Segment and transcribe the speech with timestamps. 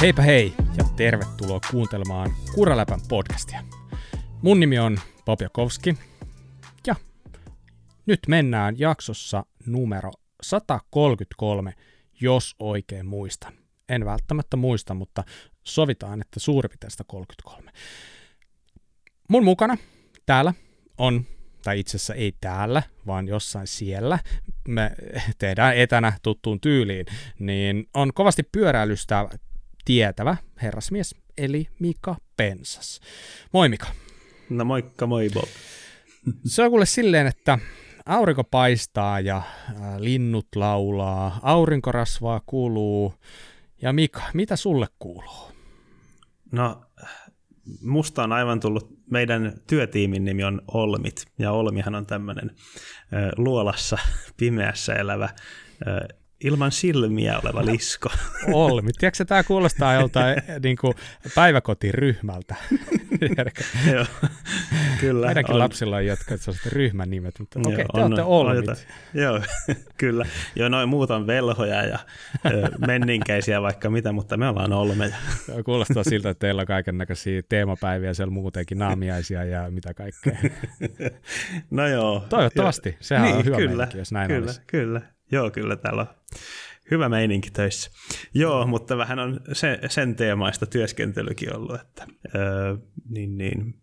[0.00, 3.62] Heipä hei ja tervetuloa kuuntelemaan Kuraläpän podcastia.
[4.42, 5.94] Mun nimi on Bob Jakowski
[6.86, 6.94] ja
[8.06, 10.10] nyt mennään jaksossa numero
[10.42, 11.74] 133,
[12.20, 13.52] jos oikein muistan.
[13.88, 15.24] En välttämättä muista, mutta
[15.64, 17.70] sovitaan, että suuri piirtein 133.
[19.28, 19.76] Mun mukana
[20.26, 20.54] täällä
[20.98, 21.24] on,
[21.64, 24.18] tai itse asiassa ei täällä, vaan jossain siellä,
[24.68, 24.90] me
[25.38, 27.06] tehdään etänä tuttuun tyyliin,
[27.38, 29.28] niin on kovasti pyöräilystä
[29.84, 33.00] tietävä herrasmies, eli Mika Pensas.
[33.52, 33.86] Moi Mika.
[34.50, 35.48] No moikka, moi Bob.
[36.44, 37.58] Se on kuule silleen, että
[38.06, 39.44] aurinko paistaa ja äh,
[39.98, 43.14] linnut laulaa, aurinkorasvaa kuuluu.
[43.82, 45.52] Ja Mika, mitä sulle kuuluu?
[46.52, 46.82] No,
[47.82, 52.50] musta on aivan tullut, meidän työtiimin nimi on Olmit, ja Olmihan on tämmöinen
[53.36, 53.98] luolassa
[54.36, 55.28] pimeässä elävä
[56.44, 58.08] ilman silmiä oleva lisko.
[58.52, 58.90] Olmi.
[58.98, 60.94] Tiedätkö, tämä kuulostaa joltain niin kuin
[61.34, 62.54] päiväkotiryhmältä.
[63.92, 64.06] Joo,
[65.00, 65.26] kyllä.
[65.26, 65.58] Meidänkin on.
[65.58, 68.68] lapsilla on jotka sellaiset ryhmän nimet, mutta okei, okay, te olette Olmit.
[68.68, 68.76] On
[69.14, 69.40] Joo,
[69.98, 70.26] kyllä.
[70.56, 71.98] Joo, noin muut on velhoja ja
[72.86, 75.16] menninkäisiä vaikka mitä, mutta me ollaan Olmeja.
[75.64, 80.38] Kuulostaa siltä, että teillä on kaiken näköisiä teemapäiviä siellä muutenkin, naamiaisia ja mitä kaikkea.
[81.70, 82.26] No joo.
[82.28, 82.96] Toivottavasti.
[83.00, 84.60] Sehän niin, on hyvä kyllä, meininki, jos näin kyllä, olisi.
[84.66, 85.00] Kyllä,
[85.32, 86.08] Joo, kyllä täällä on
[86.90, 87.90] hyvä meininki töissä.
[88.34, 92.76] Joo, mutta vähän on se, sen teemaista työskentelykin ollut, että öö,
[93.08, 93.80] niin, niin.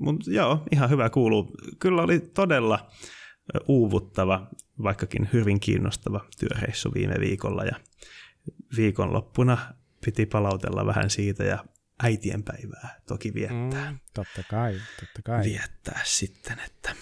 [0.00, 1.56] Mut joo, ihan hyvä kuuluu.
[1.78, 2.90] Kyllä oli todella
[3.68, 4.48] uuvuttava,
[4.82, 7.80] vaikkakin hyvin kiinnostava työreissu viime viikolla ja
[8.76, 9.58] viikonloppuna
[10.04, 11.64] piti palautella vähän siitä ja
[12.02, 13.90] äitienpäivää toki viettää.
[13.90, 15.44] Mm, totta kai, totta kai.
[15.44, 16.94] Viettää sitten, että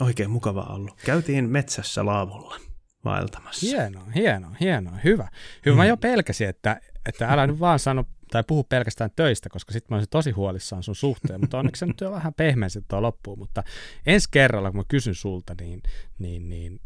[0.00, 1.00] oikein mukava ollut.
[1.04, 2.71] Käytiin metsässä laavulla
[3.04, 3.66] vaeltamassa.
[3.66, 5.28] Hienoa, hienoa, hienoa, hyvä.
[5.66, 5.78] Hyvä, mm.
[5.78, 9.86] mä jo pelkäsin, että, että älä nyt vaan sano tai puhu pelkästään töistä, koska sitten
[9.90, 13.38] mä olisin tosi huolissaan sun suhteen, mutta onneksi se nyt jo vähän pehmeästi tuo loppuun,
[13.38, 13.62] mutta
[14.06, 15.82] ensi kerralla, kun mä kysyn sulta, niin,
[16.18, 16.80] niin, niin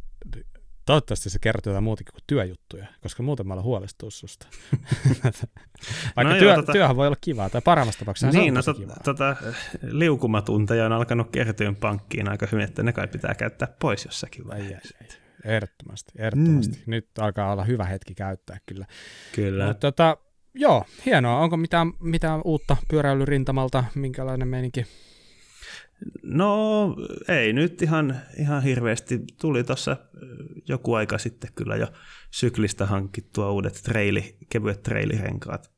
[0.87, 4.47] toivottavasti se kerrot jotain muutakin kuin työjuttuja, koska muuten mä olen huolestunut susta.
[6.17, 8.79] Vaikka no työ, joo, tota, työhän voi olla kivaa, tai paremmassa tapauksessa niin, no, tot,
[9.05, 9.37] tota,
[9.83, 14.97] liukumatunteja on alkanut kertyä pankkiin aika hyvin, että ne kai pitää käyttää pois jossakin vaiheessa.
[15.01, 15.26] Ai, ai, ai.
[15.47, 16.77] Ehdottomasti, ehdottomasti.
[16.77, 16.91] Mm.
[16.91, 18.87] Nyt alkaa olla hyvä hetki käyttää kyllä.
[19.35, 19.67] Kyllä.
[19.67, 20.17] Mutta tota,
[20.55, 21.39] joo, hienoa.
[21.39, 23.85] Onko mitään, mitään uutta pyöräilyrintamalta?
[23.95, 24.87] Minkälainen meininki?
[26.23, 26.97] No
[27.29, 29.21] ei nyt ihan, ihan hirveästi.
[29.41, 29.97] Tuli tuossa
[30.69, 31.87] joku aika sitten kyllä jo
[32.31, 35.71] syklistä hankittua uudet treili, kevyet treilirenkaat.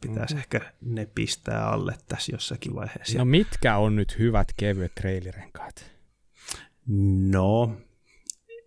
[0.00, 0.38] Pitäisi mm-hmm.
[0.38, 3.18] ehkä ne pistää alle tässä jossakin vaiheessa.
[3.18, 5.90] No mitkä on nyt hyvät kevyet treilirenkaat?
[7.30, 7.76] No,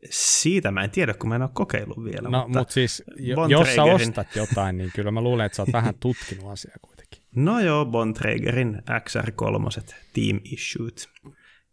[0.09, 2.29] siitä mä en tiedä, kun mä en ole kokeillut vielä.
[2.29, 5.61] No, mutta, mutta siis, jo, jos sä ostat jotain, niin kyllä mä luulen, että sä
[5.61, 7.21] oot vähän tutkinut asiaa kuitenkin.
[7.35, 10.97] No joo, Bontragerin XR3 Team Issued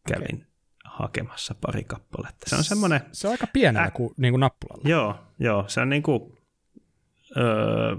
[0.09, 0.47] kävin okay.
[0.85, 2.51] hakemassa pari kappaletta.
[2.51, 3.01] Se on semmoinen...
[3.13, 4.89] Se on aika pienellä ä- kuin, niin kuin nappulalla.
[4.89, 6.39] Joo, joo, se on niin kuin
[7.37, 7.97] öö,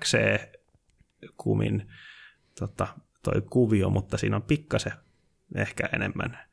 [0.00, 1.88] XC-kumin
[2.58, 2.88] tota,
[3.22, 4.92] toi kuvio, mutta siinä on pikkasen
[5.54, 6.49] ehkä enemmän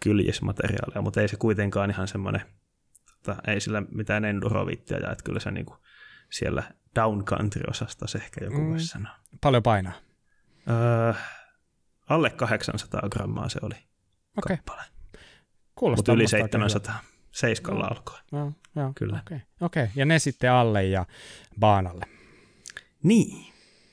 [0.00, 2.42] kyljesmateriaalia, mutta ei se kuitenkaan ihan semmoinen,
[3.22, 5.76] tota, ei sillä mitään endurovittia ja että kyllä se niinku
[6.30, 6.62] siellä
[6.94, 8.70] downcountry-osastossa ehkä joku mm.
[8.70, 9.12] voisi sanoa.
[9.40, 9.92] Paljon painaa?
[10.70, 11.12] Öö,
[12.08, 13.74] alle 800 grammaa se oli
[14.38, 14.56] okay.
[14.56, 14.82] kappale.
[15.74, 16.94] Kuulostaa Mutta yli 700.
[16.94, 17.10] Kyllä.
[17.30, 17.88] Seiskalla no.
[17.88, 18.18] alkoi.
[18.32, 18.92] Joo, joo.
[18.94, 19.20] Kyllä.
[19.26, 19.36] Okei.
[19.36, 19.46] Okay.
[19.84, 19.88] okay.
[19.96, 21.06] Ja ne sitten alle ja
[21.60, 22.06] baanalle.
[23.02, 23.52] Niin,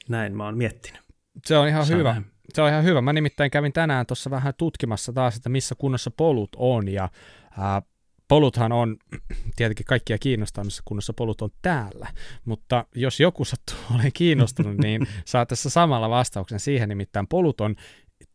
[0.10, 1.02] näin mä oon miettinyt.
[1.46, 2.14] Se on ihan Saan hyvä.
[2.14, 2.32] Näin.
[2.54, 3.02] Se on ihan hyvä.
[3.02, 7.10] Mä nimittäin kävin tänään tuossa vähän tutkimassa taas, että missä kunnossa polut on, ja
[7.58, 7.82] ää,
[8.28, 8.98] poluthan on,
[9.56, 12.08] tietenkin kaikkia kiinnostaa, missä kunnossa polut on täällä,
[12.46, 17.76] mutta jos joku sattuu olemaan kiinnostunut, niin saa tässä samalla vastauksen siihen, nimittäin polut on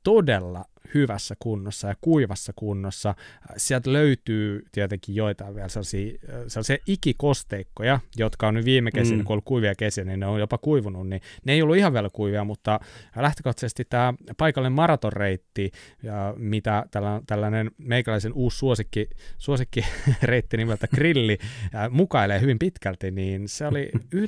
[0.03, 3.15] todella hyvässä kunnossa ja kuivassa kunnossa.
[3.57, 9.25] Sieltä löytyy tietenkin joitain vielä sellaisia, sellaisia ikikosteikkoja, jotka on nyt viime kesinä, mm.
[9.25, 11.93] kun on ollut kuivia kesiä, niin ne on jopa kuivunut, niin ne ei ollut ihan
[11.93, 12.81] vielä kuivia, mutta
[13.17, 15.71] lähtökohtaisesti tämä paikallinen maratonreitti,
[16.03, 16.87] ja mitä
[17.27, 19.09] tällainen meikäläisen uusi suosikki,
[19.39, 21.39] suosikkireitti nimeltä Grilli
[21.91, 23.91] mukailee hyvin pitkälti, niin se oli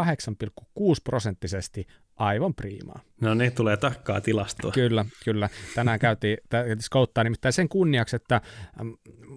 [0.00, 1.86] 98,6 prosenttisesti
[2.22, 3.00] aivan priimaa.
[3.20, 4.72] No niin, tulee tarkkaa tilastoa.
[4.72, 5.48] Kyllä, kyllä.
[5.74, 6.38] Tänään käytiin
[6.80, 8.40] skouttaa nimittäin sen kunniaksi, että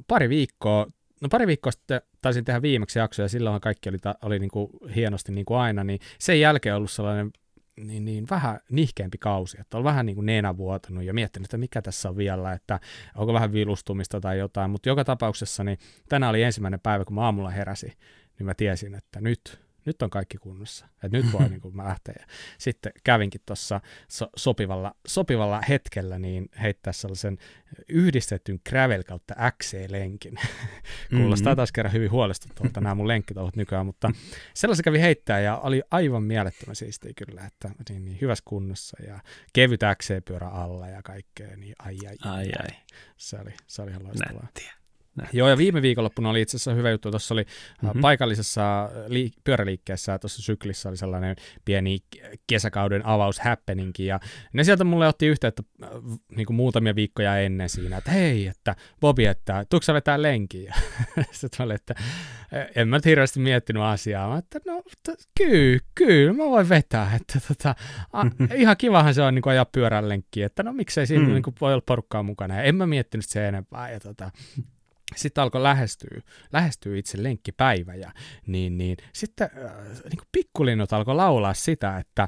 [0.08, 0.88] pari viikkoa
[1.22, 4.70] No pari viikkoa sitten taisin tehdä viimeksi jaksoja, ja silloin kaikki oli, oli niin kuin
[4.96, 7.32] hienosti niin kuin aina, niin sen jälkeen ollut sellainen
[7.80, 11.58] niin, niin vähän nihkeämpi kausi, että on vähän niin kuin nenä vuotanut ja miettinyt, että
[11.58, 12.80] mikä tässä on vielä, että
[13.16, 15.78] onko vähän vilustumista tai jotain, mutta joka tapauksessa niin
[16.10, 17.94] tänään oli ensimmäinen päivä, kun mä aamulla heräsin,
[18.40, 22.16] niin mä tiesin, että nyt nyt on kaikki kunnossa, että nyt voi niin kuin lähteä.
[22.20, 22.26] Ja
[22.58, 27.38] sitten kävinkin tuossa so- sopivalla, sopivalla hetkellä niin heittää sellaisen
[27.90, 30.36] yhdistetyn gravel kautta XC-lenkin.
[31.10, 31.56] Kuulostaa mm-hmm.
[31.56, 34.12] taas kerran hyvin huolestuttavalta nämä mun lenkkitouhut nykyään, mutta
[34.54, 39.20] sellaisen kävi heittää ja oli aivan mielettömän siistiä kyllä, että niin, niin hyvässä kunnossa ja
[39.54, 42.32] kevyt XC-pyörä alla ja kaikkea, niin ai ai.
[42.32, 42.78] ai, ai.
[43.18, 44.44] Se oli, se oli ihan loistavaa.
[44.44, 44.85] Nättiä.
[45.16, 45.30] Näin.
[45.34, 47.12] Joo, ja viime viikonloppuna oli itse asiassa hyvä juttu.
[47.12, 47.46] Tuossa oli
[47.82, 48.02] mm-hmm.
[48.02, 51.36] paikallisessa liik- pyöräliikkeessä, tuossa syklissä oli sellainen
[51.66, 52.00] pieni
[52.48, 53.42] kesäkauden avaus
[54.00, 54.20] ja
[54.54, 55.90] ne sieltä mulle otti yhteyttä äh,
[56.36, 60.76] niin kuin muutamia viikkoja ennen siinä, että hei, että Bobi, että tuutko vetää lenkiä?
[61.32, 61.96] Sitten mä että
[62.76, 64.84] en mä nyt hirveästi miettinyt asiaa, mä että no
[65.38, 67.76] kyllä, kyllä, mä voin vetää, että tota,
[68.14, 68.24] a,
[68.56, 71.34] ihan kivahan se on niin kuin ajaa pyörän lenkkiä, että no miksei siinä mm.
[71.34, 74.32] niin kuin voi olla porukkaa mukana, ja en mä miettinyt se enempää, ja tota,
[75.16, 76.22] sitten alkoi lähestyä,
[76.54, 78.12] lähestyä itse lenkkipäivä ja
[78.48, 82.28] niin, niin sitten äh, niin kuin pikkulinnut alkoi laulaa sitä, että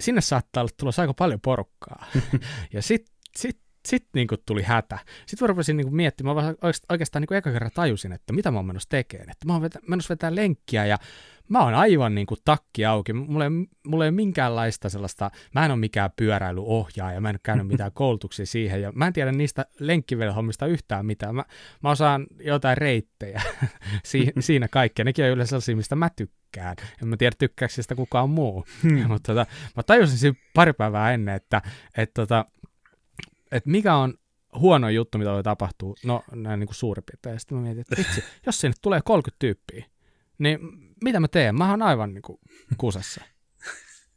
[0.00, 2.06] sinne saattaa olla tulossa aika paljon porukkaa.
[2.74, 4.98] ja sitten sit, sit, niin tuli hätä.
[5.26, 6.54] Sitten mä rupesin niin miettimään, mä
[6.88, 9.30] oikeastaan niin eka kerran tajusin, että mitä mä oon menossa tekemään.
[9.30, 10.98] Että mä oon menossa vetää lenkkiä ja
[11.48, 13.12] mä oon aivan niin kuin takki auki.
[13.12, 13.50] Mulla ei,
[13.86, 17.92] mulla ei ole minkäänlaista sellaista, mä en ole mikään pyöräilyohjaaja, mä en ole käynyt mitään
[18.00, 21.34] koulutuksia siihen, ja mä en tiedä niistä lenkkivelhommista yhtään mitään.
[21.34, 21.44] Mä,
[21.82, 23.42] mä osaan jotain reittejä
[24.04, 25.04] si, siinä kaikkea.
[25.04, 26.76] Nekin on yleensä sellaisia, mistä mä tykkään.
[27.02, 28.64] En mä tiedä, tykkääkö sitä kukaan muu.
[28.82, 29.08] Hmm.
[29.08, 29.46] Mutta tota,
[29.76, 31.62] mä tajusin siinä pari päivää ennen, että
[31.96, 32.44] et, tota,
[33.52, 34.14] et mikä on
[34.58, 37.34] huono juttu, mitä voi tapahtua, no näin niin kuin suurin piirtein.
[37.34, 39.84] Ja sitten mä mietin, että vitsi, jos sinne tulee 30 tyyppiä,
[40.38, 40.58] niin
[41.04, 41.54] mitä mä teen?
[41.54, 42.38] Mä oon aivan niin kuin
[42.76, 43.24] kusessa.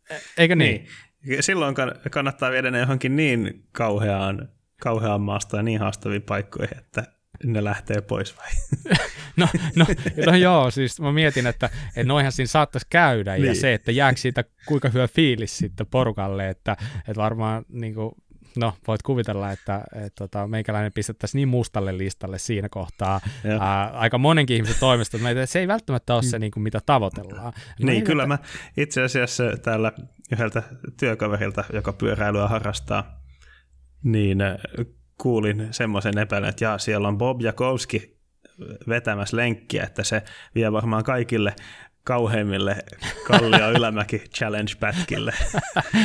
[0.09, 0.87] E, eikö niin?
[1.25, 1.43] niin?
[1.43, 1.75] Silloin
[2.11, 4.49] kannattaa viedä ne johonkin niin kauheaan,
[4.81, 7.03] kauheaan maasta ja niin haastaviin paikkoihin, että
[7.43, 8.49] ne lähtee pois vai?
[9.37, 9.85] no, no,
[10.25, 13.45] no joo, siis mä mietin, että, että noihan siinä saattaisi käydä niin.
[13.45, 18.11] ja se, että jääkö siitä kuinka hyvä fiilis sitten porukalle, että, että varmaan niin kuin,
[18.55, 23.19] no voit kuvitella, että et, tota, meikäläinen pistettäisiin niin mustalle listalle siinä kohtaa
[23.59, 26.41] ää, aika monenkin ihmisen toimesta, että se ei välttämättä ole se, mm.
[26.41, 27.53] niin kuin, mitä tavoitellaan.
[27.79, 28.37] Niin, niin kyllä että...
[28.37, 28.39] mä
[28.77, 29.91] itse asiassa täällä
[30.31, 30.63] yhdeltä
[30.99, 33.21] työkaverilta, joka pyöräilyä harrastaa,
[34.03, 34.37] niin
[35.21, 38.19] kuulin semmoisen epäilyn, että jaa, siellä on Bob Jakowski
[38.87, 40.23] vetämässä lenkkiä, että se
[40.55, 41.55] vie varmaan kaikille
[42.09, 42.75] kauheimmille
[43.27, 45.33] Kallio Ylämäki Challenge-pätkille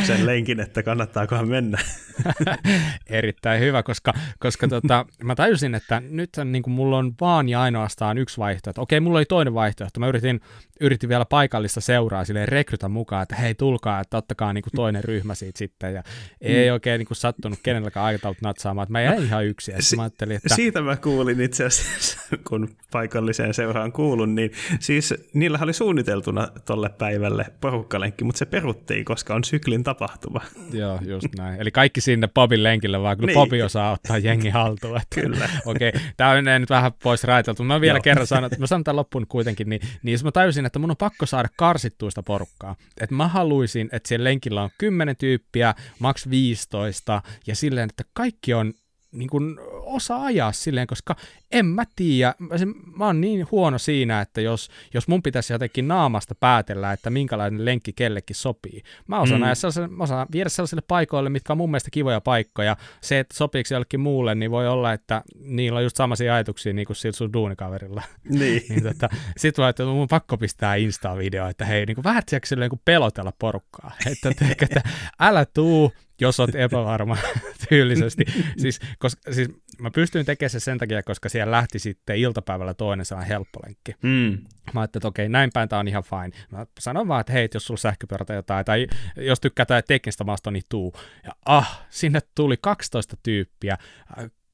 [0.07, 1.79] sen lenkin, että kannattaakohan mennä.
[3.07, 7.63] Erittäin hyvä, koska, koska tota, mä tajusin, että nyt niin kuin mulla on vaan ja
[7.63, 8.83] ainoastaan yksi vaihtoehto.
[8.83, 10.01] Okei, mulla oli toinen vaihtoehto.
[10.01, 10.41] Mä yritin,
[10.81, 15.05] yritin vielä paikallista seuraa silleen rekrytä mukaan, että hei tulkaa, että ottakaa niin kuin toinen
[15.05, 15.95] ryhmä siitä sitten.
[15.95, 16.03] Ja
[16.41, 16.73] ei mm.
[16.73, 19.75] oikein niin kuin sattunut kenelläkään aikataulut natsaamaan, että mä jäin ihan yksin.
[19.81, 20.55] Si- mä ajattelin, että...
[20.55, 22.19] Siitä mä kuulin itse asiassa,
[22.49, 29.05] kun paikalliseen seuraan kuulun, niin siis niillä oli suunniteltuna tolle päivälle porukkalenkki, mutta se peruttiin,
[29.05, 30.41] koska on syklin tapahtuma.
[30.73, 31.61] Joo, just näin.
[31.61, 33.35] Eli kaikki sinne Bobin lenkille, vaan kyllä niin.
[33.35, 34.97] Bobi osaa ottaa jengi haltuun.
[34.97, 35.49] Että, kyllä.
[35.67, 36.01] Okei, okay.
[36.17, 38.03] tämä on nyt vähän pois raiteltu, mutta mä vielä Joo.
[38.03, 40.97] kerran sanon, että mä sanon tämän loppuun kuitenkin, niin, niin mä tajusin, että mun on
[40.97, 42.77] pakko saada karsittuista porukkaa.
[43.01, 48.55] Että mä haluaisin, että siellä lenkillä on 10 tyyppiä, maks 15, ja silleen, että kaikki
[48.55, 48.73] on
[49.13, 51.17] niin kuin osaa ajaa silleen, koska
[51.53, 52.49] en mä tiedä, mä,
[52.97, 57.65] mä oon niin huono siinä, että jos, jos mun pitäisi jotenkin naamasta päätellä, että minkälainen
[57.65, 58.83] lenkki kellekin sopii.
[59.07, 59.47] Mä osaan, mm.
[59.47, 62.77] ajaa mä osaan viedä sellaisille paikoille, mitkä on mun mielestä kivoja paikkoja.
[63.01, 66.87] Se, että sopiiko jollekin muulle, niin voi olla, että niillä on just samaisia ajatuksia niin
[66.87, 68.03] kuin sillä sun duunikaverilla.
[68.29, 68.63] Niin.
[68.69, 72.71] niin tota, Sitten voi, että mun pakko pistää Insta-video, että hei, niin kuin vähän silleen
[72.71, 73.93] niin pelotella porukkaa.
[74.13, 74.83] Että, että, että
[75.21, 77.17] älä tuu, jos olet epävarma
[77.69, 78.25] tyylisesti.
[78.59, 83.07] siis, koska, siis mä pystyin tekemään se sen takia, koska siellä lähti sitten iltapäivällä toinen
[83.07, 83.93] sellainen helppolenkki.
[84.03, 84.39] Mm.
[84.73, 86.45] Mä ajattelin, että okei, näin päin tämä on ihan fine.
[86.51, 90.25] Mä sanon vaan, että hei, jos sulla sähköpyörä tai jotain, tai jos tykkää tai teknistä
[90.25, 90.95] maastoa, niin tuu.
[91.25, 93.79] Ja ah, sinne tuli 12 tyyppiä.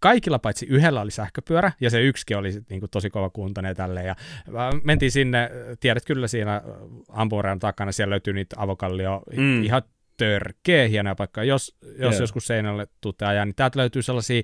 [0.00, 4.06] Kaikilla paitsi yhdellä oli sähköpyörä, ja se yksikin oli niin kuin tosi kova kuntoinen tälleen.
[4.06, 4.16] Ja
[4.84, 5.50] mentiin sinne,
[5.80, 6.62] tiedät kyllä siinä
[7.08, 9.64] ampuran takana, siellä löytyy niitä avokallio, mm.
[9.64, 9.82] ihan
[10.20, 11.44] törkeä hienoja paikka.
[11.44, 12.20] Jos, jos yeah.
[12.20, 14.42] joskus seinälle tuutte ajaa, niin täältä löytyy sellaisia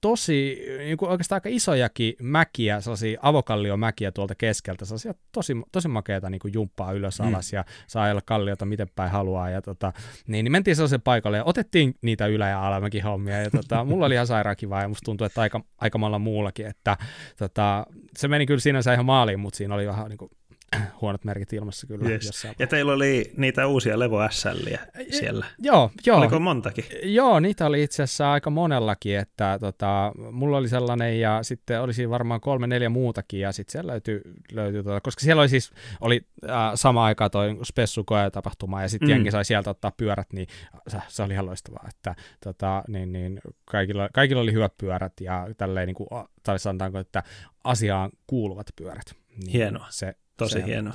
[0.00, 6.30] tosi, niin kuin oikeastaan aika isojakin mäkiä, sellaisia avokalliomäkiä tuolta keskeltä, sellaisia tosi, tosi makeita
[6.30, 7.28] niin kuin jumppaa ylös mm.
[7.28, 7.56] alas mm.
[7.56, 9.50] ja saa ajella kalliota miten päin haluaa.
[9.50, 9.92] Ja tota,
[10.26, 13.42] niin, niin mentiin sellaisen paikalle ja otettiin niitä ylä- ja alamäki hommia.
[13.42, 16.96] Ja tota, mulla oli ihan sairaan kivaa ja musta tuntuu, että aika, aika muullakin, että
[17.38, 20.30] tota, se meni kyllä sinänsä ihan maaliin, mutta siinä oli vähän niin kuin
[21.00, 22.08] huonot merkit ilmassa kyllä.
[22.08, 22.46] Yes.
[22.58, 25.46] Ja teillä oli niitä uusia Levo SLiä siellä.
[25.58, 26.18] Joo, joo.
[26.18, 26.84] Oliko montakin?
[27.02, 32.10] Joo, niitä oli itse asiassa aika monellakin, että tota, mulla oli sellainen ja sitten olisi
[32.10, 34.20] varmaan kolme, neljä muutakin ja sitten siellä löytyi,
[34.52, 35.70] löytyi tota, koska siellä oli siis,
[36.00, 36.20] oli
[36.50, 39.10] äh, sama aika toi Spessu tapahtuma ja sitten mm.
[39.10, 40.46] jengi sai sieltä ottaa pyörät, niin
[40.88, 45.46] se, se oli ihan loistavaa, että tota, niin, niin, kaikilla, kaikilla oli hyvät pyörät ja
[45.56, 46.08] tälleen niin kuin,
[46.42, 47.22] tai sanotaanko, että
[47.64, 49.14] asiaan kuuluvat pyörät.
[49.36, 49.86] Niin Hienoa.
[49.90, 50.94] Se, Tosi hienoa.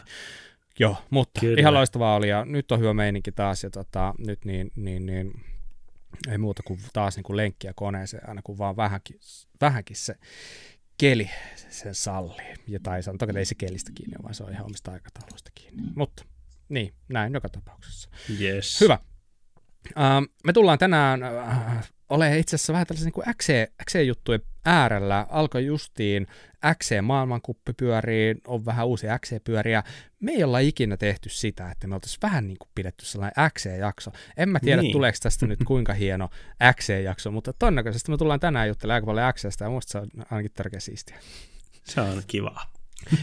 [0.80, 1.60] Joo, mutta Kyllä.
[1.60, 5.44] ihan loistavaa oli ja nyt on hyvä meininki taas ja tota, nyt niin, niin, niin
[6.28, 9.20] ei muuta kuin taas niin kuin lenkkiä koneeseen, aina kun vaan vähänkin,
[9.62, 10.16] vähänkin se
[10.98, 11.30] keli
[11.70, 12.54] sen sallii.
[12.68, 15.84] Ja tai sanotaan, että ei se kelistä kiinni, vaan se on ihan omista aikatauluista kiinni.
[15.96, 16.26] Mutta
[16.70, 18.10] niin, näin joka tapauksessa.
[18.42, 18.82] Yes.
[18.82, 18.98] Hyvä.
[19.88, 21.84] Uh, me tullaan tänään uh,
[22.14, 23.54] ole itse asiassa vähän tällaisen niin XC,
[23.86, 25.28] XC-juttujen äärellä.
[25.30, 26.28] Alkoi justiin
[26.78, 29.84] XC maailmankuppi pyörii, on vähän uusia XC-pyöriä.
[30.20, 34.12] Me ei olla ikinä tehty sitä, että me oltaisiin vähän niin kuin pidetty sellainen XC-jakso.
[34.38, 34.92] En mä tiedä, niin.
[34.92, 36.30] tuleeko tästä nyt kuinka hieno
[36.74, 40.52] XC-jakso, mutta todennäköisesti me tullaan tänään juttelemaan aika paljon XCstä ja musta se on ainakin
[40.54, 41.18] tärkeä siistiä.
[41.84, 42.73] Se on kiva.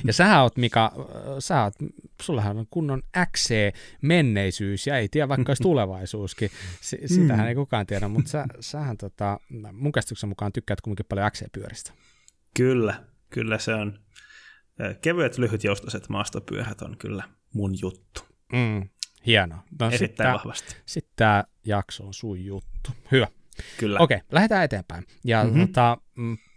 [0.04, 0.92] Ja sä oot, Mika,
[1.38, 1.74] sä oot,
[2.22, 6.50] sullahan on kunnon XC-menneisyys ja ei tiedä vaikka olisi tulevaisuuskin.
[6.80, 7.48] S- sitähän mm.
[7.48, 9.40] ei kukaan tiedä, mutta sä, sähän tota,
[9.72, 11.92] mun käsityksen mukaan tykkäät kuitenkin paljon XC-pyöristä.
[12.56, 13.98] Kyllä, kyllä se on.
[15.00, 18.20] Kevyet, lyhyt, joustoiset maastopyörät on kyllä mun juttu.
[18.52, 18.88] Mm,
[19.26, 19.62] hienoa.
[19.80, 20.76] No, Erittäin sit vahvasti.
[20.86, 22.90] Sitten tämä jakso on sun juttu.
[23.12, 23.26] Hyvä.
[23.78, 23.98] Kyllä.
[24.00, 25.06] Okei, okay, lähdetään eteenpäin.
[25.24, 25.66] Ja mm-hmm.
[25.66, 25.98] tota,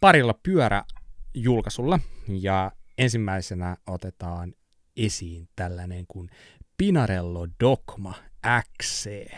[0.02, 2.72] parilla pyöräjulkaisulla ja
[3.04, 4.54] ensimmäisenä otetaan
[4.98, 6.30] esiin tällainen kuin
[6.78, 8.14] Pinarello Dogma
[8.82, 9.32] XC.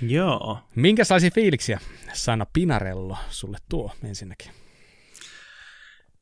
[0.00, 0.58] Joo.
[0.74, 1.80] Minkälaisia fiiliksiä
[2.12, 4.50] sana Pinarello sulle tuo ensinnäkin?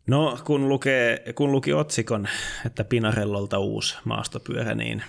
[0.07, 2.29] No, kun, lukee, kun luki otsikon,
[2.67, 5.03] että Pinarellolta uusi maastopyörä, niin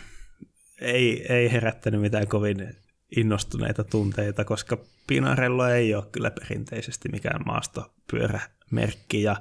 [0.81, 2.75] ei, ei herättänyt mitään kovin
[3.15, 9.35] innostuneita tunteita, koska Pinarello ei ole kyllä perinteisesti mikään maastopyörämerkki, ja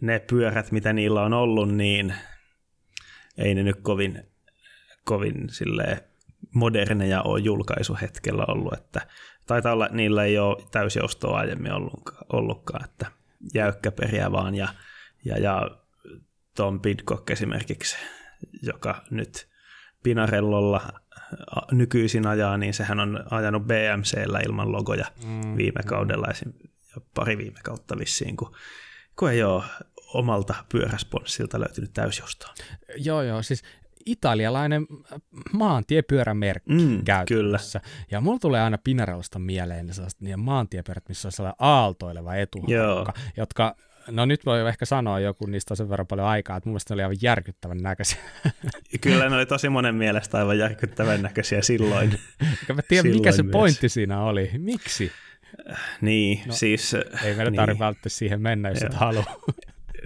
[0.00, 2.14] ne pyörät, mitä niillä on ollut, niin
[3.38, 4.22] ei ne nyt kovin,
[5.04, 5.48] kovin
[6.54, 9.00] moderneja ole julkaisuhetkellä ollut, että
[9.46, 11.72] taitaa olla, niillä ei ole täysjoustoa aiemmin
[12.32, 13.06] ollutkaan, että
[13.54, 14.68] jäykkäperiä vaan ja,
[15.24, 15.70] ja, ja
[16.56, 17.96] Tom Pidcock esimerkiksi,
[18.62, 19.48] joka nyt
[20.02, 20.92] Pinarellolla
[21.72, 27.60] nykyisin ajaa, niin sehän on ajanut BMCllä ilman logoja mm, viime kaudella, ja pari viime
[27.64, 28.54] kautta vissiin, kun,
[29.18, 29.62] kun ei ole
[30.14, 32.54] omalta pyöräsponssilta löytynyt täysjostoa.
[32.96, 33.62] Joo, joo, siis
[34.06, 34.86] italialainen
[35.52, 37.80] maantiepyörämerkki mm, käytössä.
[37.80, 37.92] Kyllä.
[38.10, 43.76] Ja mulla tulee aina Pinarellosta mieleen ne niin maantiepyörät, missä on sellainen aaltoileva etuhankka, jotka
[44.10, 46.94] No nyt voi ehkä sanoa joku, niistä on sen verran paljon aikaa, että mun mielestä
[46.94, 48.18] ne oli aivan järkyttävän näköisiä.
[49.00, 52.20] Kyllä ne oli tosi monen mielestä aivan järkyttävän näköisiä silloin.
[52.74, 53.52] Mä tiedä, mikä se myös.
[53.52, 54.50] pointti siinä oli.
[54.58, 55.12] Miksi?
[56.00, 56.94] Niin, no, siis...
[56.94, 57.56] Ei meidän niin.
[57.56, 59.24] tarvitse välttämättä siihen mennä, jos et halua.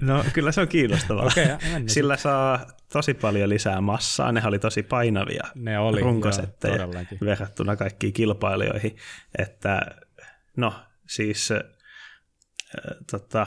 [0.01, 1.27] No kyllä se on kiinnostavaa.
[1.27, 1.45] Okay,
[1.87, 4.33] Sillä saa tosi paljon lisää massaa.
[4.33, 8.97] Ne oli tosi painavia ne oli, runkosetteja joo, verrattuna kaikkiin kilpailijoihin.
[9.39, 9.81] Että
[10.57, 10.75] no
[11.07, 11.61] siis äh,
[13.11, 13.47] tota,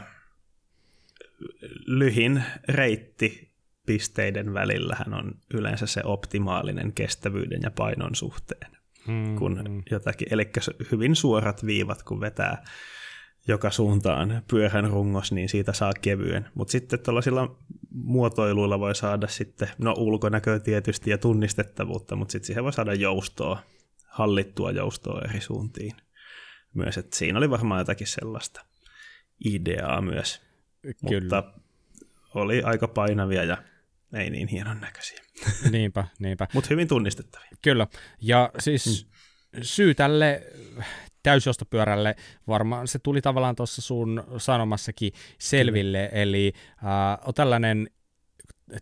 [1.86, 3.51] lyhin reitti
[3.86, 8.72] pisteiden välillähän on yleensä se optimaalinen kestävyyden ja painon suhteen.
[9.08, 9.84] Hmm, kun hmm.
[9.91, 10.50] jotakin, eli
[10.91, 12.63] hyvin suorat viivat, kun vetää
[13.48, 16.50] joka suuntaan pyörän rungos, niin siitä saa kevyen.
[16.53, 17.55] Mutta sitten tuollaisilla
[17.89, 23.63] muotoiluilla voi saada sitten, no ulkonäköä tietysti ja tunnistettavuutta, mutta sitten siihen voi saada joustoa,
[24.08, 25.96] hallittua joustoa eri suuntiin
[26.74, 26.98] myös.
[26.98, 28.65] Et siinä oli varmaan jotakin sellaista
[29.46, 30.41] ideaa myös.
[30.81, 31.22] Kyllä.
[31.22, 31.43] Mutta
[32.36, 33.58] oli aika painavia ja
[34.13, 35.20] ei niin hienon näköisiä.
[35.72, 36.48] Niinpä, niinpä.
[36.53, 37.50] Mutta hyvin tunnistettavia.
[37.62, 37.88] Kyllä.
[38.22, 39.08] Ja siis
[39.56, 39.60] mm.
[39.62, 40.44] syy tälle
[41.24, 42.15] täysjostopyörälle,
[42.48, 46.22] varmaan se tuli tavallaan tuossa sun sanomassakin selville, Kyllä.
[46.22, 47.89] eli äh, on tällainen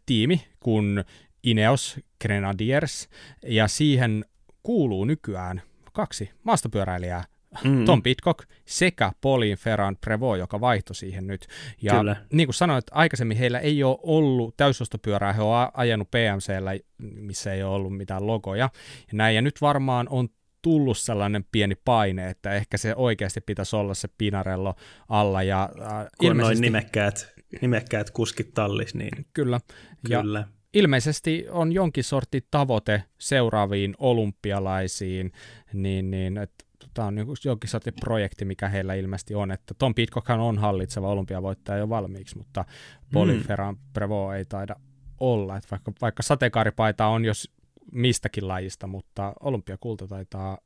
[0.06, 1.04] tiimi kuin
[1.44, 3.10] Ineos Grenadiers,
[3.44, 4.26] ja siihen
[4.64, 5.62] kuuluu nykyään
[5.94, 7.24] kaksi maastopyöräilijää,
[7.63, 7.86] mm.
[7.86, 11.48] Tom Pitcock sekä Paulin Ferran Prevost, joka vaihtoi siihen nyt.
[11.82, 12.15] Ja Kyllä.
[12.34, 17.63] niin kuin sanoit, aikaisemmin heillä ei ole ollut täysostopyörää, he ovat ajanut PMCllä, missä ei
[17.63, 18.70] ole ollut mitään logoja.
[19.08, 20.29] Ja, näin, ja nyt varmaan on
[20.62, 24.75] tullut sellainen pieni paine, että ehkä se oikeasti pitäisi olla se Pinarello
[25.10, 25.44] alla.
[25.44, 26.53] Ja, äh, Kun ilmeisesti...
[26.53, 29.60] noin nimekkäät, nimekkäät kuskit tallis, niin kyllä.
[30.08, 30.39] kyllä.
[30.39, 35.32] Ja ilmeisesti on jonkin sorti tavoite seuraaviin olympialaisiin,
[35.74, 40.40] niin, niin että tämä on jonkin sortin projekti, mikä heillä ilmeisesti on, että Tom Pitcockhan
[40.40, 42.66] on hallitseva olympiavoittaja jo valmiiksi, mutta
[43.14, 43.82] Poliferan mm.
[43.94, 44.76] Prevo ei taida
[45.20, 47.52] olla, että vaikka, vaikka sateenkaaripaita on jos
[47.92, 50.58] mistäkin lajista, mutta olympiakulta taitaa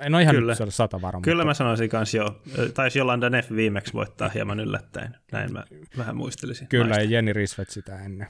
[0.00, 0.54] en ole ihan Kyllä.
[0.60, 1.20] nyt sata varma.
[1.20, 1.46] Kyllä mutta...
[1.46, 2.42] mä sanoisin kanssa jo.
[2.74, 5.16] Taisi Jolanda Neff viimeksi voittaa hieman yllättäen.
[5.32, 5.64] Näin mä
[5.98, 6.68] vähän muistelisin.
[6.68, 7.02] Kyllä, naista.
[7.02, 8.28] ja Jenni Risvet sitä ennen.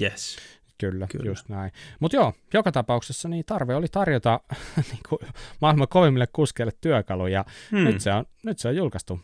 [0.00, 0.36] Yes.
[0.78, 1.30] Kyllä, Kyllä.
[1.30, 1.72] just näin.
[2.00, 4.40] Mutta joo, joka tapauksessa niin tarve oli tarjota
[4.90, 5.18] niin kuin,
[5.60, 7.44] maailman kovimmille kuskeille työkaluja.
[7.70, 7.84] Hmm.
[7.84, 9.20] Nyt, se on, nyt se on julkaistu.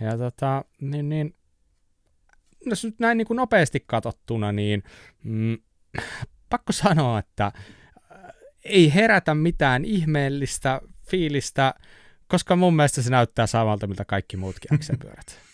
[0.00, 1.34] Ja tota, niin, niin,
[2.66, 4.82] jos nyt näin niin kuin nopeasti katsottuna, niin
[5.24, 5.58] mm,
[6.50, 7.52] pakko sanoa, että
[8.64, 10.80] ei herätä mitään ihmeellistä
[11.10, 11.74] fiilistä,
[12.28, 15.45] koska mun mielestä se näyttää samalta, mitä kaikki muutkin XC-pyörät.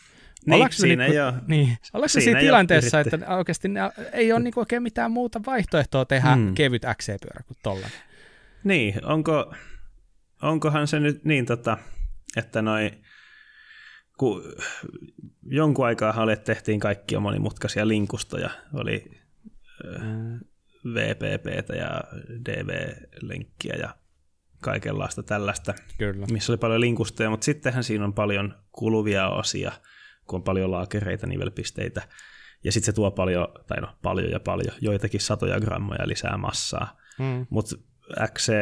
[0.46, 1.34] Niin, siinä niin, ole.
[1.46, 1.78] Niin.
[1.92, 3.80] Ollaanko siinä, siinä tilanteessa, että oikeasti ne,
[4.12, 6.54] ei ole niin oikein mitään muuta vaihtoehtoa tehdä hmm.
[6.54, 7.98] kevyt XC-pyörä kuin tollainen?
[8.64, 9.54] Niin, onko,
[10.42, 11.78] onkohan se nyt niin, tota,
[12.36, 13.02] että noin
[14.18, 14.42] kun
[15.46, 19.10] jonkun aikaa että tehtiin kaikkia monimutkaisia linkustoja, oli
[19.84, 20.40] mm.
[20.94, 22.02] VPPtä ja
[22.48, 23.94] DV-lenkkiä ja
[24.60, 26.26] kaikenlaista tällaista, Kyllä.
[26.26, 29.72] missä oli paljon linkustoja, mutta sittenhän siinä on paljon kuluvia osia,
[30.32, 32.02] kun on paljon laakereita, nivelpisteitä,
[32.64, 36.96] ja sitten se tuo paljon, tai no paljon ja paljon, joitakin satoja grammoja lisää massaa.
[37.18, 37.46] Mm.
[37.50, 37.76] Mutta
[38.32, 38.52] XC,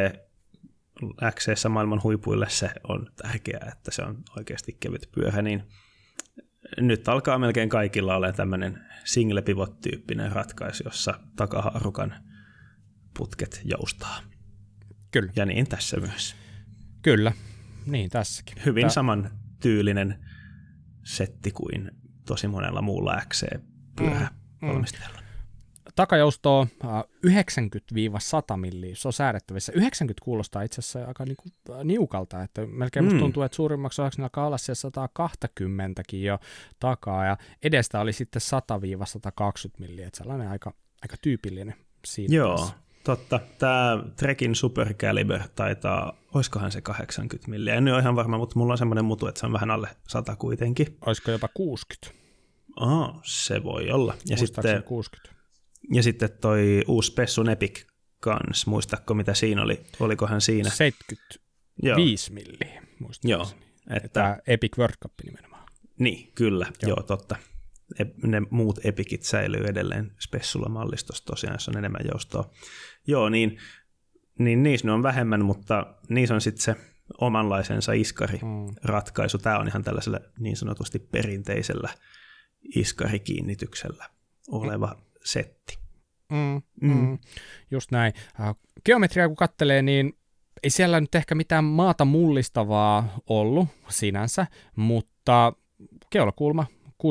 [1.35, 5.63] XC maailman huipuille se on tärkeää, että se on oikeasti kevyt pyörä, niin
[6.81, 12.15] nyt alkaa melkein kaikilla olemaan tämmöinen single pivot-tyyppinen ratkaisu, jossa takahaarukan
[13.19, 14.21] putket joustaa.
[15.11, 15.33] Kyllä.
[15.37, 16.37] Ja niin tässä myös.
[17.03, 17.33] Kyllä,
[17.87, 18.63] niin tässäkin.
[18.67, 18.91] Hyvin Tää...
[18.91, 19.31] saman
[19.63, 20.27] tyylinen
[21.05, 21.91] setti kuin
[22.27, 24.29] tosi monella muulla XC-pyörä
[24.63, 24.85] mm, mm
[25.95, 26.67] takajoustoa
[27.27, 29.73] 90-100 milliä, se on säädettävissä.
[29.73, 31.45] 90 kuulostaa itse asiassa aika niinku,
[31.85, 33.21] niukalta, että melkein musta mm.
[33.21, 36.39] tuntuu, että suurimmaksi osaksi alkaa olla se 120 jo
[36.81, 38.43] takaa, ja edestä oli sitten
[39.71, 41.75] 100-120 milliä, että sellainen aika, aika tyypillinen
[42.07, 42.37] siinä.
[42.37, 42.75] Joo, tässä.
[43.05, 43.41] Totta.
[43.59, 48.79] Tämä Trekin Supercaliber taitaa, olisikohan se 80 milliä, en ole ihan varma, mutta mulla on
[48.79, 50.97] semmoinen mutu, että se on vähän alle 100 kuitenkin.
[51.07, 52.21] Olisiko jopa 60?
[52.77, 54.15] Oh, se voi olla.
[54.29, 55.35] Ja sitten 60.
[55.93, 57.85] Ja sitten toi uusi Pessun Epic
[58.21, 59.81] kans, muistatko mitä siinä oli?
[60.01, 60.71] Olikohan siinä?
[60.71, 63.33] 75 milliä, muistaakseni.
[63.33, 63.47] Joo.
[63.91, 65.67] Että, että Epic World Cup nimenomaan.
[65.99, 67.37] Niin, kyllä, joo, joo totta.
[68.23, 72.51] Ne muut Epicit säilyy edelleen Spessulla mallistossa tosiaan, jos on enemmän joustoa.
[73.07, 73.59] Joo, niin,
[74.39, 76.77] niin niissä on vähemmän, mutta niissä on sitten se
[77.21, 79.39] omanlaisensa iskari-ratkaisu.
[79.39, 79.43] Mm.
[79.43, 81.89] Tämä on ihan tällaisella niin sanotusti perinteisellä
[82.75, 84.07] iskarikiinnityksellä
[84.49, 85.79] oleva mm setti.
[86.33, 86.97] Mm, mm.
[86.97, 87.19] Mm.
[87.71, 88.13] Just näin.
[88.41, 90.13] Äh, geometriaa kun kattelee, niin
[90.63, 95.53] ei siellä nyt ehkä mitään maata mullistavaa ollut sinänsä, mutta
[96.11, 96.67] keulakulma
[97.01, 97.07] 67,5.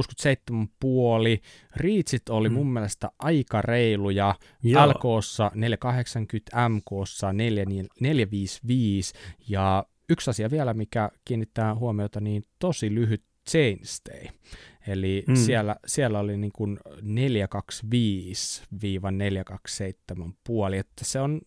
[1.75, 2.55] Riitsit oli mm.
[2.55, 4.35] mun mielestä aika reiluja.
[4.85, 9.13] LKssa 480, MKssa 455
[9.47, 14.27] ja yksi asia vielä, mikä kiinnittää huomiota, niin tosi lyhyt chainstay.
[14.87, 15.35] Eli mm.
[15.35, 16.91] siellä, siellä oli niin kuin 425-427
[20.47, 21.41] puoli, että se on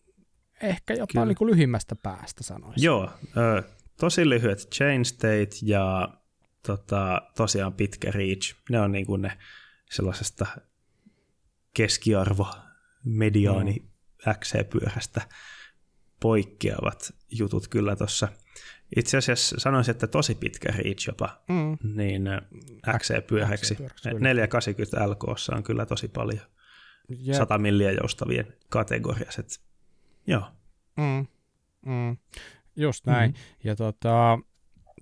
[0.61, 2.83] ehkä jopa niin kuin lyhimmästä päästä sanoisin.
[2.83, 3.63] Joo, ö,
[3.99, 6.09] tosi lyhyet chain state ja
[6.65, 8.55] tota, tosiaan pitkä reach.
[8.69, 9.37] Ne on niin kuin ne
[9.91, 10.45] sellaisesta
[11.73, 12.47] keskiarvo
[13.05, 14.33] mediaani mm.
[14.33, 15.21] XC-pyörästä
[16.19, 18.27] poikkeavat jutut kyllä tuossa–
[18.95, 21.77] itse asiassa sanoisin, että tosi pitkä reach jopa, mm.
[21.95, 22.23] niin
[22.97, 23.77] XC-pyöräksi.
[24.19, 25.23] 480 LK
[25.55, 26.41] on kyllä tosi paljon.
[27.09, 27.37] Jep.
[27.37, 29.61] 100 milliä joustavien kategoriaset.
[30.27, 30.43] Joo.
[30.97, 31.27] Mm.
[31.85, 32.17] Mm.
[32.75, 33.31] Just näin.
[33.31, 33.37] Mm.
[33.63, 34.39] Ja tota,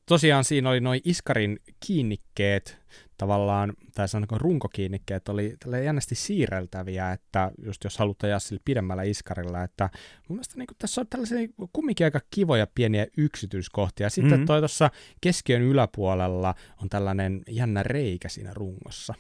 [0.06, 2.82] tosiaan siinä oli noin Iskarin kiinnikkeet,
[3.18, 9.64] tavallaan, tai sanonko runkokiinnikkeet, oli jännästi siirreltäviä, että just jos halutaan ajaa sillä pidemmällä iskarilla,
[9.64, 9.90] että
[10.28, 11.38] mun mielestä niin tässä on tällaisia
[11.74, 14.10] kumminkin aika kivoja pieniä yksityiskohtia.
[14.10, 14.46] Sitten mm-hmm.
[14.46, 19.14] toi tuossa keskiön yläpuolella on tällainen jännä reikä siinä rungossa.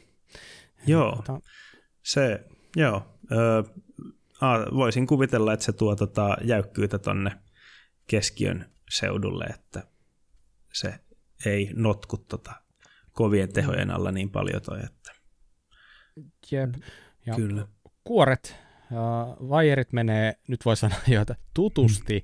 [0.87, 1.39] Joo, Mutta...
[2.03, 3.19] se, joo.
[3.31, 3.63] Ö,
[4.41, 7.31] a, voisin kuvitella, että se tuo tota jäykkyyttä tonne
[8.07, 9.83] keskiön seudulle, että
[10.73, 10.99] se
[11.45, 12.53] ei notku tota
[13.11, 15.11] kovien tehojen alla niin paljon toi, että...
[16.51, 16.73] Jep.
[17.25, 17.67] Ja Kyllä.
[18.03, 18.55] Kuoret
[18.91, 22.23] ja vajerit menee, nyt voi sanoa jo, että tutusti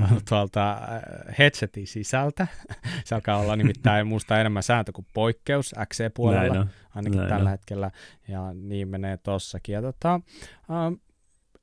[0.00, 0.06] mm.
[0.28, 2.46] tuolta äh, headsetin sisältä.
[3.04, 7.50] Se alkaa olla nimittäin musta enemmän sääntö kuin poikkeus XC-puolella, ainakin Näin tällä on.
[7.50, 7.90] hetkellä,
[8.28, 9.72] ja niin menee tossakin.
[9.72, 10.20] Ja tota,
[10.68, 11.00] uh,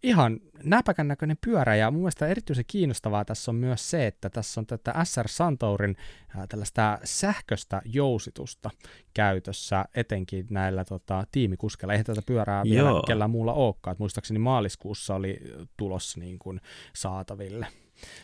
[0.04, 4.62] ihan näpäkän näköinen pyörä, ja mun mielestä erityisen kiinnostavaa tässä on myös se, että tässä
[4.62, 5.96] on tätä SR Santourin
[6.38, 8.70] ää, tällaista sähköstä jousitusta
[9.14, 11.94] käytössä, etenkin näillä tota, tiimikuskeilla.
[11.94, 13.04] Eihän tätä pyörää vielä Joo.
[13.08, 13.96] kellään muulla olekaan.
[14.00, 15.40] Muistaakseni maaliskuussa oli
[15.78, 16.62] tulossa niin kuin
[16.96, 17.68] saataville.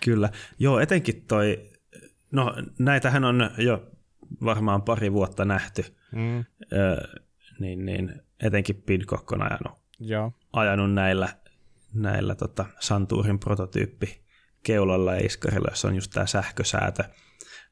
[0.04, 0.30] Kyllä.
[0.60, 1.70] Joo, etenkin toi,
[2.32, 3.92] no näitähän on jo
[4.44, 6.46] varmaan pari vuotta nähty, mm.
[6.74, 6.98] öö,
[7.60, 10.34] niin, niin etenkin Pidcock on ajanut, Joo.
[10.54, 11.30] ajanut näillä,
[11.96, 14.26] näillä tota Santurin prototyyppi
[14.64, 17.04] keulalla ja iskarilla, jossa on just tämä sähkösäätö.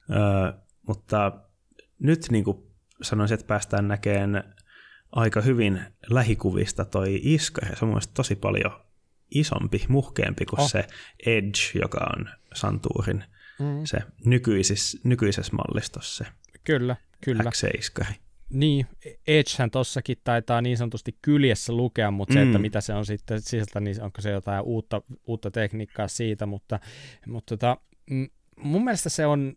[0.10, 0.54] Öö,
[0.88, 1.32] mutta
[2.00, 2.58] nyt niin kuin
[3.02, 4.56] sanoisin, että päästään näkemään
[5.12, 7.76] aika hyvin lähikuvista toi iskari.
[7.76, 8.72] Se on mun tosi paljon
[9.32, 10.70] isompi, muhkeampi kuin oh.
[10.70, 10.88] se
[11.26, 13.24] Edge, joka on Santurin
[13.60, 13.86] mm.
[13.86, 16.26] se nykyisessä, nykyisessä mallistossa.
[16.64, 17.44] Kyllä, kyllä.
[17.44, 18.14] X7.
[18.54, 18.88] Niin,
[19.28, 22.38] Edgehän tossakin taitaa niin sanotusti kyljessä lukea, mutta mm.
[22.38, 26.46] se, että mitä se on sitten sisältä, niin onko se jotain uutta, uutta tekniikkaa siitä,
[26.46, 26.80] mutta,
[27.28, 27.78] mutta tota,
[28.58, 29.56] mun mielestä se on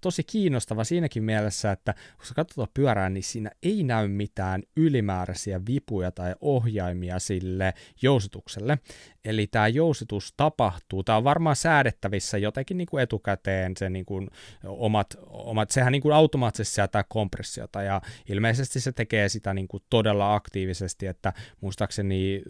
[0.00, 5.60] tosi kiinnostava siinäkin mielessä, että kun sä katsot pyörää, niin siinä ei näy mitään ylimääräisiä
[5.68, 8.78] vipuja tai ohjaimia sille jousitukselle.
[9.24, 14.30] Eli tämä jousitus tapahtuu, tämä on varmaan säädettävissä jotenkin niin kuin etukäteen, se niin kuin
[14.64, 19.82] omat, omat, sehän niin kuin automaattisesti säätää kompressiota ja ilmeisesti se tekee sitä niin kuin
[19.90, 22.42] todella aktiivisesti, että muistaakseni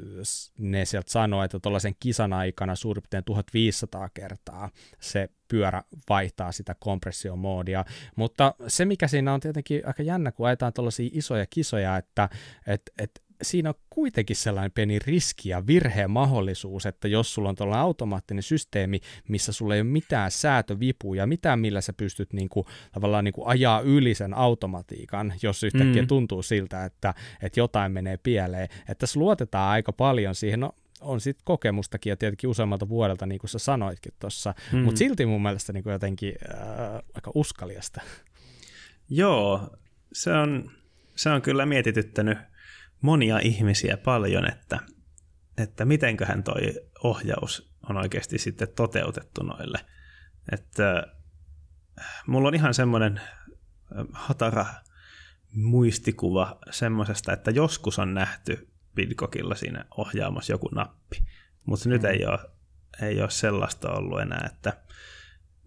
[0.59, 6.75] ne sieltä sanoo, että tuollaisen kisan aikana suurin piirtein 1500 kertaa se pyörä vaihtaa sitä
[6.79, 7.85] kompressiomoodia,
[8.17, 12.29] mutta se mikä siinä on tietenkin aika jännä, kun ajetaan tuollaisia isoja kisoja, että
[12.67, 17.55] et, et siinä on kuitenkin sellainen pieni riski ja virheen mahdollisuus, että jos sulla on
[17.55, 23.25] tuollainen automaattinen systeemi, missä sulla ei ole mitään säätövipuja, mitään millä sä pystyt niinku, tavallaan
[23.25, 26.09] niinku ajaa yli sen automatiikan, jos yhtäkkiä mm.
[26.09, 31.21] tuntuu siltä, että, että jotain menee pieleen, että tässä luotetaan aika paljon siihen, no on
[31.21, 34.79] sitten kokemustakin ja tietenkin useammalta vuodelta, niin kuin sä sanoitkin tuossa, mm.
[34.79, 38.01] mutta silti mun mielestä niin kuin jotenkin äh, aika uskaliasta.
[39.11, 39.77] Joo,
[40.13, 40.71] se on,
[41.17, 42.39] se on kyllä mietityttänyt
[43.01, 44.79] monia ihmisiä paljon, että,
[45.59, 46.61] että mitenköhän toi
[47.05, 49.79] ohjaus on oikeasti sitten toteutettu noille.
[50.53, 51.07] Että
[52.01, 54.67] äh, mulla on ihan semmoinen äh, hatara
[55.55, 61.17] muistikuva semmoisesta, että joskus on nähty Pidcockilla siinä ohjaamassa joku nappi,
[61.67, 61.93] mutta mm.
[61.93, 62.39] nyt ei ole,
[63.03, 64.83] ei ole sellaista ollut enää, että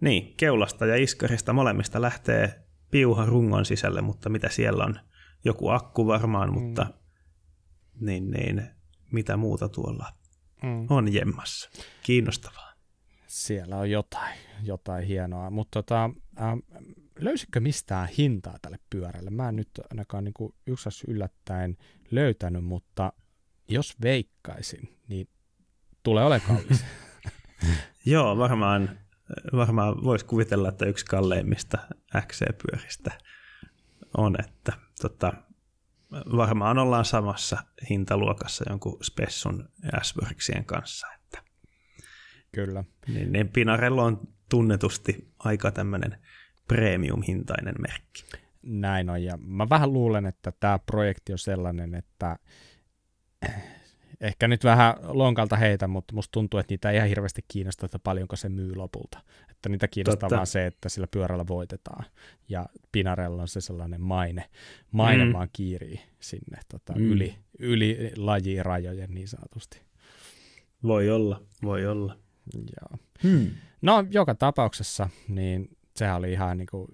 [0.00, 5.00] niin, keulasta ja iskarista molemmista lähtee piuha rungon sisälle, mutta mitä siellä on,
[5.44, 6.60] joku akku varmaan, mm.
[6.60, 6.86] mutta
[8.00, 8.62] niin, niin,
[9.12, 10.06] mitä muuta tuolla
[10.62, 10.86] mm.
[10.90, 11.70] on jemmassa.
[12.02, 12.72] Kiinnostavaa.
[13.26, 16.54] Siellä on jotain, jotain hienoa, mutta tota, äh,
[17.18, 19.30] löysitkö mistään hintaa tälle pyörälle?
[19.30, 21.76] Mä en nyt ainakaan niin yksi yllättäen
[22.10, 23.12] löytänyt, mutta
[23.72, 25.28] jos veikkaisin, niin
[26.02, 26.84] tulee ole kallis.
[28.06, 28.98] Joo, varmaan,
[29.52, 31.78] varmaan voisi kuvitella, että yksi kalleimmista
[32.20, 33.10] XC-pyöristä
[34.16, 35.32] on, että tota,
[36.36, 37.56] varmaan ollaan samassa
[37.90, 41.06] hintaluokassa jonkun Spessun ja Aspergsien kanssa.
[41.14, 41.42] Että,
[42.52, 42.84] Kyllä.
[43.08, 46.18] Niin, niin Pinarello on tunnetusti aika tämmöinen
[46.68, 48.24] premium-hintainen merkki.
[48.62, 52.36] Näin on, ja mä vähän luulen, että tämä projekti on sellainen, että
[54.20, 57.98] ehkä nyt vähän lonkalta heitä, mutta musta tuntuu, että niitä ei ihan hirveästi kiinnosta, että
[57.98, 59.18] paljonko se myy lopulta.
[59.50, 60.36] Että niitä kiinnostaa Totta.
[60.36, 62.04] vaan se, että sillä pyörällä voitetaan.
[62.48, 64.44] Ja Pinarella on se sellainen maine,
[64.92, 65.32] maine mm.
[65.32, 67.12] vaan kiirii sinne tota, mm.
[67.12, 69.80] yli, yli lajirajojen niin sanotusti.
[70.82, 72.16] Voi olla, voi olla.
[72.54, 72.98] Joo.
[73.22, 73.50] Hmm.
[73.82, 76.88] No, joka tapauksessa, niin sehän oli ihan niin kuin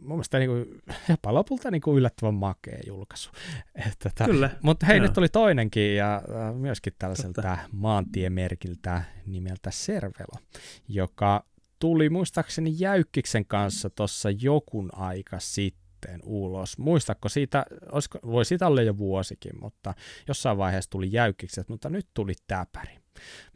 [0.00, 3.30] mun mielestä niin kuin, jopa lopulta niin kuin yllättävän makea julkaisu.
[3.74, 4.50] Että tätä, Kyllä.
[4.62, 5.02] Mutta hei, Joo.
[5.02, 7.58] nyt tuli toinenkin ja äh, myöskin tällaiselta Totta.
[7.72, 10.40] maantiemerkiltä nimeltä Servelo,
[10.88, 11.44] joka
[11.78, 16.78] tuli muistaakseni Jäykkiksen kanssa tuossa jokun aika sitten ulos.
[16.78, 19.94] Muistatko siitä, olisiko, voi siitä olla jo vuosikin, mutta
[20.28, 22.98] jossain vaiheessa tuli Jäykkikset, mutta nyt tuli Täpäri.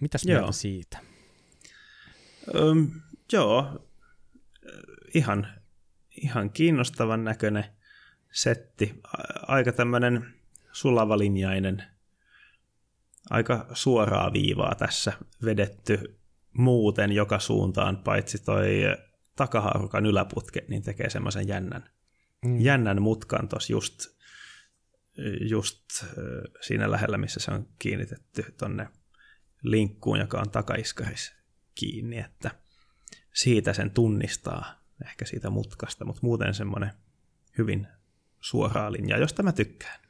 [0.00, 0.98] Mitäs mieltä siitä?
[2.54, 2.90] Öm,
[3.32, 3.88] joo,
[5.14, 5.46] ihan
[6.22, 7.64] ihan kiinnostavan näköinen
[8.32, 9.00] setti.
[9.46, 10.34] Aika tämmöinen
[10.72, 11.84] sulavalinjainen,
[13.30, 15.12] aika suoraa viivaa tässä
[15.44, 16.18] vedetty
[16.52, 18.82] muuten joka suuntaan, paitsi toi
[19.36, 21.90] takahaarukan yläputke, niin tekee semmoisen jännän,
[22.44, 22.60] mm.
[22.60, 24.06] jännän mutkan tuossa just,
[25.40, 26.04] just
[26.60, 28.88] siinä lähellä, missä se on kiinnitetty tonne
[29.62, 31.34] linkkuun, joka on takaiskarissa
[31.74, 32.50] kiinni, että
[33.34, 36.90] siitä sen tunnistaa ehkä siitä mutkasta, mutta muuten semmoinen
[37.58, 37.86] hyvin
[38.40, 40.00] suoraa linjaa, josta mä tykkään.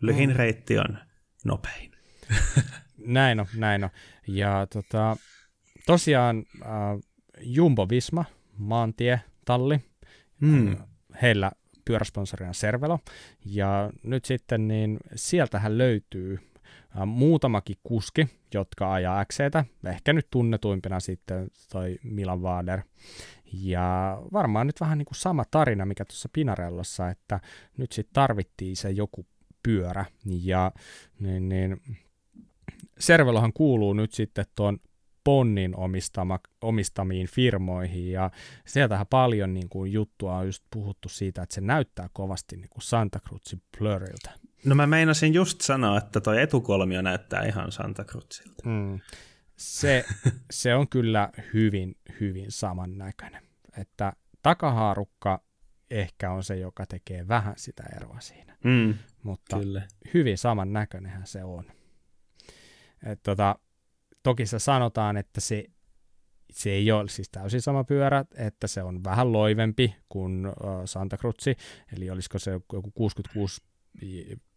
[0.00, 0.98] Lyhin reitti on
[1.44, 1.92] nopein.
[3.06, 3.90] Näin on, näin on.
[4.26, 5.16] Ja tota,
[5.86, 6.68] tosiaan äh,
[7.40, 8.24] Jumbo Visma,
[8.58, 9.80] maantie, talli,
[10.40, 10.76] Mm.
[11.22, 11.52] heillä
[11.84, 12.98] pyöräsponsorina Servelo,
[13.44, 16.38] ja nyt sitten niin sieltähän löytyy
[16.96, 22.80] äh, muutamakin kuski, jotka ajaa XCtä, ehkä nyt tunnetuimpina sitten toi Milan Vader,
[23.52, 27.40] ja varmaan nyt vähän niin kuin sama tarina, mikä tuossa Pinarellossa, että
[27.76, 29.26] nyt sitten tarvittiin se joku
[29.62, 30.72] pyörä, ja
[31.18, 31.80] niin, niin
[32.98, 34.78] Servelohan kuuluu nyt sitten tuon
[35.24, 38.30] Ponnin omistama, omistamiin firmoihin, ja
[38.66, 42.82] sieltähän paljon niin kuin, juttua on just puhuttu siitä, että se näyttää kovasti niin kuin
[42.82, 44.30] Santa Cruzin Blurriltä.
[44.64, 48.62] No mä meinasin just sanoa, että toi etukolmio näyttää ihan Santa Cruzilta.
[48.68, 49.00] Mm.
[49.56, 50.04] Se,
[50.50, 53.42] se on kyllä hyvin, hyvin samannäköinen.
[53.78, 55.42] Että takahaarukka
[55.90, 58.56] ehkä on se, joka tekee vähän sitä eroa siinä.
[58.64, 58.94] Mm.
[59.22, 59.82] Mutta Kyllä.
[60.14, 61.64] hyvin samannäköinenhän se on.
[63.06, 63.58] Et tota,
[64.22, 65.64] toki se sanotaan, että se,
[66.52, 70.46] se ei ole siis täysin sama pyörä, että se on vähän loivempi kuin
[70.84, 71.56] Santa Cruzzi,
[71.96, 73.62] eli olisiko se joku 66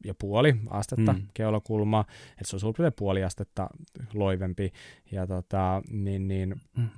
[0.05, 1.19] ja puoli astetta Mm.
[1.19, 1.27] mm.
[1.33, 3.69] keulakulma, että se on suurin puoli astetta
[4.13, 4.71] loivempi,
[5.11, 6.89] ja tota, niin, niin Mm.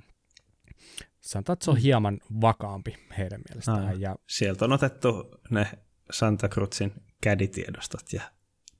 [1.20, 4.00] sanotaan, että se on hieman vakaampi heidän mielestään, Aivan.
[4.00, 5.66] ja Sieltä on otettu ne
[6.10, 8.22] Santa Cruzin käditiedostot ja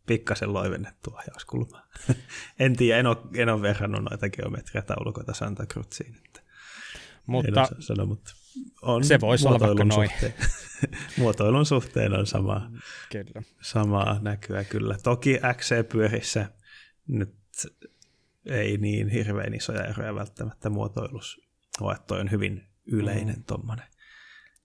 [0.07, 1.87] pikkasen loivennettu ohjauskulmaa.
[2.59, 6.15] en tiedä, en ole, en ole verrannut noita geometriataulukoita Santa Cruziin.
[6.27, 6.41] Että
[7.27, 8.35] mutta en osaa sanoa, mutta
[8.83, 10.11] on se voisi olla vaikka muotoilun noin.
[10.11, 10.35] suhteen,
[11.19, 12.71] muotoilun suhteen on samaa,
[13.13, 13.43] kyllä.
[13.63, 14.97] samaa näkyä kyllä.
[15.03, 16.47] Toki XC-pyörissä
[17.09, 17.35] nyt
[18.47, 21.39] ei niin hirveän isoja eroja välttämättä muotoilussa
[21.81, 23.45] ole, toi on hyvin yleinen mm.
[23.45, 23.87] tommonen,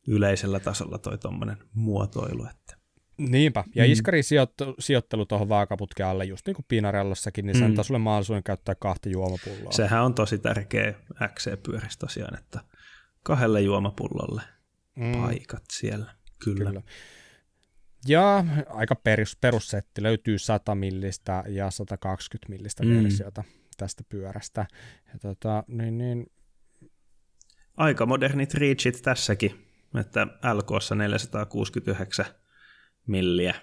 [0.07, 2.77] yleisellä tasolla toi tommonen muotoilu, että
[3.17, 3.91] Niinpä, ja Mm.
[3.91, 7.65] Iskarin sijoittelu, sijoittelu tuohon vaakaputken alle, just niin kuin Pinarellossakin, niin se Mm.
[7.65, 9.71] antaa sulle mahdollisuuden käyttää kahta juomapulloa.
[9.71, 10.93] sehän on tosi tärkeä
[11.35, 12.59] XC-pyörissä tosiaan, että
[13.27, 14.41] kahdelle juomapullolle
[14.95, 16.15] mm, paikat siellä.
[16.43, 16.65] Kyllä.
[16.65, 16.81] Kyllä.
[18.07, 23.03] Ja aika perus, perussetti löytyy 100 millistä ja 120 millistä Mm.
[23.03, 23.43] versiota
[23.77, 24.65] tästä pyörästä.
[25.13, 26.25] Ja tota, niin, niin,
[27.77, 29.65] Aika modernit reachit tässäkin,
[29.99, 32.25] että LKssa 469
[33.07, 33.55] milliä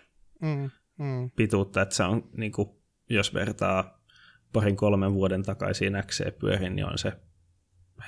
[0.43, 2.69] mm, mm, pituutta, että se on, niin kuin,
[3.11, 4.05] jos vertaa
[4.53, 7.13] parin kolmen vuoden takaisiin XC-pyörin, niin on se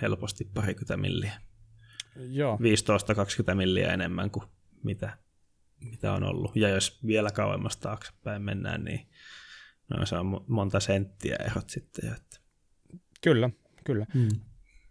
[0.02, 1.45] helposti parikymmentä milliä.
[2.18, 2.58] Joo,
[3.52, 4.44] 15-20 milliä enemmän kuin
[4.82, 5.18] mitä,
[5.84, 6.56] mitä on ollut.
[6.56, 9.08] Ja jos vielä kauemmas taaksepäin mennään, niin
[9.88, 12.08] no, se on mo- monta senttiä erot sitten.
[12.08, 12.36] jo, Että.
[13.20, 13.50] kyllä,
[13.84, 14.06] kyllä.
[14.14, 14.28] Mm.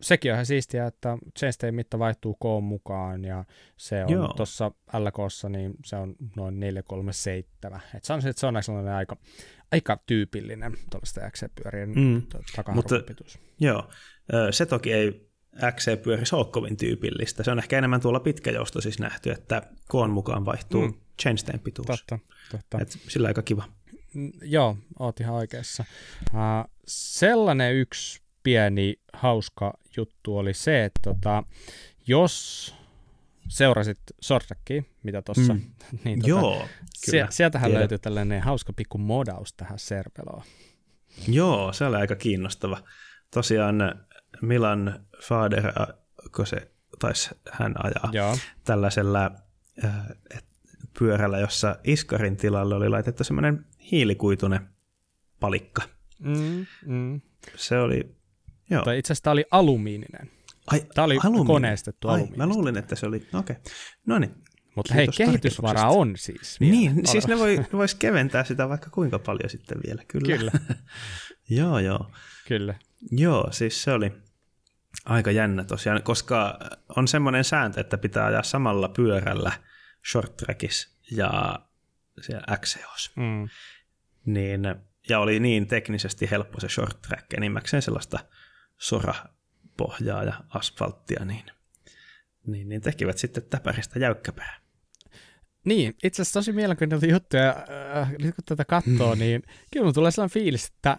[0.02, 3.46] Sekin on ihan siistiä, että chainstay mitta vaihtuu koon mukaan ja
[3.78, 7.82] se on tuossa LKssa, niin se on noin 437.
[7.96, 9.18] Et sanoisin, että se on sellainen aika,
[9.72, 12.22] aika tyypillinen tuollaista XC-pyörien Mm.
[12.74, 12.96] Mutta-.
[13.60, 13.90] Joo,
[14.52, 15.25] se toki ei
[15.72, 17.44] XC-pyörissä ole kovin tyypillistä.
[17.44, 20.94] Se on ehkä enemmän tuolla pitkäjoustosissa nähty, että koon mukaan vaihtuu mm.
[21.22, 21.88] Chainstayn pituus.
[21.88, 22.20] Totta,
[22.52, 22.80] totta.
[22.82, 23.64] Et sillä aika kiva.
[24.14, 25.86] Mm, Joo, oot ihan oikeassa.
[26.34, 31.44] Uh, sellainen yksi pieni hauska juttu oli se, että tota,
[32.08, 32.76] jos
[33.48, 35.62] seurasit Sortrackia, mitä tuossa, Mm.
[36.04, 36.68] niin tota, Joo,
[37.12, 37.28] kyllä.
[37.30, 37.80] sieltähän tiedän.
[37.80, 40.44] löytyy tällainen hauska pikku modaus tähän Serveloon.
[41.28, 42.78] Joo, se oli aika kiinnostava.
[43.34, 44.05] Tosiaan
[44.42, 45.74] Milan Fader,
[46.36, 49.32] kun se taisi hän ajaa Joo, tällaisella
[49.84, 49.94] äh,
[51.00, 54.70] pyörällä, jossa iskarin tilalle oli laitettu semmoinen hiilikuitunen
[55.40, 55.82] palikka.
[56.20, 57.22] mm, mm.
[57.56, 58.16] Se oli,
[58.70, 58.84] joo.
[58.84, 60.32] Tai itse asiassa tämä oli alumiininen.
[60.68, 61.48] Ai, Tämä oli alumiini.
[61.48, 63.40] koneistettu Ai, mä luulin, että se oli, okei.
[63.40, 63.56] Okay.
[64.06, 64.36] No niin.
[64.76, 66.72] Mutta hei, kehitysvara on siis vielä.
[66.72, 70.38] Niin, siis ne voi, vois keventää sitä vaikka kuinka paljon sitten vielä, kyllä.
[70.38, 70.52] Kyllä,
[71.60, 72.12] joo, joo.
[72.48, 72.76] kyllä.
[73.12, 74.12] Joo, siis se oli
[75.06, 76.60] aika jännä tosiaan, koska
[76.96, 79.52] on semmoinen sääntö, että pitää ajaa samalla pyörällä
[80.12, 81.60] short trackissa ja
[82.22, 83.12] siellä XCOs.
[83.16, 83.50] Mm.
[84.26, 84.62] Niin,
[85.10, 88.20] ja oli niin teknisesti helppo se short track, enimmäkseen sellaista
[88.78, 91.44] sorapohjaa ja asfalttia, niin,
[92.48, 94.60] niin, niin tekivät sitten täpäristä jäykkäpää.
[95.66, 97.66] Niin, itse asiassa tosi mielenkiintoisia juttuja.
[98.02, 100.98] Äh, nyt kun tätä katsoo, niin kyllä tulee sellainen fiilis, että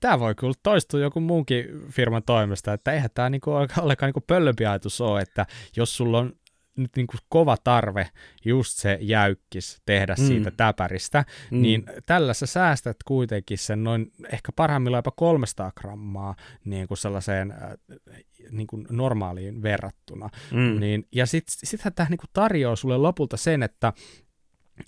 [0.00, 4.66] tämä voi kyllä toistua joku muunkin firman toimesta, että eihän tämä niinku ollenkaan niinku pöllömpi
[4.66, 6.32] ajatus ole, että jos sulla on
[6.76, 8.08] nyt niinku kova tarve
[8.44, 10.26] just se jäykkis tehdä Mm.
[10.26, 11.62] siitä täpäristä, Mm.
[11.62, 16.34] niin tällä sä säästät kuitenkin sen noin ehkä parhaimmillaan jopa 300 grammaa
[16.64, 17.58] niin kuin sellaiseen äh,
[18.50, 20.28] niin kuin normaaliin verrattuna.
[20.52, 20.80] Mm.
[20.80, 23.92] Niin, ja sitten sittenhän tämä niinku tarjoaa sulle lopulta sen, että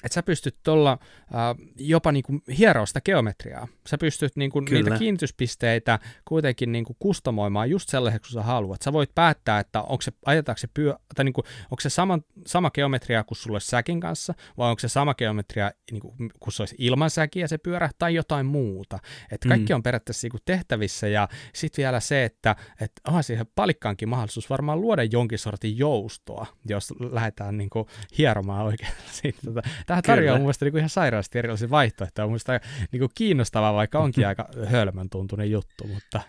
[0.05, 3.69] että sä pystyt tuolla äh, jopa niinku hieroa sitä geometriaa.
[3.87, 8.83] Sä pystyt niinku niitä kiinnityspisteitä kuitenkin niinku kustomoimaan just sellaiseksi, kun sä haluat.
[8.83, 10.13] Sä voit päättää, että onko se,
[10.57, 14.81] se, pyö, tai niinku, onko se sama, sama geometria kuin sulle säkin kanssa, vai onko
[14.81, 18.99] se sama geometria niinku, kuin se olisi ilman säkiä se pyörä, tai jotain muuta.
[19.31, 19.75] Et kaikki mm.
[19.75, 24.81] on periaatteessa niinku tehtävissä, ja sitten vielä se, että et, onhan siihen palikkaankin mahdollisuus varmaan
[24.81, 28.93] luoda jonkin sortin joustoa, jos lähdetään niinku hieromaan oikein.
[29.23, 32.27] Sitten, tota, Tähän tarjoaa mun mielestä niin ihan sairaasti erilaisia vaihtoehtoja.
[32.27, 32.61] Mun mielestä
[32.93, 36.21] niin kuin kiinnostavaa, vaikka onkin aika hölmön tuntunen juttu, mutta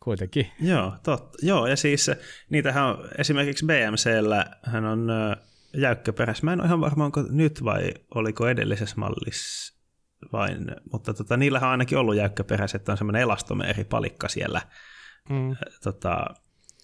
[0.00, 0.46] kuitenkin.
[0.60, 1.38] Joo, totta.
[1.42, 2.10] Joo, ja siis
[2.50, 5.08] niitähän on esimerkiksi BMCllä hän on
[5.76, 6.42] jäykkäperäis.
[6.42, 9.78] Mä en ole ihan varma, onko nyt vai oliko edellisessä mallissa
[10.32, 14.60] vain, mutta tota, niillähän on ainakin ollut jäykkäperäiset, että on semmoinen elastomeeripalikka siellä
[15.30, 15.56] mm.
[15.82, 16.26] tota,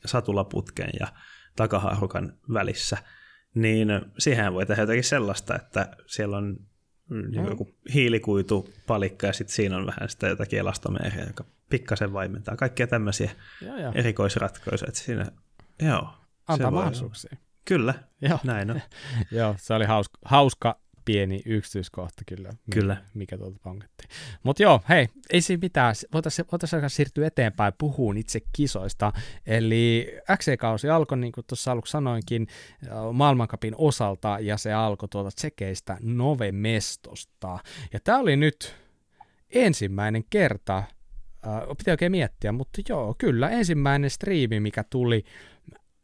[0.04, 1.06] satulaputken ja
[1.56, 2.98] takaharukan välissä
[3.54, 3.88] niin
[4.18, 6.56] siihen voi tehdä jotakin sellaista, että siellä on
[7.10, 7.34] mm.
[7.48, 12.56] joku hiilikuitupalikka ja sitten siinä on vähän sitä jotakin elastomeeria, joka pikkasen vaimentaa.
[12.56, 13.30] Kaikkia tämmöisiä
[13.62, 13.92] joo, joo.
[13.94, 14.88] erikoisratkaisuja.
[14.88, 15.26] Että siinä,
[15.82, 16.08] joo,
[16.48, 17.36] Antaa mahdollisuuksia.
[17.64, 18.38] Kyllä, joo.
[18.44, 18.80] näin on.
[19.38, 22.96] joo, se oli hauska, hauska pieni yksityiskohta kyllä, kyllä.
[23.14, 24.10] mikä tuolta pankettiin.
[24.42, 25.94] Mutta joo, hei, ei siinä mitään.
[26.12, 29.12] Voitaisiin voitais siirtyä eteenpäin puhuun itse kisoista.
[29.46, 32.46] Eli XC-kausi alkoi, niin kuin tuossa aluksi sanoinkin,
[33.12, 37.58] maailmankapin osalta, ja se alkoi tuolta tsekeistä Nove Mestosta.
[37.92, 38.76] Ja tämä oli nyt
[39.50, 45.24] ensimmäinen kerta, äh, pitää oikein miettiä, mutta joo, kyllä, ensimmäinen striimi, mikä tuli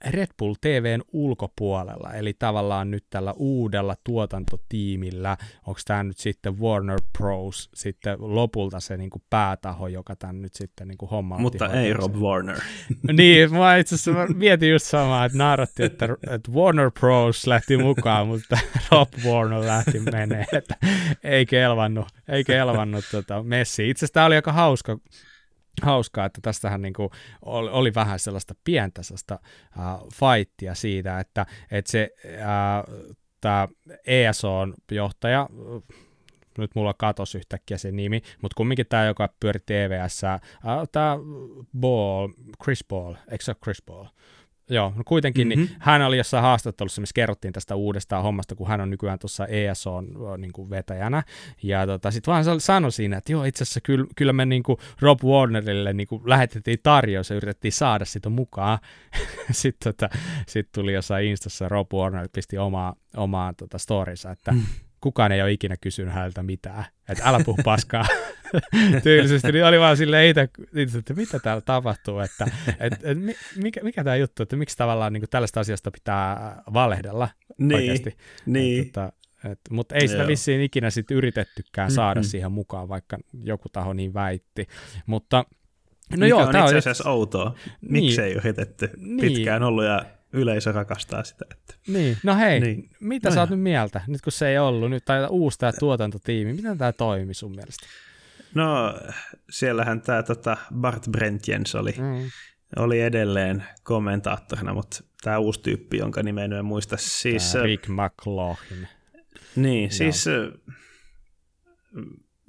[0.06, 5.36] Red Bull TVn ulkopuolella, eli tavallaan nyt tällä uudella tuotantotiimillä,
[5.66, 7.70] onko tämä nyt sitten Warner Bros.
[7.74, 11.92] sitten lopulta se niin kuin päätaho, joka tämän nyt sitten niin kuin homma Mutta ei
[11.92, 12.58] Rob Warner.
[13.12, 17.46] niin, mä itse asiassa mietin just samaa, että naaratti, että, että Warner Bros.
[17.46, 18.58] lähti mukaan, mutta
[18.92, 20.74] Rob Warner lähti menee, että
[21.24, 23.90] ei kelvannut, ei kelvannut tota Messi.
[23.90, 24.98] Itse asiassa tämä oli aika hauska,
[25.82, 26.94] hauskaa, että tästähän niin
[27.42, 29.38] oli, oli vähän sellaista pientä sellaista
[29.78, 33.68] uh, fightia siitä, että, että se uh, tämä
[34.06, 35.48] ESOn johtaja,
[36.58, 41.16] nyt mulla katosi yhtäkkiä se nimi, mutta kumminkin tämä, joka pyöri TVS, uh, tämä
[41.80, 42.28] Ball,
[42.64, 44.06] Chris Ball, eikö se ole Chris Ball?
[44.70, 45.62] Joo, no kuitenkin mm-hmm.
[45.62, 49.46] niin hän oli jossain haastattelussa, missä kerrottiin tästä uudesta hommasta, kun hän on nykyään tuossa
[49.46, 51.22] ESOn niin kuin vetäjänä.
[51.62, 54.78] Ja tota, sitten vaan sanoi siinä, että joo, itse asiassa kyllä, kyllä me niin kuin
[55.00, 58.78] Rob Warnerille niin kuin lähetettiin tarjous ja yritettiin saada sitä mukaan.
[59.50, 64.62] sitten tota, sit tuli jossain Instassa Rob Warner pisti omaa, omaa tota, storinsa, että mm
[65.00, 68.04] kukaan ei ole ikinä kysynyt häneltä mitään, että älä puhu paskaa
[69.02, 72.46] tyylisesti, niin oli vaan silleen itse, että mitä täällä tapahtuu, että
[72.80, 73.18] et, et,
[73.56, 78.16] mikä, mikä tämä juttu, että miksi tavallaan niin tällaista asiasta pitää valehdella niin, oikeasti.
[78.46, 78.80] Niin.
[78.80, 79.12] Et, että,
[79.50, 80.28] et, mutta ei sitä Joo.
[80.28, 82.28] vissiin ikinä sit yritettykään saada mm-hmm.
[82.28, 84.66] siihen mukaan, vaikka joku taho niin väitti,
[85.06, 85.44] mutta
[86.10, 87.54] No Mikä joo, on itse asiassa outoa.
[87.80, 88.90] Miksi niin, ei yritetty?
[88.96, 89.20] Niin.
[89.20, 91.44] Pitkään ollut ja yleisö rakastaa sitä.
[91.50, 91.74] Että.
[91.86, 92.90] Niin, no hei, niin.
[93.00, 95.72] mitä no sä oot nyt mieltä, nyt kun se ei ollut, nyt tai uusi tämä
[95.72, 97.86] tuotantotiimi, miten tämä toimi sun mielestä?
[98.54, 98.94] No,
[99.50, 102.30] siellähän tämä tota Bart Brentjens oli, mm.
[102.76, 106.96] oli edelleen kommentaattorina, mutta tämä uusi tyyppi, jonka nimeä en muista.
[106.98, 108.88] Siis, Tää Rick McLaughlin.
[109.56, 109.92] Niin, no.
[109.94, 110.24] siis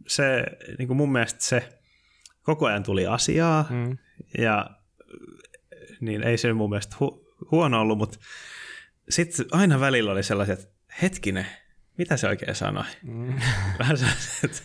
[0.08, 0.44] se,
[0.78, 1.80] niin kuin mun mielestä se
[2.42, 3.98] koko ajan tuli asiaa, mm.
[4.38, 4.70] ja
[6.02, 8.20] niin ei se mun mielestä hu- huono ollut, mutta
[9.10, 11.46] sitten aina välillä oli sellaiset, että hetkinen,
[11.98, 12.84] mitä se oikein sanoi?
[13.04, 13.34] Mm.
[13.80, 14.62] Vähän sellaiset, että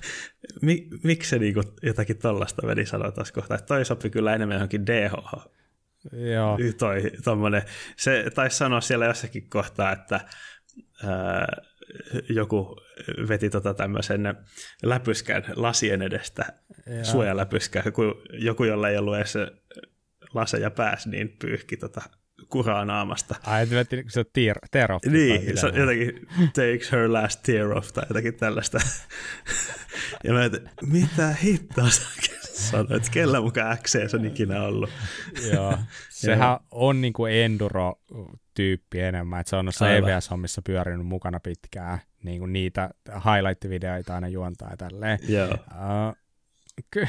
[0.63, 4.55] mi, miksi se niinku jotakin tollasta veli sanoi tuossa kohtaa, että toi sopi kyllä enemmän
[4.55, 5.13] johonkin DH.
[6.13, 6.59] Joo.
[6.79, 7.63] Toi, tommonen.
[7.97, 10.21] Se taisi sanoa siellä jossakin kohtaa, että
[11.05, 11.47] ää,
[12.29, 12.77] joku
[13.29, 14.35] veti tota tämmöisen
[14.83, 16.45] läpyskän lasien edestä,
[16.87, 17.05] Joo.
[17.05, 19.35] suojaläpyskän, kun joku, jolla ei ollut edes
[20.35, 22.03] laseja pääs, niin pyyhki tota
[22.49, 23.35] kuraa naamasta.
[23.47, 25.05] Ai, että se on tear, tear off.
[25.05, 28.79] Niin, se on jotenkin takes her last tear off tai jotakin tällaista.
[30.25, 32.03] ja mä että mitä hittoa sä
[32.57, 34.91] sanoit, että kellä mukaan X on ikinä ollut.
[35.53, 35.79] Joo,
[36.11, 42.91] sehän on niinku enduro-tyyppi enemmän, että se on noissa EVS-hommissa pyörinyt mukana pitkään, niinku niitä
[43.09, 45.19] highlight-videoita aina juontaa ja tälleen.
[45.29, 45.49] Joo.
[45.53, 46.17] Uh,
[46.91, 47.09] ky-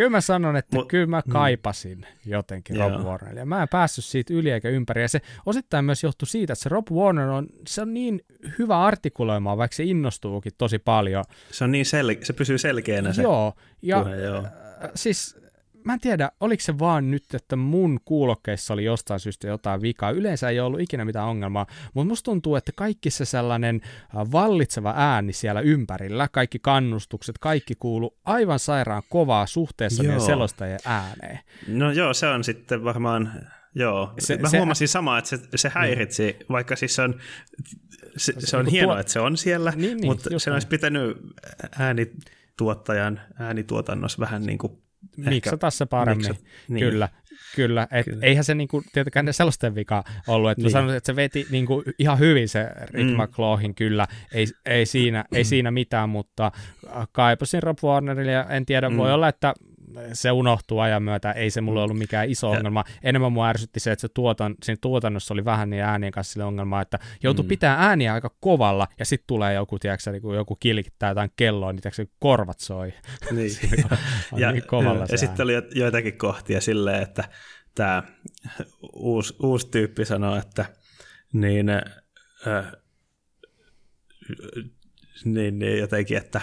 [0.00, 1.32] kyllä mä sanon, että Mut, kyllä mä mm.
[1.32, 2.30] kaipasin mm.
[2.30, 3.46] jotenkin Rob Warneria.
[3.46, 5.02] Mä en päässyt siitä yli eikä ympäri.
[5.02, 8.24] Ja se osittain myös johtuu siitä, että se Rob Warner on, se on niin
[8.58, 11.24] hyvä artikuloimaan, vaikka se innostuukin tosi paljon.
[11.50, 14.36] Se on niin sel- se pysyy selkeänä se Joo, ja puhe, joo.
[14.36, 15.38] Äh, siis
[15.84, 20.10] mä en tiedä, oliko se vaan nyt, että mun kuulokkeissa oli jostain syystä jotain vikaa.
[20.10, 23.80] Yleensä ei ollut ikinä mitään ongelmaa, mutta musta tuntuu, että kaikki se sellainen
[24.14, 31.38] vallitseva ääni siellä ympärillä, kaikki kannustukset, kaikki kuuluu aivan sairaan kovaa suhteessa meidän selostajien ääneen.
[31.68, 33.32] No joo, se on sitten varmaan
[33.74, 35.74] Joo, se, mä se, huomasin samaa, että se, se niin.
[35.74, 36.36] häiritsi, niin.
[36.48, 37.20] vaikka siis se on,
[38.16, 39.00] se, se on hienoa, tuo...
[39.00, 41.18] että se on siellä, niin, niin, mutta se olisi pitänyt
[41.78, 44.82] äänituottajan äänituotannossa vähän niin kuin
[45.16, 46.90] miksata se paremmin, miksat, niin.
[46.90, 47.08] kyllä.
[47.56, 48.18] Kyllä, et Kyllä.
[48.22, 50.70] eihän se niinku, tietenkään ne sellaisten vika ollut, että niin.
[50.70, 53.22] sanoisin, että se veti niinku ihan hyvin se Rick mm.
[53.22, 56.52] McLaughlin, kyllä, ei, ei, siinä, ei siinä mitään, mutta
[57.12, 58.96] kaipasin Rob Warnerille ja en tiedä, mm.
[58.96, 59.54] voi olla, että
[60.12, 62.58] se unohtuu ajan myötä, ei se mulle ollut mikään iso ja.
[62.58, 62.84] ongelma.
[63.02, 66.44] Enemmän mua ärsytti se, että se tuotan, siinä tuotannossa oli vähän niin äänien kanssa sille
[66.44, 67.48] ongelma, että joutui mm.
[67.48, 71.82] pitää ääniä aika kovalla, ja sitten tulee joku, tiedätkö, niin joku kilkittää jotain kelloa, niin
[71.82, 72.92] tiedätkö, korvat soi.
[73.30, 73.50] Niin.
[74.36, 77.24] ja, niin kovalla ja sitten oli joitakin kohtia silleen, että
[77.74, 78.02] tämä
[78.92, 80.64] uusi, uusi tyyppi sanoo, että
[81.32, 82.72] niin, äh,
[85.24, 86.40] niin, niin jotenkin, että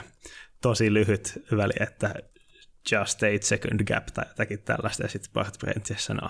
[0.62, 2.16] tosi lyhyt väli, että
[2.92, 6.30] just eight second gap tai jotakin tällaista, ja sitten Bart Brentius sanoo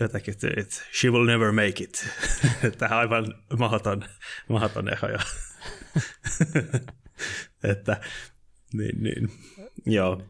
[0.00, 2.08] jotakin, että she will never make it.
[2.78, 4.04] Tämä aivan mahdoton,
[4.48, 5.18] mahdoton ero jo.
[7.70, 8.00] että,
[8.72, 9.30] niin, niin.
[9.86, 10.22] Joo.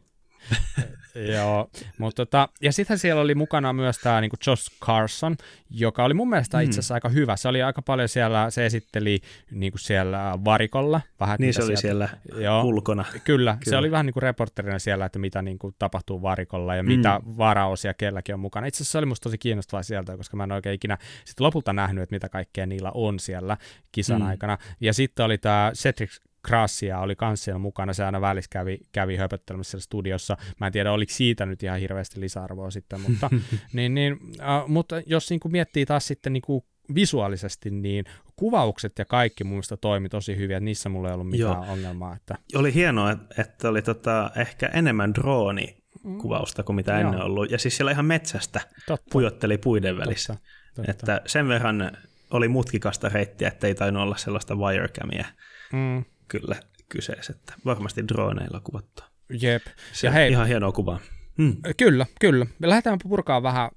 [1.15, 5.37] Joo, mutta tota, ja sitten siellä oli mukana myös tämä niinku Josh Carson,
[5.71, 6.65] joka oli mun mielestä mm.
[6.65, 7.37] itse asiassa aika hyvä.
[7.37, 11.01] Se oli aika paljon siellä, se esitteli niinku siellä varikolla.
[11.21, 12.09] Vähän, niin se oli sieltä, siellä
[12.43, 13.05] joo, ulkona.
[13.05, 16.83] Kyllä, kyllä, se oli vähän niin kuin reporterina siellä, että mitä niinku tapahtuu varikolla ja
[16.83, 16.89] mm.
[16.89, 18.67] mitä varaosia kelläkin on mukana.
[18.67, 21.73] Itse asiassa se oli musta tosi kiinnostavaa sieltä, koska mä en oikein ikinä sit lopulta
[21.73, 23.57] nähnyt, että mitä kaikkea niillä on siellä
[23.93, 24.27] kisan mm.
[24.27, 24.59] aikana.
[24.81, 26.11] Ja sitten oli tämä Cedric
[26.43, 30.37] Krassia oli kans siellä mukana, se aina välissä kävi, kävi höpöttelemässä siellä studiossa.
[30.61, 33.31] Mä en tiedä, oliko siitä nyt ihan hirveästi lisäarvoa sitten, mutta,
[33.73, 36.65] niin, niin, äh, mutta jos niin kuin miettii taas sitten niin kuin
[36.95, 38.05] visuaalisesti, niin
[38.37, 41.73] kuvaukset ja kaikki mun mielestä toimi tosi hyvin, että niissä mulla ei ollut mitään Joo.
[41.73, 42.17] ongelmaa.
[42.17, 42.35] Että...
[42.55, 45.77] Oli hienoa, että oli tota, ehkä enemmän drooni
[46.21, 47.51] kuvausta kuin mitä ennen ollut.
[47.51, 49.07] Ja siis siellä ihan metsästä Totta.
[49.13, 50.35] pujotteli puiden välissä.
[50.35, 50.49] Totta.
[50.75, 50.91] Totta.
[50.91, 51.97] Että sen verran
[52.31, 55.25] oli mutkikasta reittiä, että ei tainnut olla sellaista wirecamia.
[55.73, 56.57] Mm kyllä
[56.89, 59.03] kyseessä, että varmasti droneilla kuvattu.
[59.41, 59.63] Jep.
[59.93, 61.01] Se ja hei, ihan hienoa kuvaa.
[61.39, 61.57] Hmm.
[61.77, 62.47] Kyllä, kyllä.
[62.59, 63.71] Me lähdetään purkaa vähän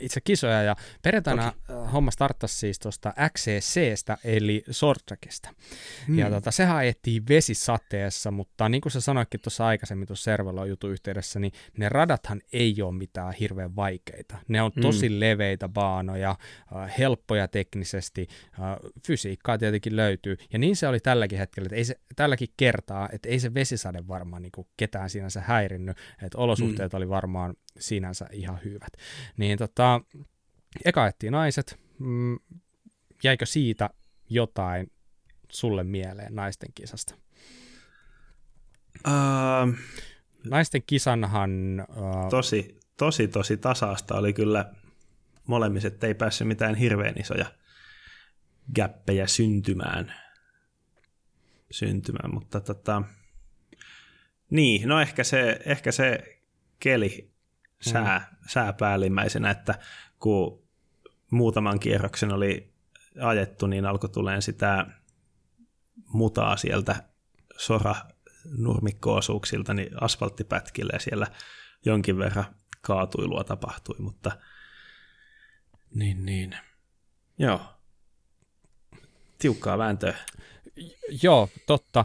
[0.00, 1.92] itse kisoja ja perjantaina okay.
[1.92, 5.48] homma starttasi siis tuosta XCCstä eli Sortrakista.
[6.08, 6.18] Mm.
[6.18, 10.90] Ja tota, sehän ajettiin vesisateessa, mutta niin kuin sä sanoitkin tuossa aikaisemmin tuossa Servelo jutun
[10.90, 14.36] yhteydessä, niin ne radathan ei ole mitään hirveän vaikeita.
[14.48, 15.20] Ne on tosi mm.
[15.20, 16.36] leveitä baanoja,
[16.76, 18.28] äh, helppoja teknisesti,
[18.60, 20.36] äh, fysiikkaa tietenkin löytyy.
[20.52, 24.08] Ja niin se oli tälläkin hetkellä, että ei se, tälläkin kertaa, että ei se vesisade
[24.08, 26.96] varmaan niin kuin ketään sinänsä häirinnyt, että olosuhteet mm.
[26.96, 28.92] oli varmaan sinänsä ihan hyvät.
[29.36, 30.00] Niin tota,
[30.84, 32.38] eka ettiin naiset, mm,
[33.24, 33.90] jäikö siitä
[34.28, 34.92] jotain
[35.48, 37.14] sulle mieleen naisten kisasta?
[39.06, 39.74] Uh,
[40.50, 41.86] naisten kisanhan...
[41.88, 44.72] Uh, tosi, tosi, tosi tasaista oli kyllä
[45.46, 47.46] molemmiset, ei päässyt mitään hirveän isoja
[48.74, 50.14] gäppejä syntymään,
[51.70, 53.02] syntymään mutta tota,
[54.50, 56.38] niin, no ehkä se, ehkä se
[56.80, 57.31] keli
[57.82, 58.36] sää, mm.
[58.48, 59.74] sää päällimmäisenä, että
[60.18, 60.62] kun
[61.30, 62.72] muutaman kierroksen oli
[63.20, 64.86] ajettu, niin alkoi tulemaan sitä
[66.12, 67.02] mutaa sieltä
[67.56, 67.94] sora
[68.58, 71.26] nurmikkoosuuksilta niin asfalttipätkille ja siellä
[71.84, 74.32] jonkin verran kaatuilua tapahtui, mutta
[75.94, 76.56] niin, niin.
[77.38, 77.60] Joo.
[79.38, 80.14] Tiukkaa vääntöä.
[81.22, 82.04] Joo, totta.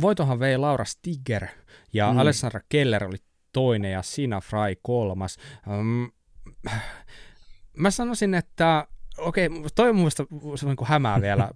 [0.00, 1.46] Voitohan vei Laura Stiger
[1.92, 2.18] ja mm.
[2.18, 3.16] Alessandra Keller oli
[3.52, 5.36] toinen ja Sina Fry kolmas.
[5.68, 6.12] Um,
[7.76, 8.86] mä sanoisin, että
[9.18, 10.24] okei, okay, toi on mun mielestä
[10.66, 11.50] niin hämää vielä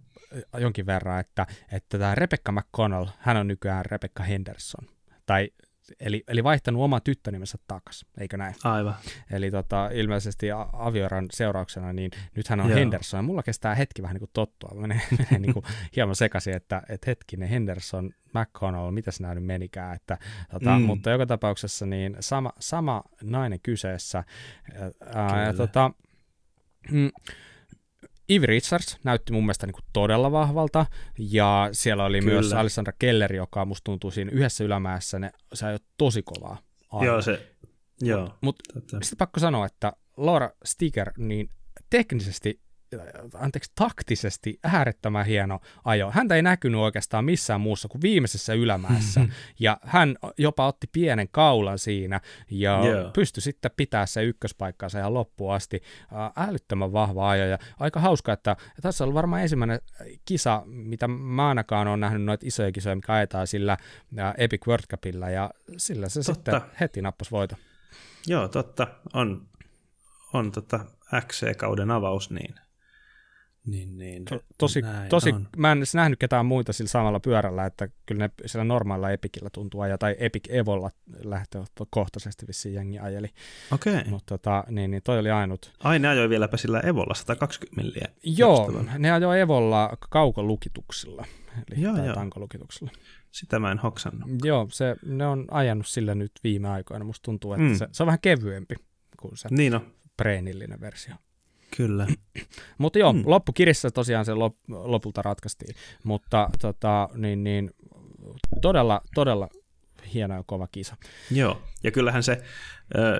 [0.59, 4.89] jonkin verran, että, että tämä Rebecca McConnell, hän on nykyään Rebecca Henderson.
[5.27, 5.51] Tai
[6.01, 8.55] eli, eli vaihtanut oman tyttönimensä takaisin, eikö näin?
[8.65, 8.95] Aivan.
[9.31, 12.79] Eli tota, ilmeisesti avioran seurauksena, niin nythän on Joo.
[12.79, 15.65] Henderson, ja mulla kestää hetki vähän niin kuin tottua, menee, menee niin kuin
[15.97, 20.19] hieman sekaisin, että, että hetkinen, Henderson, McConnell, mitä nämä nyt menikään, että,
[20.51, 20.83] tota, mm.
[20.83, 24.25] mutta joka tapauksessa niin sama, sama nainen kyseessä,
[25.15, 25.91] ää, ja, tota,
[26.91, 27.11] mm,
[28.31, 30.87] Ivy Richards näytti mun mielestä niin kuin todella vahvalta,
[31.19, 32.33] ja siellä oli Kyllä.
[32.33, 36.59] myös Alessandra Keller, joka musta tuntuu siinä yhdessä ylämäessä, ne sai tosi kovaa.
[36.93, 37.07] Aina.
[37.07, 37.57] Joo, se,
[38.01, 38.35] joo.
[38.41, 41.51] Mutta mut, sitten pakko sanoa, että Laura Sticker, niin
[41.91, 42.61] teknisesti
[43.35, 46.11] anteeksi, taktisesti äärettömän hieno ajo.
[46.11, 49.21] Häntä ei näkynyt oikeastaan missään muussa kuin viimeisessä ylämäessä,
[49.61, 52.21] ja hän jopa otti pienen kaulan siinä,
[52.51, 53.13] ja yeah.
[53.13, 55.83] pystyi sitten pitää se ykköspaikkansa ihan loppuun asti.
[56.37, 59.81] Älyttömän vahva ajo, ja aika hauska, että tässä on varmaan ensimmäinen
[60.25, 63.77] kisa, mitä mä ainakaan olen nähnyt noita isoja kisoja, mikä ajetaan sillä
[64.39, 66.33] Epic World Cupilla, ja sillä se totta.
[66.33, 67.57] sitten heti nappasi voito.
[68.27, 68.87] Joo, totta.
[69.15, 69.49] On,
[70.33, 70.81] on tota
[71.27, 72.55] XC-kauden avaus, niin
[73.67, 74.25] niin, niin.
[74.25, 75.49] To, tosi, tosi on.
[75.57, 79.81] mä en nähnyt ketään muita sillä samalla pyörällä, että kyllä ne sillä normaalilla Epikillä tuntuu
[79.81, 80.91] ajaa, tai Epic Evolla
[81.25, 83.29] lähtökohtaisesti vissiin jengi ajeli.
[83.73, 83.95] Okei.
[83.95, 84.11] Okay.
[84.11, 85.73] Mutta tota, niin, niin toi oli ainut.
[85.79, 88.09] Ai ne ajoi vieläpä sillä Evolla 120 milliä.
[88.23, 91.25] Joo, ne ajoi Evolla kaukolukituksilla,
[91.71, 92.15] eli joo, joo.
[92.15, 92.91] tankolukituksilla.
[93.31, 94.31] Sitä mä en hoksannut.
[94.45, 97.05] Joo, se, ne on ajanut sillä nyt viime aikoina.
[97.05, 97.75] Musta tuntuu, että mm.
[97.75, 98.75] se, se on vähän kevyempi
[99.17, 99.93] kuin se niin on.
[100.17, 101.15] preenillinen versio.
[101.77, 102.07] Kyllä.
[102.79, 103.23] Mutta joo, mm.
[103.25, 107.71] loppukirissä tosiaan se lop, lopulta ratkaistiin, mutta tota, niin, niin,
[108.61, 109.49] todella, todella
[110.15, 110.97] hieno ja kova kisa.
[111.31, 112.43] Joo, ja kyllähän se,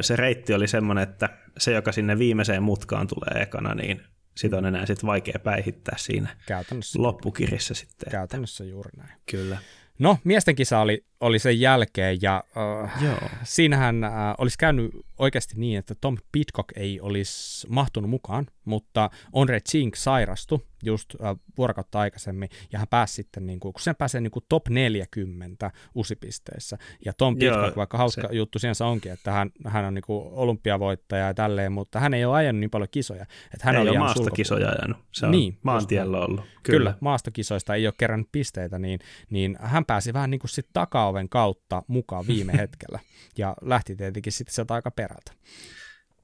[0.01, 1.29] se reitti oli semmoinen, että
[1.59, 4.03] se, joka sinne viimeiseen mutkaan tulee ekana, niin
[4.37, 7.03] sitä on enää sit vaikea päihittää siinä Käytännössä.
[7.03, 8.11] loppukirissä sitten.
[8.11, 9.11] Käytännössä juuri näin.
[9.31, 9.59] Kyllä.
[9.99, 12.45] No, miesten kisa oli, oli sen jälkeen ja
[12.83, 13.29] äh, Joo.
[13.45, 19.61] siinähän äh, olisi käynyt oikeasti niin, että Tom Pitcock ei olisi mahtunut mukaan, mutta Andre
[19.61, 24.21] Chink sairastui just äh, vuorokautta aikaisemmin, ja hän pääsi sitten, niin kuin, kun sen pääsee
[24.21, 28.37] niin kuin top 40 usipisteissä, ja Tom Pitcock, Joo, vaikka hauska se...
[28.37, 32.25] juttu sinänsä onkin, että hän, hän on niin kuin olympiavoittaja ja tälleen, mutta hän ei
[32.25, 33.23] ole ajanut niin paljon kisoja.
[33.23, 36.41] Että hän ei oli ole maastokisoja ajanut, se on niin, maantiellä ollut.
[36.41, 36.79] Kyllä.
[36.79, 39.01] Kyllä, maastokisoista ei ole kerran pisteitä, niin,
[39.31, 40.69] niin hän pääsi vähän niin kuin sit
[41.07, 42.99] takaoven kautta mukaan viime hetkellä,
[43.39, 45.33] ja lähti tietenkin sitten sieltä aika perältä.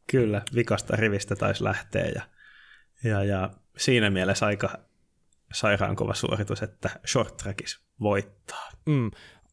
[0.06, 2.22] Kyllä, vikasta rivistä taisi lähteä, ja,
[3.04, 4.78] ja, ja siinä mielessä aika
[5.52, 9.10] sairaan kova suoritus, että short trackis voittaa mm,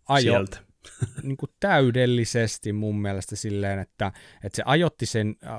[0.07, 0.57] ajo, sieltä.
[1.23, 4.11] niin kuin täydellisesti mun mielestä silleen, että,
[4.43, 5.51] että se ajotti sen äh,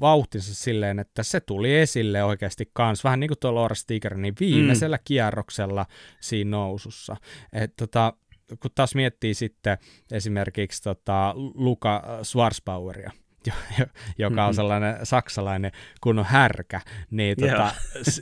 [0.00, 4.34] vauhtinsa silleen, että se tuli esille oikeasti kans, vähän niin kuin tuo Laura Stiger, niin
[4.40, 5.02] viimeisellä mm.
[5.04, 5.86] kierroksella
[6.20, 7.16] siinä nousussa.
[7.52, 8.12] Et, tota,
[8.60, 9.78] kun taas miettii sitten
[10.12, 13.10] esimerkiksi tota, Luka Schwarzbaueria,
[14.18, 16.80] joka on sellainen saksalainen kunnon härkä,
[17.10, 17.74] niin tota,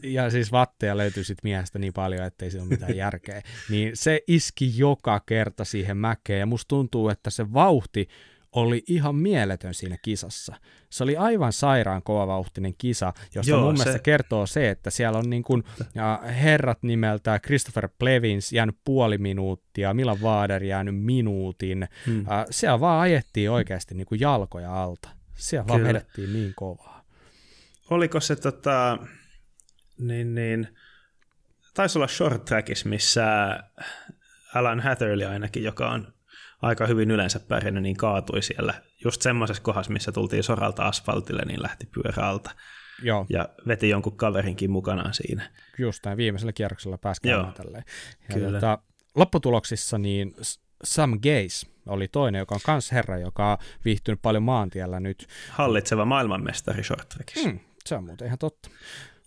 [0.02, 4.20] ja siis vatteja löytyy sitten miehestä niin paljon, ettei se ole mitään järkeä, niin se
[4.26, 8.08] iski joka kerta siihen mäkeen, ja musta tuntuu, että se vauhti
[8.52, 10.54] oli ihan mieletön siinä kisassa.
[10.90, 13.84] Se oli aivan sairaan vauhtinen kisa, josta Joo, mun se...
[13.84, 19.18] mielestä kertoo se, että siellä on niin kuin, ja herrat nimeltä Christopher Plevins jäänyt puoli
[19.18, 21.88] minuuttia, Milan Vader jäänyt minuutin.
[22.06, 22.24] Hmm.
[22.50, 25.08] Siellä vaan ajettiin oikeasti niin kuin jalkoja alta.
[25.34, 25.74] Siellä Kyllä.
[25.74, 27.04] vaan vedettiin niin kovaa.
[27.90, 28.98] Oliko se tota,
[29.98, 30.68] niin, niin,
[31.74, 33.24] taisi olla short trackis, missä
[34.54, 36.12] Alan Hatherley ainakin, joka on
[36.62, 41.62] aika hyvin yleensä pärjännyt, niin kaatui siellä just semmoisessa kohdassa, missä tultiin soralta asfaltille, niin
[41.62, 42.50] lähti pyörältä.
[43.02, 43.26] Joo.
[43.28, 45.50] Ja veti jonkun kaverinkin mukanaan siinä.
[45.78, 47.84] Just näin, viimeisellä kierroksella pääsi käymään tälleen.
[48.28, 48.52] Ja Kyllä.
[48.52, 48.78] Tota,
[49.14, 50.34] lopputuloksissa niin
[50.84, 55.26] Sam Gaze oli toinen, joka on kans herra, joka on viihtynyt paljon maantiellä nyt.
[55.50, 58.70] Hallitseva maailmanmestari short hmm, se on muuten ihan totta.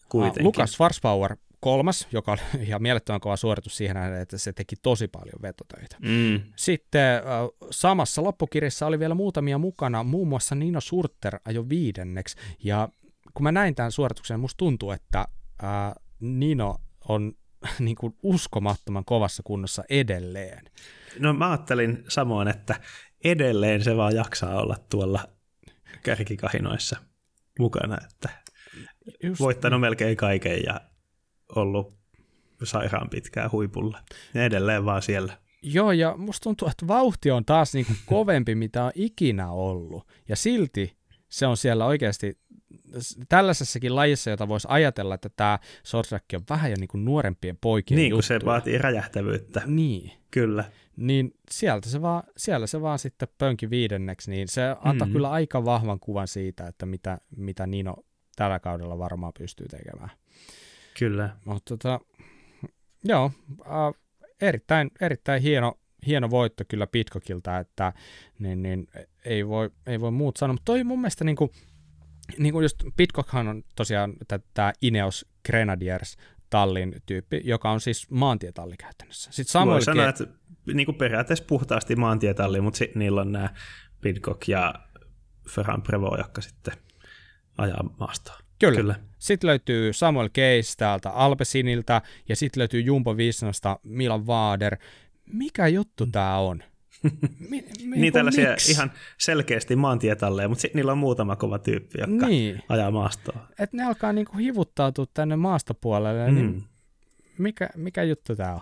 [0.09, 0.41] Kuitenkin.
[0.41, 5.07] Uh, Lukas Schwarzbauer kolmas, joka oli ihan mielettömän kova suoritus siihen että se teki tosi
[5.07, 5.97] paljon vetotöitä.
[6.01, 6.41] Mm.
[6.55, 7.23] Sitten äh,
[7.71, 12.89] samassa loppukirjassa oli vielä muutamia mukana, muun muassa Nino Surter ajo viidenneksi, ja
[13.33, 15.19] kun mä näin tämän suorituksen, musta tuntuu, että
[15.63, 16.75] äh, Nino
[17.07, 17.33] on
[17.79, 20.65] niin kuin uskomattoman kovassa kunnossa edelleen.
[21.19, 22.75] No mä ajattelin samoin, että
[23.23, 25.27] edelleen se vaan jaksaa olla tuolla
[26.03, 26.97] kärkikahinoissa
[27.59, 28.29] mukana, että
[29.23, 30.81] Just, voittanut melkein kaiken ja
[31.55, 31.93] ollut
[32.63, 33.99] sairaan pitkään huipulla.
[34.35, 35.37] Edelleen vaan siellä.
[35.61, 40.07] Joo, ja musta tuntuu, että vauhti on taas niin kuin kovempi, mitä on ikinä ollut.
[40.29, 40.97] Ja silti
[41.29, 42.37] se on siellä oikeasti
[43.29, 47.95] tällaisessakin lajissa, jota voisi ajatella, että tämä short on vähän jo niin kuin nuorempien poikien
[47.95, 49.61] Niin, kun se vaatii räjähtävyyttä.
[49.65, 50.11] Niin.
[50.31, 50.63] Kyllä.
[50.97, 55.11] Niin sieltä se vaan, siellä se vaan sitten pönki viidenneksi, niin se antaa mm-hmm.
[55.11, 57.95] kyllä aika vahvan kuvan siitä, että mitä, mitä Nino
[58.35, 60.09] tällä kaudella varmaan pystyy tekemään.
[60.99, 61.29] Kyllä.
[61.45, 61.99] Mutta tota,
[63.03, 63.31] joo,
[63.61, 64.01] äh,
[64.41, 67.93] erittäin, erittäin hieno, hieno voitto kyllä Pitcockilta, että
[68.39, 68.87] niin, niin,
[69.25, 71.51] ei, voi, ei voi muut sanoa, mutta toi mun mielestä niin kuin,
[72.37, 74.13] niin kuin just Pitcockhan on tosiaan
[74.53, 76.17] tämä Ineos Grenadiers
[76.49, 79.31] tallin tyyppi, joka on siis maantietalli käytännössä.
[79.31, 80.27] Sitten Samuel Voi sanoa, että
[80.73, 83.49] niin kuin periaatteessa puhtaasti maantietalli, mutta sitten niillä on nämä
[84.01, 84.73] Pitcock ja
[85.49, 86.73] Ferran Prevo, jotka sitten
[87.57, 88.42] ajaa maastoa.
[88.69, 88.81] Kyllä.
[88.81, 88.95] Kyllä.
[89.19, 94.77] Sitten löytyy Samuel Case täältä Alpesinilta ja sitten löytyy Jumbo Visnasta Milan Vader.
[95.25, 96.63] Mikä juttu tämä on?
[97.49, 98.71] Mi, mi, niin tällaisia miksi?
[98.71, 102.63] ihan selkeästi maantietalleja, mutta sitten niillä on muutama kova tyyppi, joka niin.
[102.69, 103.47] ajaa maastoa.
[103.59, 106.51] Et ne alkaa niinku hivuttautua tänne maastopuolelle, niin mm.
[106.51, 106.63] niin
[107.37, 108.61] mikä, mikä juttu tämä on?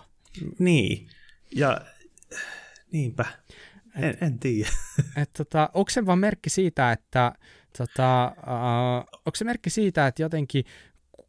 [0.59, 1.07] Niin,
[1.55, 1.81] ja
[2.91, 3.25] niinpä,
[3.95, 4.69] en, en tiedä.
[5.21, 7.31] Et, tota, onko se vaan merkki siitä, että
[7.77, 10.65] tota, uh, onko se merkki siitä, että jotenkin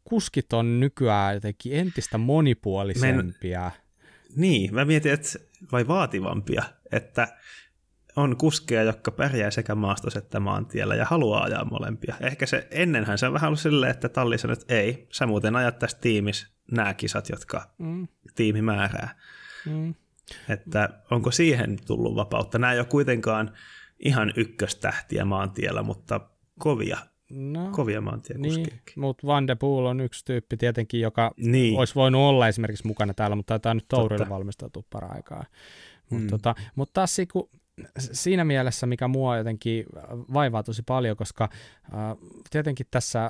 [0.03, 3.61] kuskit on nykyään jotenkin entistä monipuolisempia?
[3.61, 3.71] Men,
[4.35, 5.29] niin, mä mietin, että
[5.71, 7.27] vai vaativampia, että
[8.15, 12.15] on kuskeja, jotka pärjää sekä maastossa että maantiellä ja haluaa ajaa molempia.
[12.19, 15.55] Ehkä se ennenhän se on vähän ollut silleen, että talli sanoo, että ei, sä muuten
[15.55, 18.07] ajat tässä tiimissä nämä kisat, jotka mm.
[18.35, 19.15] tiimi määrää.
[19.65, 19.95] Mm.
[20.49, 22.59] Että onko siihen tullut vapautta?
[22.59, 23.53] Nämä ei ole kuitenkaan
[23.99, 26.19] ihan ykköstähtiä maantiellä, mutta
[26.59, 26.97] kovia,
[27.31, 28.67] no, kovia maantiekuskeja.
[28.67, 31.79] Niin, mutta Van de Poel on yksi tyyppi tietenkin, joka niin.
[31.79, 35.45] olisi voinut olla esimerkiksi mukana täällä, mutta taitaa nyt Tourille valmistautua paraikaa.
[36.09, 36.29] Mutta mm.
[36.29, 37.49] tota, mut taas kun
[37.99, 39.85] siinä mielessä, mikä mua jotenkin
[40.33, 42.17] vaivaa tosi paljon, koska äh,
[42.49, 43.25] tietenkin tässä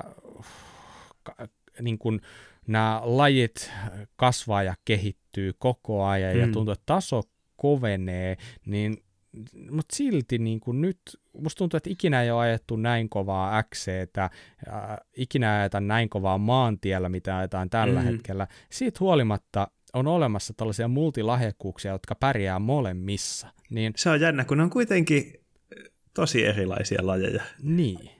[1.40, 1.48] äh,
[1.80, 2.20] niin kun,
[2.66, 3.70] nämä lajit
[4.16, 6.40] kasvaa ja kehittyy koko ajan mm.
[6.40, 7.22] ja tuntuu, että taso
[7.56, 9.03] kovenee, niin
[9.70, 10.98] mutta silti niin kuin nyt,
[11.42, 14.30] musta tuntuu, että ikinä ei ole ajettu näin kovaa XCtä, äh,
[15.16, 18.06] ikinä ajeta näin kovaa maantiellä, mitä ajetaan tällä mm.
[18.06, 18.46] hetkellä.
[18.70, 23.48] Siitä huolimatta on olemassa tällaisia multilahjakkuuksia, jotka pärjää molemmissa.
[23.70, 25.32] Niin, se on jännä, kun ne on kuitenkin
[26.14, 27.42] tosi erilaisia lajeja.
[27.62, 28.10] Niin.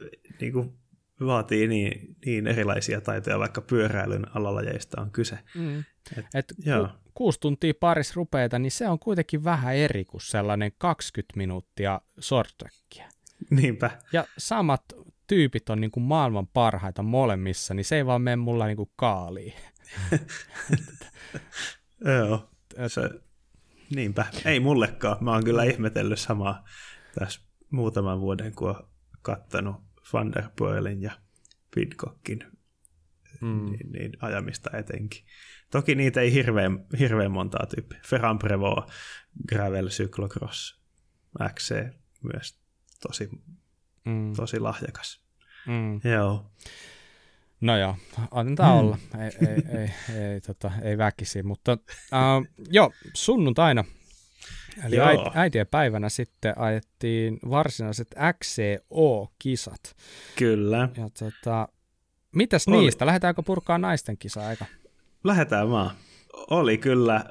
[0.40, 0.72] niin kuin
[1.20, 5.38] vaatii niin, niin erilaisia taitoja, vaikka pyöräilyn alalajeista on kyse.
[5.54, 5.78] Mm.
[6.18, 6.88] Et, Et joo.
[6.88, 12.00] Ku, kuusi tuntia paris rupeita, niin se on kuitenkin vähän eri kuin sellainen 20 minuuttia
[12.18, 13.08] sortrekkiä.
[13.50, 13.90] Niinpä.
[14.12, 14.84] Ja samat
[15.26, 18.90] tyypit on niin kuin maailman parhaita molemmissa, niin se ei vaan mene mulla niin kuin
[18.96, 19.54] kaaliin.
[22.18, 22.50] Joo,
[22.88, 23.10] se,
[23.94, 24.26] niinpä.
[24.44, 25.24] Ei mullekaan.
[25.24, 26.64] Mä oon kyllä ihmetellyt samaa
[27.18, 27.40] tässä
[27.70, 28.88] muutaman vuoden, kun oon
[29.22, 29.76] kattanut
[30.12, 31.12] Van der Poelin ja
[31.74, 32.44] Pidcockin
[33.40, 33.72] mm.
[33.72, 35.24] niin, niin, ajamista etenkin.
[35.74, 38.00] Toki niitä ei hirveän, hirveän montaa tyyppiä.
[38.06, 38.86] Ferran Prevo,
[39.48, 40.80] Gravel, Cyclocross,
[41.54, 41.74] XC
[42.22, 42.58] myös
[43.00, 43.30] tosi,
[44.04, 44.32] mm.
[44.36, 45.24] tosi lahjakas.
[45.66, 46.00] Mm.
[46.10, 46.50] Joo.
[47.60, 47.96] No joo,
[48.30, 48.78] annetaan mm.
[48.78, 48.98] olla.
[49.18, 53.84] Ei, ei, ei, ei, tota, ei väkisi, mutta uh, joo, sunnuntaina
[54.84, 55.32] Eli Joo.
[55.34, 59.96] äitien päivänä sitten ajettiin varsinaiset XCO-kisat.
[60.36, 60.88] Kyllä.
[60.96, 61.68] Ja tota,
[62.34, 62.76] mitäs Oli.
[62.76, 63.06] niistä?
[63.06, 64.64] Lähdetäänkö purkaa naisten kisa-aika?
[65.24, 65.96] Lähdetään vaan.
[66.32, 67.24] Oli kyllä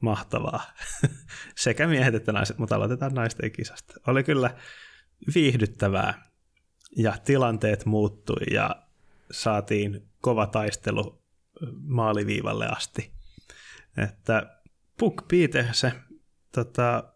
[0.00, 0.62] mahtavaa.
[1.56, 3.94] Sekä miehet että naiset, mutta aloitetaan naisten kisasta.
[4.06, 4.56] Oli kyllä
[5.34, 6.22] viihdyttävää
[6.96, 8.86] ja tilanteet muuttui ja
[9.30, 11.22] saatiin kova taistelu
[11.80, 13.12] maaliviivalle asti.
[13.96, 14.60] Että
[14.98, 15.28] Puck
[15.72, 15.92] se
[16.52, 17.14] tota,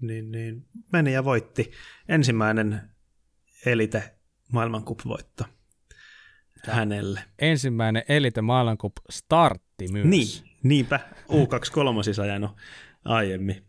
[0.00, 1.70] niin, niin, meni ja voitti
[2.08, 2.90] ensimmäinen
[3.66, 4.14] Elite
[4.52, 5.44] maailmankup-voitto
[6.66, 7.20] hänelle.
[7.38, 10.06] Ensimmäinen Elite maailmankup startti myös.
[10.06, 10.28] Niin,
[10.62, 11.00] niinpä.
[11.28, 12.56] U23 ajanut
[13.04, 13.64] aiemmin.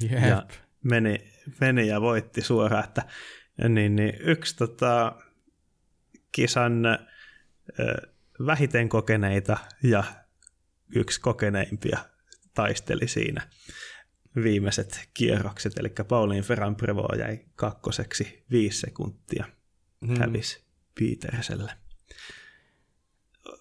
[0.00, 0.22] Jep.
[0.22, 0.46] Ja
[0.84, 3.02] meni, meni ja voitti suoraan, että
[3.68, 5.16] niin, niin, yksi tota,
[6.32, 8.10] kisan ö,
[8.46, 10.04] vähiten kokeneita ja
[10.94, 11.98] yksi kokeneimpia
[12.54, 13.48] taisteli siinä
[14.42, 19.44] viimeiset kierrokset, eli Pauliin Ferranprevo jäi kakkoseksi viisi sekuntia,
[20.06, 20.18] hmm.
[20.18, 20.64] hävisi
[21.00, 21.72] Peterselle.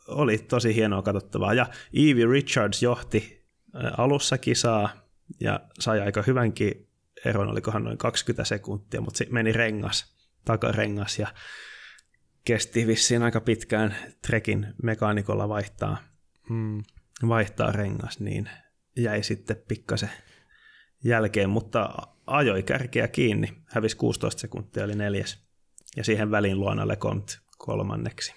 [0.08, 3.46] Oli tosi hienoa katsottavaa, ja Evie Richards johti
[3.98, 4.90] alussa kisaa,
[5.40, 6.90] ja sai aika hyvänkin
[7.26, 10.16] eron, olikohan noin 20 sekuntia, mutta sitten meni rengas,
[10.46, 11.28] takarengas, ja
[12.46, 13.96] kesti vissiin aika pitkään
[14.28, 15.98] trekin mekaanikolla vaihtaa,
[16.50, 16.84] hmm.
[17.28, 18.50] vaihtaa rengas, niin
[18.96, 20.12] jäi sitten pikkasen
[21.04, 21.94] jälkeen, mutta
[22.28, 23.48] ajoi kärkeä kiinni.
[23.66, 25.44] Hävisi 16 sekuntia, oli neljäs.
[25.96, 28.34] Ja siihen väliin Luona Lecomte kolmanneksi.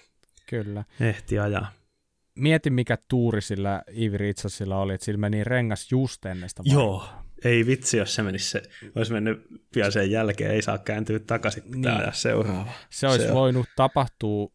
[0.49, 0.83] Kyllä.
[0.99, 1.71] Ehti ajaa.
[2.35, 7.03] Mieti, mikä tuuri sillä Ivi Ritsasilla oli, että sillä meni rengas just ennen sitä Joo,
[7.43, 8.61] ei vitsi, jos se menisi se,
[8.95, 12.01] olisi mennyt pian sen jälkeen, ei saa kääntyä takaisin, pitää niin.
[12.01, 12.71] ajaa seuraava.
[12.89, 13.73] Se olisi se voinut on.
[13.75, 14.51] tapahtua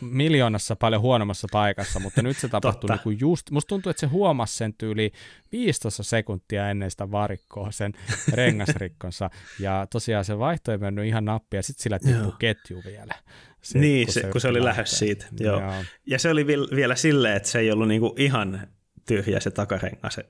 [0.00, 4.06] miljoonassa paljon huonommassa paikassa, mutta nyt se tapahtui niin kuin just, musta tuntuu, että se
[4.06, 5.12] huomasi sen tyyli
[5.52, 7.92] 15 sekuntia ennen sitä varikkoa sen
[8.32, 9.30] rengasrikkonsa,
[9.60, 13.14] ja tosiaan se vaihto ei mennyt ihan nappia, ja sitten sillä tippui ketju vielä.
[13.62, 15.26] Se, niin, kun se, kun se oli lähes siitä.
[15.40, 15.60] Joo.
[15.60, 15.84] Joo.
[16.06, 18.68] Ja se oli vielä silleen, että se ei ollut niinku ihan
[19.06, 20.20] tyhjä se takarengas,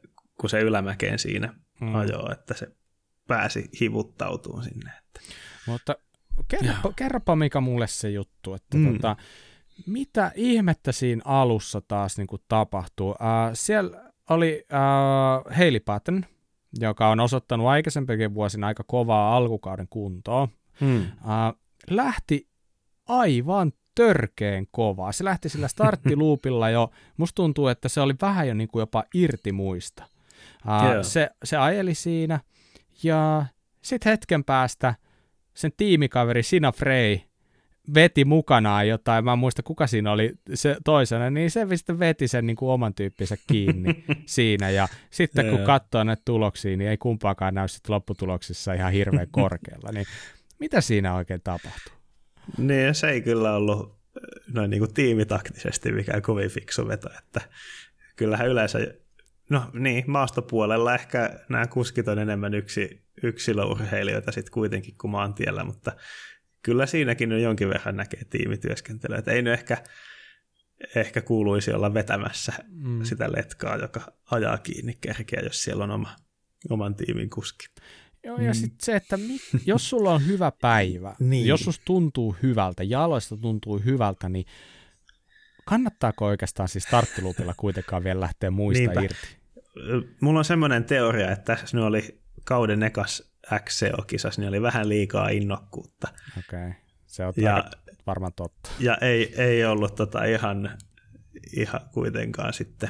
[0.41, 1.95] kun se ylämäkeen siinä mm.
[1.95, 2.69] ajoi, että se
[3.27, 4.91] pääsi hivuttautumaan sinne.
[4.99, 5.21] Että.
[5.67, 5.97] Mutta
[6.49, 8.93] kerropa, kerropa mikä mulle se juttu, että mm.
[8.93, 9.17] tota,
[9.87, 13.11] mitä ihmettä siinä alussa taas niin kuin tapahtuu.
[13.11, 13.17] Uh,
[13.53, 16.25] siellä oli uh, Hailey Patton,
[16.81, 20.49] joka on osoittanut aikaisempikin vuosina aika kovaa alkukauden kuntoa.
[20.81, 21.01] Mm.
[21.01, 21.61] Uh,
[21.91, 22.49] lähti
[23.09, 25.13] aivan törkeen kovaa.
[25.13, 29.05] Se lähti sillä starttiluupilla jo, musta tuntuu, että se oli vähän jo niin kuin jopa
[29.15, 30.05] irti muista.
[30.67, 31.05] Uh, yeah.
[31.05, 32.41] se, se ajeli siinä,
[33.03, 33.47] ja
[33.83, 34.95] sitten hetken päästä
[35.57, 37.19] sen tiimikaveri Sina Frey
[37.95, 42.29] veti mukanaan jotain, mä en muista kuka siinä oli se toisena, niin se sitten veti
[42.29, 46.97] sen niin kuin oman tyyppinsä kiinni siinä, ja sitten kun katsoo näitä tuloksia, niin ei
[46.97, 50.07] kumpaakaan näy sitten lopputuloksissa ihan hirveän korkealla, niin
[50.59, 51.93] mitä siinä oikein tapahtuu?
[52.59, 53.97] Niin, se ei kyllä ollut
[54.53, 57.41] noin niin kuin tiimitaktisesti mikään kovin fiksu veto, että
[58.17, 58.79] kyllähän yleensä,
[59.51, 65.93] no niin, maastopuolella ehkä nämä kuskit on enemmän yksi, yksilöurheilijoita sitten kuitenkin kuin maantiellä, mutta
[66.63, 69.85] kyllä siinäkin on jonkin verran näkee tiimityöskentelyä, että ei nyt ehkä,
[70.95, 73.05] ehkä kuuluisi olla vetämässä mm.
[73.05, 76.17] sitä letkaa, joka ajaa kiinni kerkeä, jos siellä on oma,
[76.71, 77.67] oman tiimin kuski.
[78.25, 78.55] Joo, ja mm.
[78.55, 81.47] sitten se, että mi- jos sulla on hyvä päivä, niin.
[81.47, 84.47] jos susta tuntuu hyvältä, jaloista tuntuu hyvältä, niin
[85.65, 89.01] kannattaako oikeastaan siis starttilupilla kuitenkaan vielä lähteä muista Niinpä.
[89.01, 89.37] irti?
[90.21, 95.29] Mulla on semmoinen teoria, että tässä nyt oli kauden ekas XCO-kisassa, niin oli vähän liikaa
[95.29, 96.09] innokkuutta.
[96.39, 96.73] Okei, okay.
[97.07, 97.71] se on ja,
[98.07, 98.71] varmaan totta.
[98.79, 100.79] Ja ei, ei ollut tota ihan,
[101.57, 102.89] ihan kuitenkaan sitten,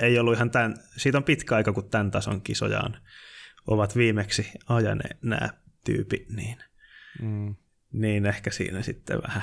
[0.00, 2.96] ei ollut ihan tämän, siitä on pitkä aika, kun tämän tason kisoja on
[3.66, 5.50] ovat viimeksi ajaneet nämä
[5.84, 6.58] tyypit, niin,
[7.22, 7.54] mm.
[7.92, 9.42] niin ehkä siinä sitten vähän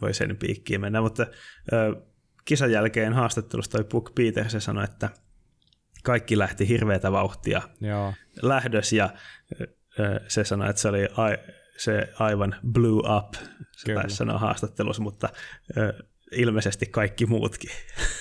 [0.00, 1.00] voi sen piikkiin mennä.
[1.00, 1.26] Mutta
[1.72, 2.02] ö,
[2.44, 5.10] kisan jälkeen haastattelussa toi Puck Peters sanoi, että
[6.04, 8.14] kaikki lähti hirveätä vauhtia Joo.
[8.42, 9.10] lähdös ja
[10.28, 13.34] se sanoi, että se oli a, se aivan blew up,
[13.72, 14.00] se Kyllä.
[14.00, 15.28] taisi sanoa haastattelussa, mutta
[16.32, 17.70] ilmeisesti kaikki muutkin.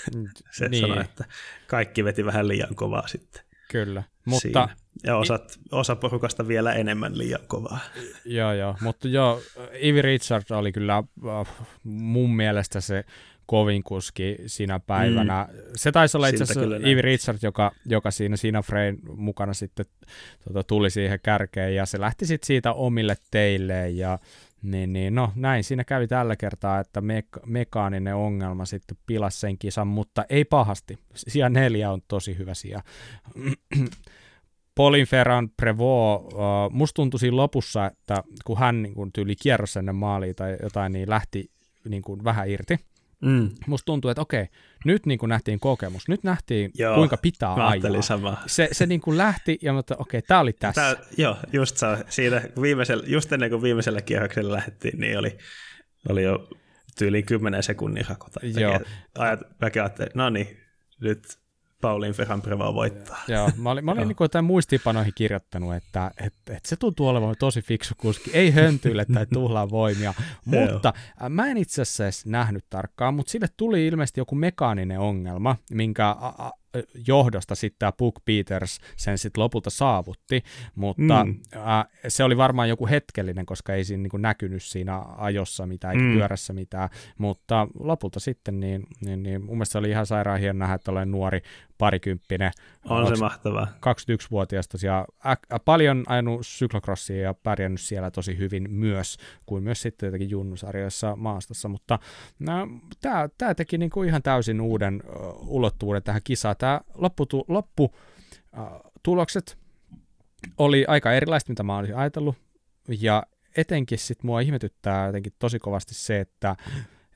[0.51, 0.81] Se niin.
[0.81, 1.25] sanoi, että
[1.67, 3.43] kaikki veti vähän liian kovaa sitten.
[3.71, 4.41] Kyllä, mutta...
[4.41, 4.67] Siinä.
[5.03, 7.79] Ja osat, osa porukasta vielä enemmän liian kovaa.
[8.25, 9.41] Joo, joo, mutta joo,
[9.83, 13.05] Ivi Richard oli kyllä äh, mun mielestä se
[13.45, 15.47] kovin kuski siinä päivänä.
[15.51, 15.57] Mm.
[15.75, 19.85] Se taisi olla itse asiassa Ivi Richard, joka, joka siinä, siinä Frein mukana sitten
[20.47, 24.19] tota, tuli siihen kärkeen ja se lähti sitten siitä omille teille ja
[24.63, 29.57] niin, niin, no näin siinä kävi tällä kertaa, että me- mekaaninen ongelma sitten pilasi sen
[29.57, 30.97] kisan, mutta ei pahasti.
[31.15, 32.81] Sija neljä on tosi hyvä sija.
[34.75, 36.39] Paulin Ferran Prevot, uh,
[36.71, 40.93] musta tuntui siinä lopussa, että kun hän niin kun tyyli kierros ennen maaliin tai jotain,
[40.93, 41.51] niin lähti
[41.89, 42.79] niin kuin vähän irti.
[43.23, 43.49] Mm.
[43.67, 44.47] Musta tuntuu, että okei,
[44.85, 48.43] nyt niin kuin nähtiin kokemus, nyt nähtiin joo, kuinka pitää ajaa.
[48.45, 50.81] Se, se niin kuin lähti ja mutta okei, tämä oli tässä.
[50.81, 55.37] Tää, joo, just se, siinä viimeisellä, just ennen kuin viimeisellä kierroksella lähdettiin, niin oli,
[56.09, 56.49] oli jo
[56.97, 58.39] tyyliin 10 sekunnin rakota.
[58.59, 58.79] Joo.
[59.17, 60.57] Ajat, väki ajatteli, no niin,
[61.01, 61.42] nyt
[61.83, 63.17] Pauliin Ferranpreva voittaa.
[63.27, 67.35] Joo, mä olin, mä olin niin jotain muistipanoihin kirjoittanut, että, että, että se tuntuu olevan
[67.39, 68.31] tosi fiksu kuski.
[68.33, 70.13] Ei höntyille tai tuhlaa voimia,
[70.45, 74.99] mutta äh, mä en itse asiassa edes nähnyt tarkkaan, mutta sille tuli ilmeisesti joku mekaaninen
[74.99, 76.51] ongelma, minkä a, a,
[77.07, 80.43] johdosta sitten tämä Book Peters sen sitten lopulta saavutti,
[80.75, 81.39] mutta mm.
[81.55, 86.03] ää, se oli varmaan joku hetkellinen, koska ei siinä niin näkynyt siinä ajossa mitään, eikä
[86.03, 86.13] mm.
[86.13, 90.73] pyörässä mitään, mutta lopulta sitten niin, niin, niin mun mielestä oli ihan sairaan hieno nähdä,
[90.73, 91.41] että olen nuori
[91.83, 92.51] parikymppinen.
[92.89, 93.67] On se mahtavaa.
[93.67, 95.05] 21-vuotias tosiaan.
[95.25, 101.15] Ä, paljon ajanut syklokrossia ja pärjännyt siellä tosi hyvin myös, kuin myös sitten jotenkin junnusarjoissa
[101.15, 101.99] maastossa, mutta
[102.39, 102.67] no,
[103.37, 106.55] tämä teki niinku ihan täysin uuden uh, ulottuvuuden tähän kisaan.
[106.57, 109.57] Tämä lopputu, loppu uh, tulokset
[110.57, 112.35] oli aika erilaista, mitä mä olisin ajatellut,
[112.87, 113.23] ja
[113.57, 116.55] etenkin sitten mua ihmetyttää jotenkin tosi kovasti se, että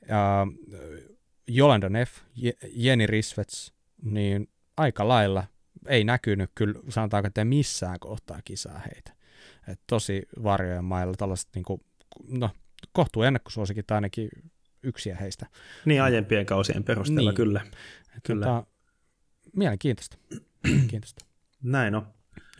[0.02, 0.78] uh,
[1.48, 2.12] Jolanda Neff,
[2.74, 4.48] Jenny Risvets, niin
[4.78, 5.44] aika lailla
[5.86, 9.12] ei näkynyt kyllä, sanotaanko, että missään kohtaa kisaa heitä.
[9.68, 11.80] Et tosi varjojen mailla tällaiset, niin kuin,
[12.28, 12.50] no,
[12.92, 14.28] kohtuu ennakkosuosikin tai ainakin
[14.82, 15.46] yksiä heistä.
[15.84, 17.36] Niin, aiempien kausien perusteella, niin.
[17.36, 17.60] kyllä.
[18.22, 18.46] kyllä.
[18.46, 18.66] Tota,
[19.56, 20.18] mielenkiintoista.
[20.64, 21.24] mielenkiintoista.
[21.62, 22.06] Näin on.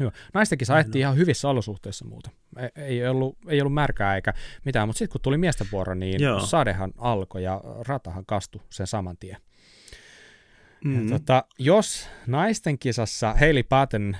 [0.00, 0.12] Hyvä.
[0.34, 2.30] Naistenkin saatiin ihan hyvissä olosuhteissa muuta.
[2.56, 6.22] Ei, ei, ollut, ei ollut märkää eikä mitään, mutta sitten kun tuli miesten vuoro, niin
[6.22, 6.40] Joo.
[6.40, 9.36] sadehan alkoi ja ratahan kastui sen saman tien.
[10.84, 11.10] Mm-hmm.
[11.10, 14.16] Tota, jos naisten kisassa Hailey Patton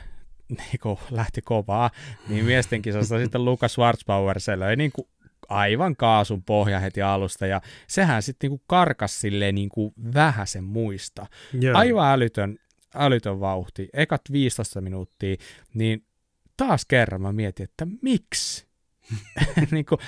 [0.49, 1.91] niin lähti kovaa,
[2.29, 5.09] niin miesten kisassa sitten Lukas Schwarzbauer se löi niin kuin
[5.49, 11.27] aivan kaasun pohja heti alusta, ja sehän sitten niin karkas silleen niin kuin vähäsen muista.
[11.63, 11.77] Yeah.
[11.77, 12.59] Aivan älytön,
[12.95, 15.37] älytön vauhti, ekat 15 minuuttia,
[15.75, 16.05] niin
[16.57, 18.67] taas kerran mä mietin, että miksi?
[19.71, 19.99] niin kuin,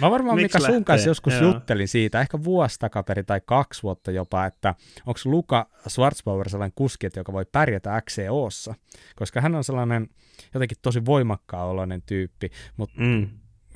[0.00, 0.84] mä varmaan Mika sun lähtee?
[0.84, 1.42] kanssa joskus Joo.
[1.42, 4.74] juttelin siitä, ehkä vuosi takaperi tai kaksi vuotta jopa, että
[5.06, 8.74] onko Luka Schwarzbauer sellainen kuski, joka voi pärjätä XCOssa,
[9.16, 10.08] koska hän on sellainen
[10.54, 13.28] jotenkin tosi voimakkaan oloinen tyyppi, mutta Mm.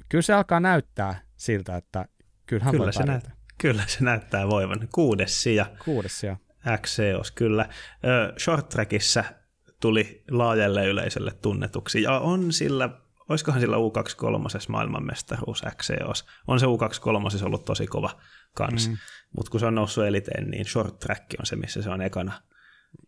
[0.09, 2.05] kyllä se alkaa näyttää siltä, että
[2.47, 3.31] kyllä hän Kyllä voi se pärjätä.
[3.59, 4.89] Kyllä se näyttää voivan.
[4.93, 6.37] Kuudes sija Kuudes ja
[6.83, 7.69] XCOS, kyllä.
[8.39, 9.25] Short trackissa
[9.81, 12.91] tuli laajalle yleisölle tunnetuksi, ja on sillä,
[13.29, 16.27] olisikohan sillä U23 maailmanmestaruus XCOS.
[16.47, 18.11] On se U23 ollut tosi kova
[18.55, 18.97] kans, Mm.
[19.37, 22.33] mutta kun se on noussut eliteen, niin short track on se, missä se on ekana,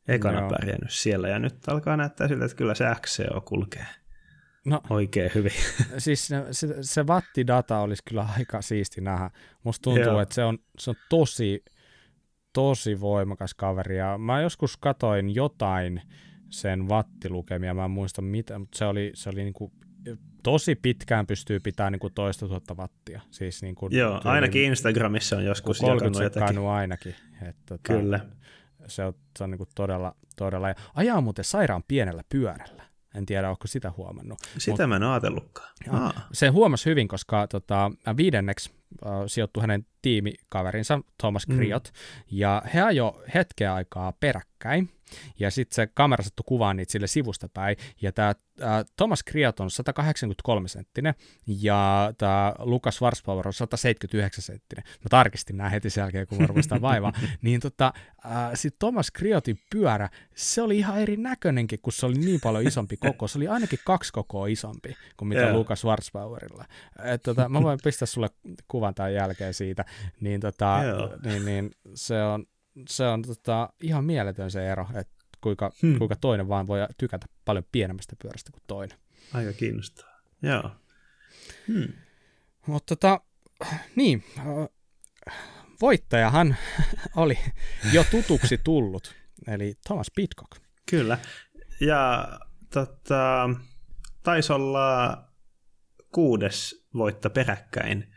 [0.09, 0.51] ekana Joo.
[0.51, 3.87] pärjännyt siellä, ja nyt alkaa näyttää siltä, että kyllä se XCO kulkee
[4.67, 5.53] No oikein hyvin.
[5.99, 9.31] siis se, se, se wattidata olisi kyllä aika siisti nähdä.
[9.65, 10.21] Musta tuntuu, Joo.
[10.21, 11.65] että se on, se on tosi,
[12.53, 13.97] tosi voimakas kaveri.
[13.99, 16.03] Ja mä joskus katoin jotain
[16.51, 19.73] sen wattilukemia, mä en muista mitä, mutta se oli, se oli niinku,
[20.43, 23.21] tosi pitkään pystyy pitämään niinku toista tuhatta wattia.
[23.31, 26.49] Siis niinku, Joo, tyyliin ainakin Instagramissa on joskus 30 jakanut jotakin.
[26.49, 27.15] sekkaanut ainakin.
[27.49, 28.21] Et, tota, Kyllä.
[28.87, 30.69] Se on, se on niinku todella, todella.
[30.69, 32.83] Ja ajaa muuten sairaan pienellä pyörällä.
[33.15, 34.39] En tiedä, onko sitä huomannut.
[34.59, 35.69] Sitä mä en ajatellutkaan.
[35.91, 38.71] Aa, Se huomasi hyvin, koska tota, viidenneksi
[39.07, 41.57] äh, sijoittui hänen tiimikaverinsa Thomas Mm.
[41.57, 41.93] Kriot,
[42.31, 44.91] ja he ajo hetken aikaa peräkkäin,
[45.39, 48.35] ja sitten se kamera sattui kuvaan niitä sille sivusta päin, ja tämä
[48.97, 51.15] Thomas Kriot on 183 senttinen,
[51.47, 54.85] ja tämä Lukas Schwarzbauer on 179 senttinen.
[54.87, 57.13] Mä tarkistin nämä heti sen jälkeen, kun sitä vaivaa.
[57.43, 57.93] niin tota,
[58.55, 62.97] sitten Thomas Kriotin pyörä, se oli ihan eri näköinenkin, kun se oli niin paljon isompi
[62.97, 63.29] koko.
[63.29, 65.53] Se oli ainakin kaksi kokoa isompi kuin mitä.
[65.53, 66.65] Lukas Schwarzbauerilla.
[67.05, 68.31] Et, tota, mä voin pistää sulle
[68.69, 69.85] kuvan tämän jälkeen siitä.
[70.21, 70.79] Niin, tota,
[71.25, 72.47] niin, niin se on,
[72.89, 75.99] se on tota, ihan mieletön se ero, että kuinka, Hmm.
[75.99, 78.99] kuinka toinen vaan voi tykätä paljon pienemmästä pyörästä kuin toinen.
[79.35, 80.21] aika kiinnostavaa.
[80.43, 80.71] Joo.
[81.69, 81.93] Hmm.
[82.67, 83.21] Mutta tota,
[83.97, 84.25] niin,
[85.81, 86.57] voittajahan
[87.17, 87.39] oli
[87.93, 89.15] jo tutuksi tullut,
[89.47, 90.51] eli Thomas Pitcock.
[90.91, 91.19] Kyllä.
[91.81, 92.29] Ja
[92.73, 93.51] tota,
[94.23, 95.19] taisi olla
[96.13, 98.13] kuudes voitto peräkkäin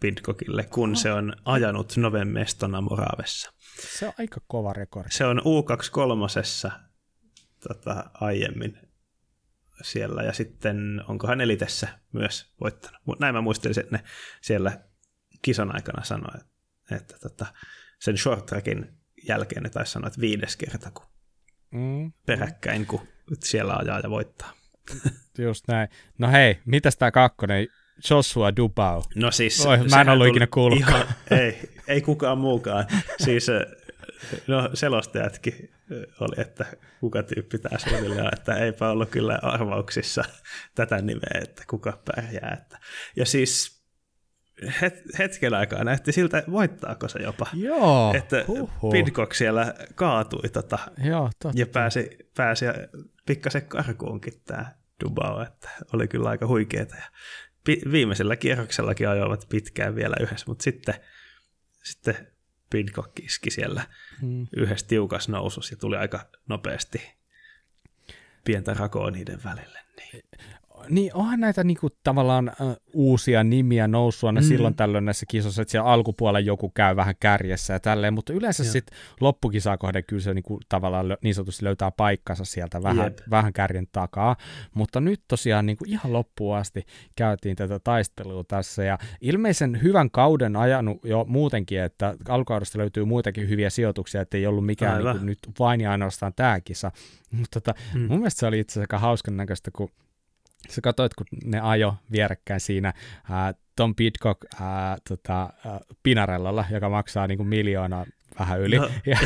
[0.00, 3.52] Pidcockille, kun se on ajanut Noven mestona Moravessa.
[3.98, 5.10] Se on aika kova rekordi.
[5.10, 6.70] Se on U23
[7.68, 8.78] tota, aiemmin
[9.82, 13.00] siellä ja sitten onkohan Elitessä myös voittanut.
[13.04, 14.04] Mut Näin mä muistelin, että ne
[14.40, 14.80] siellä
[15.42, 17.46] kisan aikana sanoi, että, että tota,
[18.00, 18.86] sen short trackin
[19.28, 21.06] jälkeen ne taisi sanoa, että viides kerta kun
[21.70, 23.00] Mm, peräkkäin, kun
[23.44, 24.52] siellä ajaa ja voittaa.
[25.38, 25.88] just näin.
[26.18, 27.66] No hei, mitäs tää kakkonen?
[28.10, 29.02] Joshua Dubau.
[29.14, 29.66] No siis...
[29.66, 31.00] Oi, mä en ollut ikinä kuullutkaan.
[31.30, 32.86] Ihan, ei, ei kukaan muukaan.
[33.24, 33.46] Siis
[34.46, 35.70] no selostajatkin
[36.20, 36.66] oli, että
[37.00, 40.24] kuka tyyppi tämä suunnilleen, että eipä ollut kyllä arvauksissa
[40.74, 42.58] tätä nimeä, että kuka pärjää.
[42.62, 42.78] Että.
[43.16, 43.78] Ja siis
[44.82, 47.46] het, hetken aikaa näytti siltä, voittaako se jopa.
[47.54, 48.92] Joo, että huhhuh.
[48.92, 51.60] Pidcock siellä kaatui tota, Joo, totta.
[51.60, 52.64] ja pääsi, pääsi
[53.26, 54.66] pikkasen karkuunkin tämä
[55.04, 56.96] Dubao, että oli kyllä aika huikeeta.
[56.96, 57.04] Ja
[57.92, 60.94] viimeisellä kierroksellakin ajoivat pitkään vielä yhdessä, mutta sitten,
[61.82, 62.26] sitten
[62.70, 63.86] Pidcock iski siellä
[64.22, 64.46] Mm.
[64.56, 67.02] yhdessä tiukas nousus ja tuli aika nopeasti
[68.44, 69.78] pientä rakoa niiden välille.
[69.96, 70.24] Niin.
[70.90, 74.46] Niin onhan näitä niinku tavallaan äh, uusia nimiä noussut aina mm.
[74.46, 78.64] Silloin tällöin näissä kisoissa, että siellä alkupuolella joku käy vähän kärjessä ja tälleen, mutta yleensä
[78.64, 83.18] sitten loppukisaa kohden kyllä se niinku tavallaan lö- niin sanotusti löytää paikkansa sieltä vähän, Jep.
[83.30, 84.36] vähän kärjen takaa,
[84.74, 86.84] mutta nyt tosiaan niinku ihan loppuun asti
[87.16, 93.48] käytiin tätä taistelua tässä ja ilmeisen hyvän kauden ajanut jo muutenkin, että alkukaudesta löytyy muitakin
[93.48, 95.12] hyviä sijoituksia, että ei ollut mikään Aivan.
[95.12, 96.90] niinku nyt vain ja ainoastaan tämä kisa,
[97.30, 98.00] mutta tota, Mm.
[98.00, 99.88] Mun mielestä se oli itse asiassa aika hauskan näköistä, kun
[100.68, 102.92] sä katsoit, kun ne ajo vierekkäin siinä
[103.30, 108.06] ää, Tom Pidcock ää, tota, ää, Pinarellolla, joka maksaa niinku miljoonaa
[108.38, 108.76] vähän yli.
[108.78, 108.88] No.
[109.06, 109.18] Ja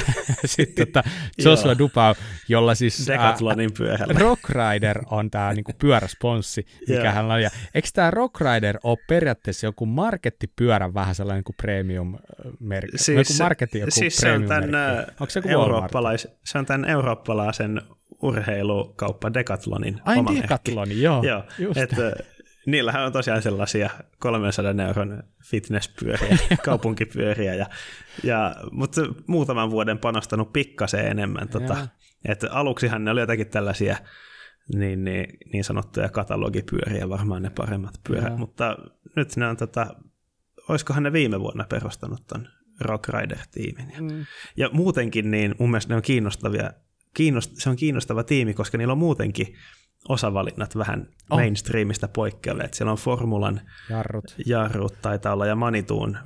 [0.45, 1.03] sitten tota,
[1.39, 1.79] Joshua.
[1.79, 2.15] Dupau,
[2.49, 4.15] jolla siis ää, Decathlonin pyörällä.
[4.19, 7.43] Rock Rider on tämä niinku pyöräsponssi, mikä hän on.
[7.43, 12.99] Ja eikö tämä Rock Rider ole periaatteessa joku markettipyörän vähän sellainen niinku premium-merkki?
[12.99, 14.71] Siis- joku marketti, joku siis se on tämän.
[15.21, 17.83] Onko se joku eurooppalais, se on tämän eurooppalaisen
[18.23, 20.43] urheilukauppa Decathlonin Ai oma merkki.
[20.43, 21.23] Decathlon, joo.
[21.23, 21.43] Joo,
[21.77, 22.13] että
[22.67, 27.67] niillähän on tosiaan sellaisia 300 euron fitnesspyöriä, kaupunkipyöriä, ja,
[28.23, 31.49] ja, mutta muutaman vuoden panostanut pikkasen enemmän.
[31.49, 31.89] Tota,
[32.25, 33.97] että aluksihan ne oli jotakin tällaisia
[34.75, 38.39] niin, niin, niin sanottuja katalogipyöriä, varmaan ne paremmat pyörät, Joo.
[38.39, 38.77] mutta
[39.17, 39.87] nyt ne on, tota,
[40.69, 42.49] olisikohan ne viime vuonna perustanut ton
[42.81, 43.91] Rock Rider-tiimin.
[43.95, 44.27] Ja, Mm.
[44.57, 46.71] ja muutenkin niin mun mielestä ne on kiinnostavia,
[47.15, 49.55] kiinnost, se on kiinnostava tiimi, koska niillä on muutenkin
[50.09, 51.39] osavalinnat vähän Oh.
[51.39, 52.65] mainstreamista poikkeavia.
[52.65, 54.35] Että siellä on Formulan Jarrut.
[54.47, 56.19] jarrut taitaa olla ja Manituun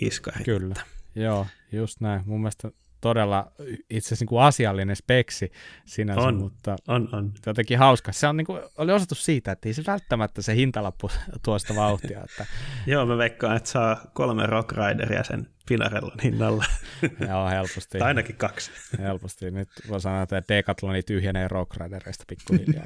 [0.00, 0.44] iskari.
[0.44, 0.74] Kyllä,
[1.14, 2.22] joo, just näin.
[2.26, 2.70] Mun mielestä
[3.04, 3.52] todella
[3.90, 5.52] itse asiassa niin kuin asiallinen speksi
[5.84, 6.34] sinänsä, On.
[6.36, 7.32] mutta On, on.
[7.46, 8.12] jotenkin hauska.
[8.12, 11.10] Se on niin kuin, oli osoitus siitä, että ei se välttämättä se hintalappu
[11.44, 12.24] tuo sitä vauhtia.
[12.24, 12.46] Että,
[12.86, 16.64] Joo, mä veikkaan, että saa kolme Rock Rideria sen Pinarellon hinnalla.
[17.28, 17.98] joo, helposti.
[17.98, 18.70] tai ainakin kaksi.
[18.98, 19.50] Helposti.
[19.50, 22.84] Nyt voi sanoa, että Decathloni tyhjenee Rock Ridereista pikkuhiljaa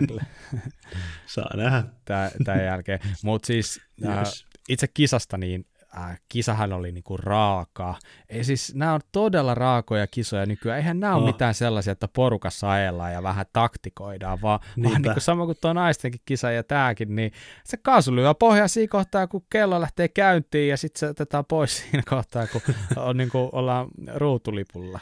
[1.26, 1.84] Saa nähdä.
[2.04, 2.98] tää- tämän jälkeen.
[3.24, 4.22] Mutta siis äh,
[4.68, 5.66] itse kisasta, niin
[5.96, 7.94] äh, kisahan oli niinku raaka.
[8.28, 10.78] Ei siis, nämä on todella raakoja kisoja nykyään.
[10.78, 11.26] Eihän nämä ole Oh.
[11.28, 14.98] mitään sellaisia, että porukassa ajellaan ja vähän taktikoidaan, vaan, vaan Niinpä.
[14.98, 17.32] niinku sama kuin tuo naistenkin kisa ja tämäkin, niin
[17.64, 21.76] se kaasu lyö pohjaa siinä kohtaa, kun kello lähtee käyntiin ja sitten se otetaan pois
[21.80, 22.60] siinä kohtaa, kun
[22.96, 25.00] on, niinku, ollaan ruutulipulla.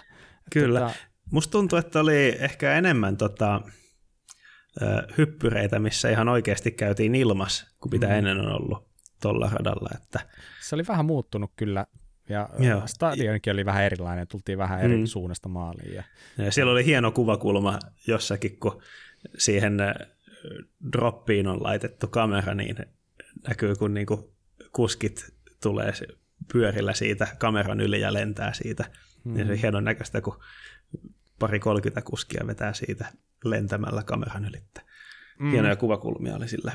[0.53, 0.81] Kyllä.
[0.81, 0.93] Tota,
[1.31, 3.61] Musta tuntuu, että oli ehkä enemmän tota,
[5.19, 8.13] hyppyreitä, missä ihan oikeasti käytiin ilmas, kuin mitä Mm.
[8.13, 8.89] ennen on ollut
[9.23, 9.89] tuolla radalla.
[9.95, 10.21] Että,
[10.61, 11.87] se oli vähän muuttunut kyllä,
[12.29, 12.83] ja Joo.
[12.87, 15.07] Stadionkin oli vähän erilainen, tultiin vähän eri Mm.
[15.07, 15.95] suunnasta maaliin.
[15.95, 16.03] Ja,
[16.39, 18.83] ja siellä oli hieno kuvakulma jossakin, kun
[19.39, 19.77] siihen
[20.93, 22.77] droppiin on laitettu kamera, niin
[23.49, 24.33] näkyy, kun niinku
[24.73, 25.93] kuskit tulee
[26.53, 28.85] pyörillä siitä kameran yli ja lentää siitä.
[29.25, 29.37] Mm.
[29.39, 30.41] Ja se on hienon näköistä, kun
[31.39, 33.07] pari 30 kuskia vetää siitä
[33.45, 34.63] lentämällä kameran yli.
[35.39, 36.73] mm, Hienoja kuvakulmia oli sillä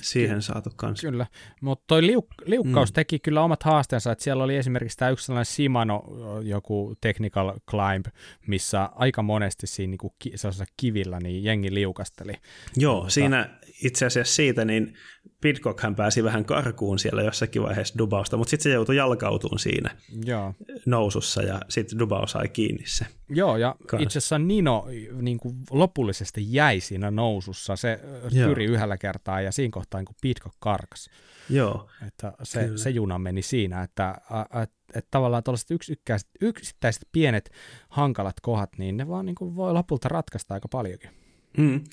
[0.00, 1.06] siihen saatu kanssa.
[1.06, 1.26] Kyllä,
[1.60, 2.94] mutta toi liuk- liukkaus mm.
[2.94, 6.04] teki kyllä omat haasteensa, että siellä oli esimerkiksi tämä yksi sellainen Shimano
[6.42, 8.06] joku technical climb,
[8.46, 10.32] missä aika monesti siinä niinku ki-
[10.76, 12.32] kivillä niin jengi liukasteli.
[12.76, 13.50] Joo, Mutta- siinä
[13.84, 14.94] itse asiassa siitä, niin
[15.40, 20.54] Pitcockhan pääsi vähän karkuun siellä jossakin vaiheessa Dubausta, mutta sitten se joutui jalkautumaan siinä Joo,
[20.86, 23.06] nousussa ja sitten Dubau sai kiinni se.
[23.28, 24.02] Joo ja Kans.
[24.02, 24.86] itse asiassa Nino
[25.22, 28.48] niin kuin lopullisesti jäi siinä nousussa, se Joo.
[28.48, 31.10] pyri yhdellä kertaa ja siinä kohtaa niin kuin Pitcock karkas.
[31.50, 32.76] Joo, Että se, Kyllä.
[32.78, 34.14] se juna meni siinä, että
[34.62, 37.50] et, et tavallaan tuollaiset yksittäiset, yksittäiset pienet
[37.88, 41.10] hankalat kohdat, niin ne vaan niin kuin voi lopulta ratkaista aika paljonkin.
[41.56, 41.84] mm.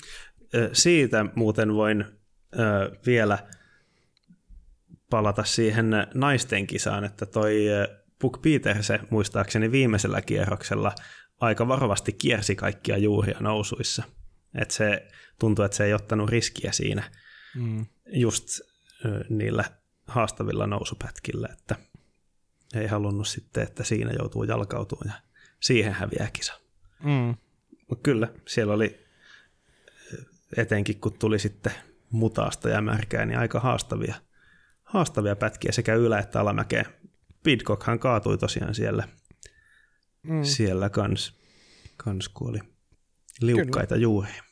[0.72, 2.04] Siitä muuten voin
[3.06, 3.38] vielä
[5.10, 7.88] palata siihen naisten kisaan, että toi ö,
[8.18, 10.94] Puck Peterse muistaakseni viimeisellä kierroksella
[11.40, 14.02] aika varovasti kiersi kaikkia juuria nousuissa.
[14.54, 17.02] Että se tuntuu, että se ei ottanut riskiä siinä
[17.54, 17.86] Mm.
[18.06, 18.60] just
[19.28, 19.64] niillä
[20.06, 21.76] haastavilla nousupätkillä, että
[22.74, 25.22] ei halunnut sitten, että siinä joutuu jalkautumaan ja
[25.60, 26.52] siihen häviää kisa.
[27.02, 27.34] Mm.
[27.88, 29.06] Mutta kyllä, siellä oli
[30.56, 31.72] etenkin kun tuli sitten
[32.10, 34.14] mutaasta ja märkää, niin aika haastavia,
[34.84, 36.84] haastavia pätkiä sekä ylä- että alamäkeen.
[37.42, 39.08] Pidcockhan kaatui tosiaan siellä,
[40.22, 40.44] Mm.
[40.44, 41.40] siellä kans,
[41.96, 42.58] kans kun oli
[43.40, 44.42] liukkaita juuria.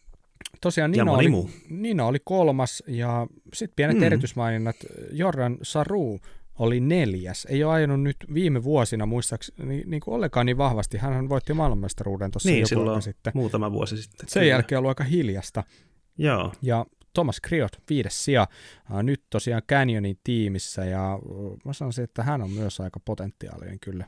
[0.61, 1.51] Tosiaan Ja Nino moni oli, muu.
[1.71, 4.03] Nino oli kolmas ja sitten pienet Mm.
[4.03, 4.77] erityismaininnat.
[5.13, 6.19] Jordan Saru
[6.59, 7.47] oli neljäs.
[7.51, 10.99] Ei ole ajanut nyt viime vuosina muistaakseni niin, niin kuin ollenkaan niin vahvasti.
[10.99, 13.33] Hän voitti maailmanmestaruuden tuossa Niin, joku silloin sitten.
[13.35, 14.29] muutama vuosi sitten.
[14.29, 14.51] Sen Kyllä.
[14.51, 15.65] jälkeen on ollut aika hiljasta.
[16.19, 18.47] Joo, Ja Thomas Kriot, viides sija,
[19.03, 21.19] nyt tosiaan Canyonin tiimissä ja
[21.65, 24.05] mä sanoisin, että hän on myös aika potentiaalinen kyllä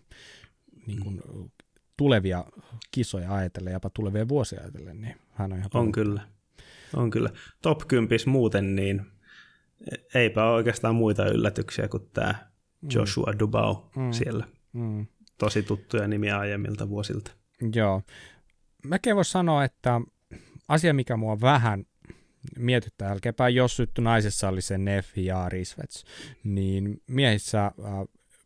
[0.87, 1.51] niin kuin, Mm.
[1.97, 2.45] tulevia
[2.91, 6.23] kisoja ajatellen, jopa tulevia vuosia ajatellen, niin hän on ihan on kyllä.
[6.95, 7.31] On kyllä.
[7.63, 9.03] Top 10 muuten, niin
[10.15, 12.35] eipä ole oikeastaan muita yllätyksiä kuin tämä
[12.95, 14.13] Joshua Dubau Mm.
[14.13, 14.45] siellä.
[14.73, 15.07] Mm.
[15.39, 17.33] Tosi tuttuja nimiä aiemmilta vuosilta.
[17.75, 18.03] Joo.
[18.85, 20.01] Mäkin voisi sanoa, että
[20.69, 21.85] asia, mikä mua vähän
[22.59, 26.05] mietittää jälkeenpäin, jos sytty naisessa oli se Neff ja Risvets,
[26.45, 27.72] niin miehissä äh,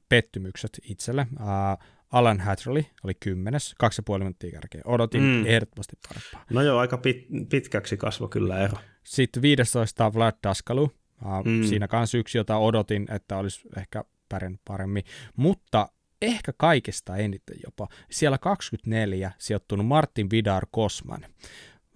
[0.09, 1.27] pettymykset itselle.
[1.41, 4.81] Äh, Alan Hatterley oli kymmenes, kaksi ja puoli minuuttia kärkeä.
[4.85, 5.47] Odotin Mm.
[5.47, 6.45] ehdottomasti parempaa.
[6.51, 8.79] No joo, aika pit, pitkäksi kasvo kyllä ero.
[9.05, 10.83] Sitten 15 Vlad Daskalu.
[10.83, 11.51] Uh, Mm.
[11.51, 11.65] mm.
[11.65, 15.03] Siinä kanssa yksi, jota odotin, että olisi ehkä pärjännyt paremmin.
[15.37, 15.89] Mutta
[16.23, 17.89] ehkä kaikista eniten jopa.
[18.11, 21.27] Siellä 24 sijoittunut Martin Vidar Kosman.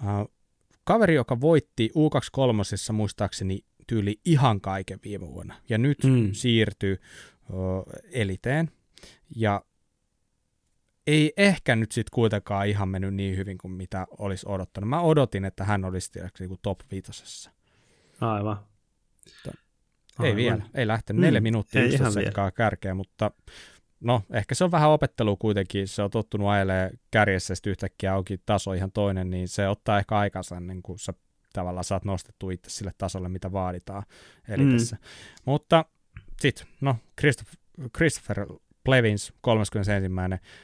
[0.02, 0.30] Uh,
[0.88, 5.54] kaveri, joka voitti U23 muistaakseni tyyli ihan kaiken viime vuonna.
[5.68, 6.32] Ja nyt Mm.
[6.32, 7.00] siirtyy
[8.12, 8.70] eliteen.
[9.36, 9.62] Ja
[11.06, 14.88] ei ehkä nyt sitten kuitenkaan ihan mennyt niin hyvin kuin mitä olisi odottanut.
[14.90, 17.50] Mä odotin, että hän olisi tiedätkö, niin kuin top viitosessa.
[18.20, 18.56] Aivan.
[19.46, 19.52] Ei
[20.18, 20.36] Aivan.
[20.36, 21.20] vielä, ei lähtenyt.
[21.20, 22.12] Mm, Neljä minuuttia ei ihan
[22.54, 23.30] kärkeä, mutta
[24.00, 25.88] no ehkä se on vähän opettelu kuitenkin.
[25.88, 30.18] Se on tottunut ajelemaan kärjessä, sitten yhtäkkiä onkin taso ihan toinen, niin se ottaa ehkä
[30.18, 31.14] aikansa ennen kuin sä
[31.52, 34.02] tavallaan saat nostettu itse sille tasolle, mitä vaaditaan
[34.48, 34.96] elitessä.
[34.96, 35.02] Mm.
[35.44, 35.84] Mutta
[36.40, 37.56] sitten, no Christopher,
[37.96, 38.46] Christopher
[38.84, 40.02] Plevins 31.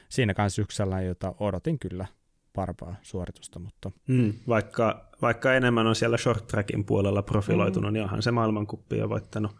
[0.09, 2.05] Siinä kanssa sellainen, jota odotin kyllä
[2.53, 3.59] parempaa suoritusta.
[3.59, 3.91] Mutta...
[4.07, 7.93] Mm, vaikka, vaikka enemmän on siellä short trackin puolella profiloitunut, mm.
[7.93, 9.51] niin onhan se maailmankuppi jo voittanut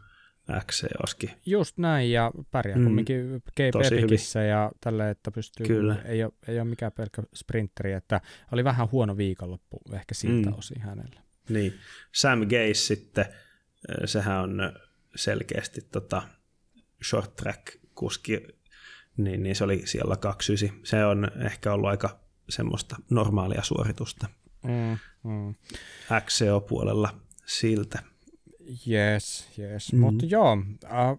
[0.66, 1.34] XC-oski.
[1.46, 2.84] Just näin, ja pärjää mm.
[2.84, 3.76] kumminkin GP
[4.48, 6.02] ja tälle, että pystyy, Kyllä.
[6.06, 8.22] Ei, ole, ei ole mikään pelkkä sprinteri, että
[8.52, 10.56] oli vähän huono viikonloppu ehkä siltä mm.
[10.58, 11.22] osin hänellä.
[11.50, 11.74] Niin,
[12.12, 13.26] Sam Gaze sitten,
[14.06, 14.74] sehän on
[15.16, 16.22] selkeästi tota
[17.10, 18.48] short track kuski,
[19.18, 20.80] niin, niin se oli siellä 29.
[20.84, 22.20] Se on ehkä ollut aika
[22.50, 24.28] semmoista normaalia suoritusta
[24.64, 25.56] mm, mm.
[26.22, 28.00] XCO-puolella siltä.
[28.88, 29.94] Yes, yes.
[29.94, 30.00] Mm.
[30.00, 31.18] Mutta joo, äh,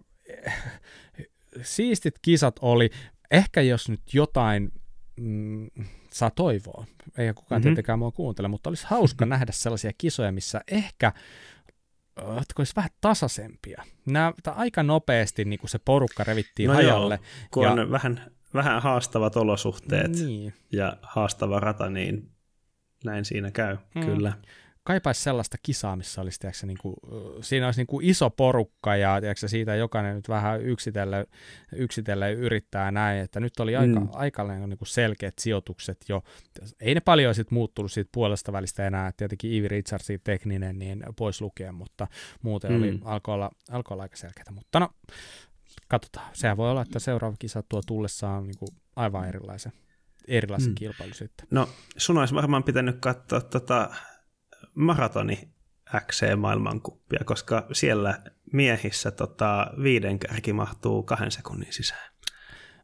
[1.61, 2.89] siistit kisat oli.
[3.31, 4.71] Ehkä jos nyt jotain
[5.19, 5.67] mm,
[6.09, 6.85] saa toivoa,
[7.17, 7.63] ei kukaan mm-hmm.
[7.69, 9.29] tietenkään mua kuuntele, mutta olisi hauska mm-hmm.
[9.39, 11.13] nähdä sellaisia kisoja, missä ehkä
[12.17, 13.83] että olisi vähän tasaisempia.
[14.05, 17.13] Nämä, aika nopeasti niin kuin se porukka revittiin no hajalle.
[17.13, 17.71] Joo, kun ja...
[17.71, 20.53] on vähän, vähän haastavat olosuhteet niin.
[20.71, 22.31] ja haastava rata, niin
[23.03, 24.05] näin siinä käy, mm.
[24.05, 24.33] kyllä
[24.87, 26.95] kaipaisi sellaista kisaa, missä olisi, tiedätkö, niin kuin,
[27.41, 31.25] siinä olisi niin kuin iso porukka ja tiedätkö, siitä jokainen nyt vähän yksitellen,
[31.71, 34.07] yksitellen yrittää näin, että nyt oli aika, mm.
[34.11, 36.23] aika niin kuin selkeät sijoitukset jo.
[36.79, 41.41] Ei ne paljon sitten muuttunut siitä puolesta välistä enää, tietenkin Ivi Richardsin tekninen niin pois
[41.41, 42.07] lukien, mutta
[42.41, 42.77] muuten mm.
[42.77, 44.51] oli, alkoi olla, alkoi olla aika selkeää.
[44.51, 44.89] Mutta no,
[45.87, 46.29] katsotaan.
[46.33, 49.71] Sehän voi olla, että seuraava kisa tuo tullessaan niin kuin aivan erilaisen,
[50.27, 50.75] erilaisen mm.
[50.75, 51.47] kilpailu sitten.
[51.51, 53.89] No, sun olisi varmaan pitänyt katsoa tota
[54.77, 55.49] maratoni
[55.95, 58.21] XC-maailmankuppia, koska siellä
[58.53, 62.11] miehissä tota, viiden kärki mahtuu kahden sekunnin sisään.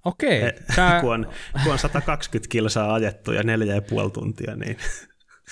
[0.05, 0.39] Okei.
[0.39, 0.99] Okay, tää...
[1.01, 1.27] kun, on,
[1.63, 4.77] kun on 120 kilsaa ajettu ja neljä ja puoli tuntia, niin...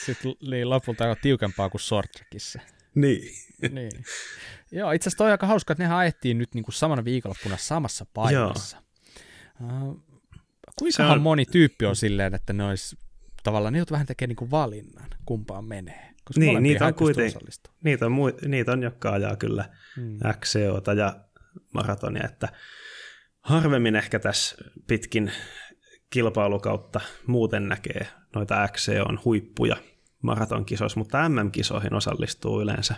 [0.05, 2.59] Sitten niin lopulta on tiukempaa kuin shorttrackissa.
[2.95, 3.33] Niin.
[3.71, 3.91] niin.
[4.71, 7.57] Joo, itse asiassa toi on aika hauska, että nehän ajettiin nyt niin kuin samana viikonloppuna
[7.57, 8.77] samassa paikassa.
[9.61, 10.03] Uh,
[10.79, 11.21] kuinka on...
[11.21, 12.97] moni tyyppi on silleen, että ne olisi
[13.43, 16.10] tavallaan, ne joutuu vähän tekemään niin kuin valinnan, kumpaan menee.
[16.31, 17.31] Koska niin, niitä on, kuiten,
[17.83, 18.11] niitä, on,
[18.47, 19.65] niitä on, jotka ajaa kyllä
[19.95, 20.19] hmm.
[20.39, 21.15] XCOta ja
[21.73, 22.49] maratonia, että
[23.39, 24.55] harvemmin ehkä tässä
[24.87, 25.31] pitkin
[26.09, 29.77] kilpailukautta muuten näkee noita XCOn huippuja
[30.21, 32.95] maratonkisoissa, mutta MM-kisoihin osallistuu yleensä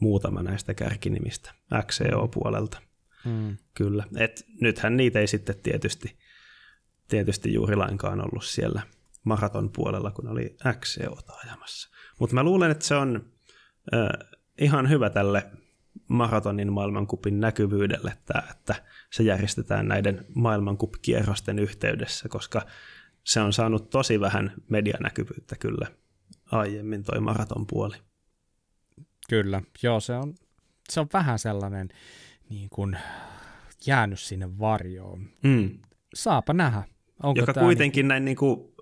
[0.00, 2.78] muutama näistä kärkinimistä XCO-puolelta.
[3.24, 3.56] Hmm.
[3.74, 6.18] Kyllä, et nythän niitä ei sitten tietysti,
[7.08, 8.82] tietysti juuri lainkaan ollut siellä
[9.24, 11.93] maraton puolella, kun oli XCOta ajamassa.
[12.20, 13.24] Mutta mä luulen, että se on
[13.94, 14.08] äh,
[14.58, 15.50] ihan hyvä tälle
[16.08, 18.74] maratonin maailmankupin näkyvyydelle, että, että
[19.10, 22.62] se järjestetään näiden maailmankupkierrosten yhteydessä, koska
[23.24, 25.86] se on saanut tosi vähän medianäkyvyyttä kyllä
[26.52, 27.96] aiemmin toi maraton puoli.
[29.28, 30.34] Kyllä, joo se on,
[30.88, 31.88] se on vähän sellainen
[32.50, 32.98] niin kuin
[33.86, 35.30] jäänyt sinne varjoon.
[35.42, 35.78] Mm.
[36.14, 36.82] Saapa nähdä.
[37.22, 38.08] Onko joka kuitenkin niin...
[38.08, 38.74] näin niin kuin,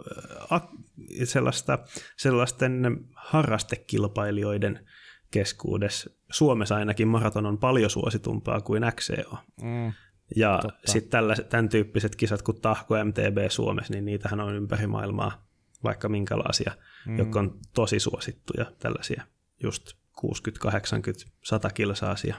[1.24, 1.78] sellaista,
[2.16, 4.88] sellaisten harrastekilpailijoiden
[5.30, 9.38] keskuudessa, Suomessa ainakin maraton on paljon suositumpaa kuin XCO.
[9.62, 9.92] Mm,
[10.36, 15.46] ja sitten tämän tyyppiset kisat kuin Tahko MTB Suomessa, niin niitähän on ympäri maailmaa
[15.84, 16.72] vaikka minkälaisia,
[17.06, 17.18] mm.
[17.18, 19.22] jotka on tosi suosittuja tällaisia
[19.62, 22.36] just 60, 80, 100 kilsaasia.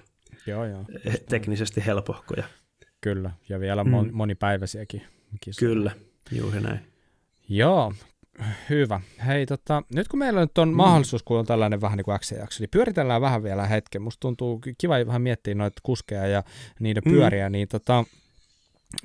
[0.47, 0.85] Joo, joo.
[1.29, 2.43] Teknisesti helpohkoja.
[3.01, 4.15] Kyllä, ja vielä mon, mm.
[4.15, 5.01] monipäiväisiäkin
[5.41, 5.69] kisoja.
[5.69, 5.91] Kyllä,
[6.31, 6.79] juuri näin.
[7.49, 7.93] Joo,
[8.69, 9.01] Hyvä.
[9.25, 10.75] Hei, tota, nyt kun meillä nyt on mm.
[10.75, 14.01] mahdollisuus, kun on tällainen vähän niin kuin jakso niin pyöritellään vähän vielä hetken.
[14.01, 16.43] Musta tuntuu kiva vähän miettiä noita kuskeja ja
[16.79, 17.11] niiden mm.
[17.11, 18.03] pyöriä, niin tota,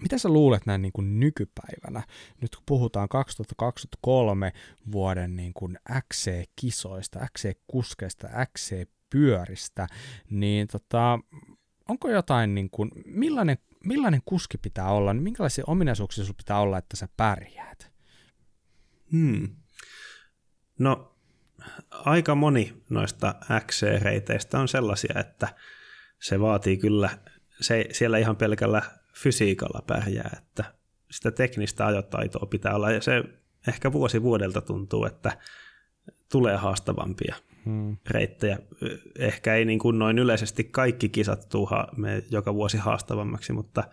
[0.01, 2.03] mitä sä luulet näin niin kuin nykypäivänä,
[2.41, 4.53] nyt kun puhutaan 2023
[4.93, 9.87] vuoden niin kuin XC-kisoista, XC-kuskeista, XC-pyöristä,
[10.31, 11.19] niin tota,
[11.89, 16.79] onko jotain, niin kuin, millainen, millainen kuski pitää olla, niin minkälaisia ominaisuuksia sulla pitää olla,
[16.79, 17.98] että sä pärjäät?
[19.13, 19.49] Hmm.
[20.79, 21.17] No,
[21.91, 23.35] aika moni noista
[23.67, 25.49] XC-reiteistä on sellaisia, että
[26.21, 27.11] se vaatii kyllä,
[27.61, 28.83] se siellä ihan pelkällä
[29.15, 30.65] fysiikalla pärjää, että
[31.11, 33.25] sitä teknistä ajotaitoa pitää olla, ja se
[33.69, 35.39] ehkä vuosi vuodelta tuntuu, että
[36.33, 37.35] tulee haastavampia
[37.65, 37.97] hmm.
[38.11, 38.59] reittejä.
[39.19, 41.47] Ehkä ei niin kuin noin yleisesti kaikki kisat
[41.97, 43.85] me joka vuosi haastavammaksi, mutta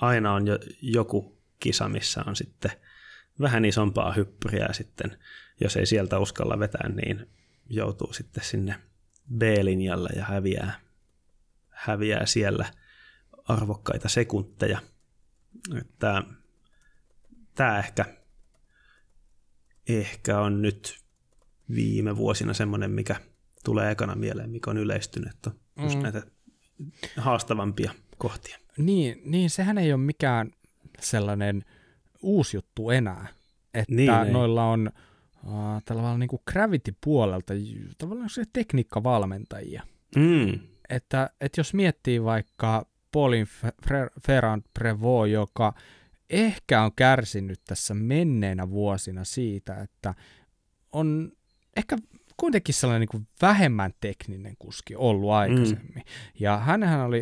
[0.00, 2.70] aina on jo joku kisa, missä on sitten–
[3.40, 5.18] vähän isompaa hyppyriä sitten,
[5.60, 7.26] jos ei sieltä uskalla vetää, niin
[7.68, 8.74] joutuu sitten sinne
[9.38, 10.80] B-linjalle ja häviää,
[11.70, 12.66] häviää siellä
[13.48, 14.78] arvokkaita sekunteja.
[15.78, 16.22] Että
[17.54, 18.04] tämä ehkä,
[19.88, 20.98] ehkä on nyt
[21.74, 23.16] viime vuosina semmoinen, mikä
[23.64, 26.02] tulee ekana mieleen, mikä on yleistynyt, että on just mm.
[26.02, 26.22] näitä
[27.16, 28.58] haastavampia kohtia.
[28.78, 30.50] Niin, niin, sehän ei ole mikään
[31.00, 31.64] sellainen
[32.22, 33.26] uusi juttu enää.
[33.74, 34.90] että niin, noilla on
[35.44, 37.54] uh, tällä niin kuin Gravity-puolelta
[37.98, 39.82] tavallaan se tekniikkavalmentajia.
[40.16, 40.58] Mm.
[40.88, 43.46] Että, että jos miettii vaikka Paulin
[44.26, 45.74] Ferrand Prevot, joka
[46.30, 50.14] ehkä on kärsinyt tässä menneinä vuosina siitä, että
[50.92, 51.32] on
[51.76, 51.96] ehkä
[52.40, 55.94] kuitenkin sellainen niin kuin vähemmän tekninen kuski ollut aikaisemmin.
[55.94, 56.02] Mm.
[56.40, 57.20] Ja hänhän oli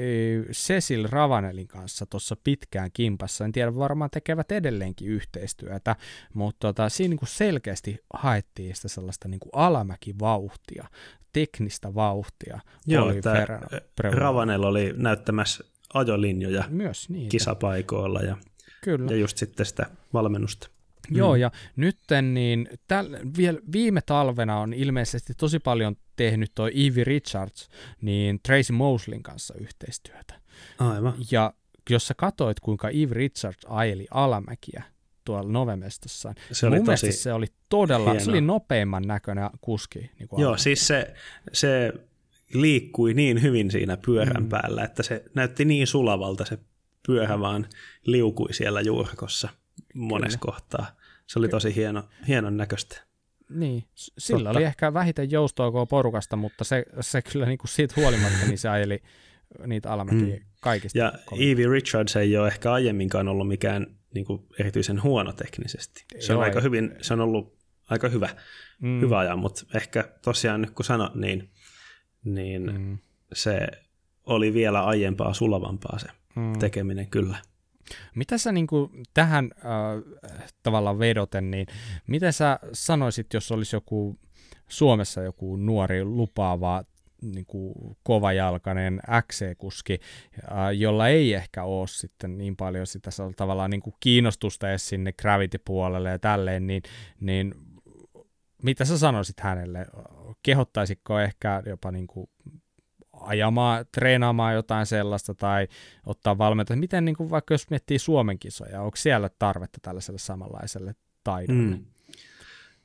[0.52, 3.44] Cecil Ravanelin kanssa tuossa pitkään kimpassa.
[3.44, 5.96] En tiedä, varmaan tekevät edelleenkin yhteistyötä,
[6.34, 10.88] mutta tota, siinä niin kuin selkeästi haettiin sitä sellaista niin kuin alamäkivauhtia,
[11.32, 12.60] teknistä vauhtia.
[12.86, 13.12] Joo,
[13.98, 15.64] Ravanel oli näyttämässä
[15.94, 17.30] ajolinjoja Myös niitä.
[17.30, 18.36] kisapaikoilla ja,
[18.84, 19.10] Kyllä.
[19.10, 20.77] ja just sitten sitä valmennusta.
[21.10, 21.40] Joo, mm.
[21.40, 27.68] ja nytten niin täl, vielä viime talvena on ilmeisesti tosi paljon tehnyt toi Evie Richards
[28.00, 30.34] niin Tracy Moslin kanssa yhteistyötä.
[30.78, 31.14] Aivan.
[31.30, 31.52] Ja
[31.90, 34.82] jos sä katsoit, kuinka Evie Richards ajeli alamäkiä
[35.24, 38.24] tuolla Novemestossa, se oli mun tosi se oli todella, hieno.
[38.24, 39.98] se oli nopeimman näköinen kuski.
[39.98, 40.62] Niin Joo, alamäki.
[40.62, 41.14] siis se,
[41.52, 41.92] se
[42.54, 44.48] liikkui niin hyvin siinä pyörän mm.
[44.48, 46.58] päällä, että se näytti niin sulavalta se
[47.06, 47.66] pyörä vaan
[48.06, 49.48] liukui siellä juurkossa
[49.98, 50.52] monessa Kyllä.
[50.52, 50.86] kohtaa.
[51.26, 53.08] Se oli tosi hieno, hienon näköistä.
[53.50, 54.58] Niin, sillä Totta.
[54.58, 58.58] oli ehkä vähiten joustoa koko porukasta, mutta se, se kyllä niin kuin siitä huolimatta, niin
[58.58, 59.02] se ajeli
[59.66, 60.44] niitä alamäkiä mm.
[60.60, 60.98] kaikista.
[60.98, 61.52] Ja kovin.
[61.52, 66.04] Evie Richards ei ole ehkä aiemminkaan ollut mikään niin kuin erityisen huono teknisesti.
[66.20, 67.58] Se on, aika hyvin, se on ollut
[67.90, 68.28] aika hyvä,
[68.80, 69.00] mm.
[69.00, 71.50] hyvä ajan, mutta ehkä tosiaan nyt kun sanot, niin,
[72.24, 72.98] niin mm.
[73.32, 73.68] se
[74.24, 76.58] oli vielä aiempaa sulavampaa se mm.
[76.58, 77.36] tekeminen kyllä.
[78.14, 81.66] Mitä sä niin kuin tähän äh, tavallaan vedoten, niin
[82.06, 84.18] mitä sä sanoisit, jos olisi joku
[84.68, 86.84] Suomessa joku nuori lupaava
[87.22, 89.98] niin kuin kovajalkainen XC-kuski,
[90.52, 95.12] äh, jolla ei ehkä ole sitten niin paljon sitä tavallaan niin kuin kiinnostusta edes sinne
[95.12, 96.82] Gravity-puolelle ja tälleen, niin,
[97.20, 97.54] niin
[98.62, 99.86] mitä sä sanoisit hänelle?
[100.42, 102.30] Kehottaisitko ehkä jopa niin kuin
[103.20, 105.68] ajamaan, treenaamaan jotain sellaista tai
[106.06, 106.76] ottaa valmentaa.
[106.76, 111.76] Miten niin kuin vaikka jos miettii Suomen kisoja, onko siellä tarvetta tällaiselle samanlaiselle taidolle?
[111.76, 111.84] Mm.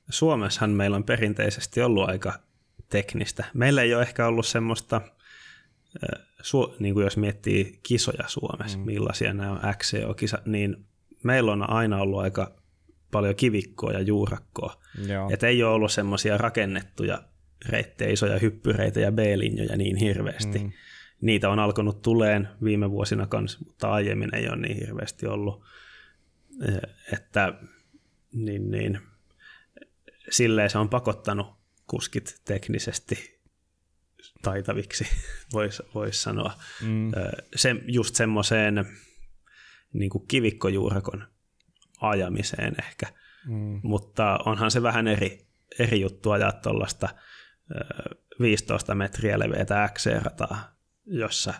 [0.10, 2.34] Suomessahan meillä on perinteisesti ollut aika
[2.89, 3.45] teknistä.
[3.53, 5.01] Meillä ei ole ehkä ollut semmoista,
[6.80, 8.85] niin kuin jos miettii kisoja Suomessa, mm.
[8.85, 10.85] millaisia nämä on XCO-kisa, niin
[11.23, 12.51] meillä on aina ollut aika
[13.11, 14.80] paljon kivikkoa ja juurakkoa.
[15.34, 17.23] Että ei ole ollut semmoisia rakennettuja
[17.69, 20.60] reittejä, isoja hyppyreitä ja B-linjoja niin hirveästi.
[20.60, 20.72] Mm.
[21.22, 25.64] Niitä on alkanut tuleen viime vuosina kanssa, mutta aiemmin ei ole niin hirveästi ollut.
[26.68, 26.81] Eh,
[27.14, 27.53] että
[28.34, 28.99] niin, niin,
[30.30, 31.48] silleen se on pakottanut
[31.88, 33.40] kuskit teknisesti
[34.41, 35.07] taitaviksi,
[35.53, 36.53] voisi vois sanoa.
[36.81, 37.07] Mm.
[37.07, 37.14] Eh,
[37.56, 38.85] se, just semmoiseen
[39.94, 41.27] niin kivikkojuurakon
[42.02, 43.06] ajamiseen ehkä.
[43.45, 43.80] Mm.
[43.84, 45.45] Mutta onhan se vähän eri,
[45.80, 47.10] eri juttu ajaa tuollaista
[48.41, 50.76] 15 metriä leveätä XC-rataa,
[51.06, 51.54] jossa,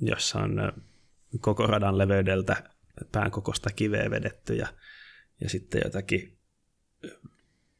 [0.00, 0.72] jossa on
[1.40, 2.56] koko radan leveydeltä
[3.12, 4.66] pään kokosta kiveä vedetty ja,
[5.40, 6.38] ja sitten jotakin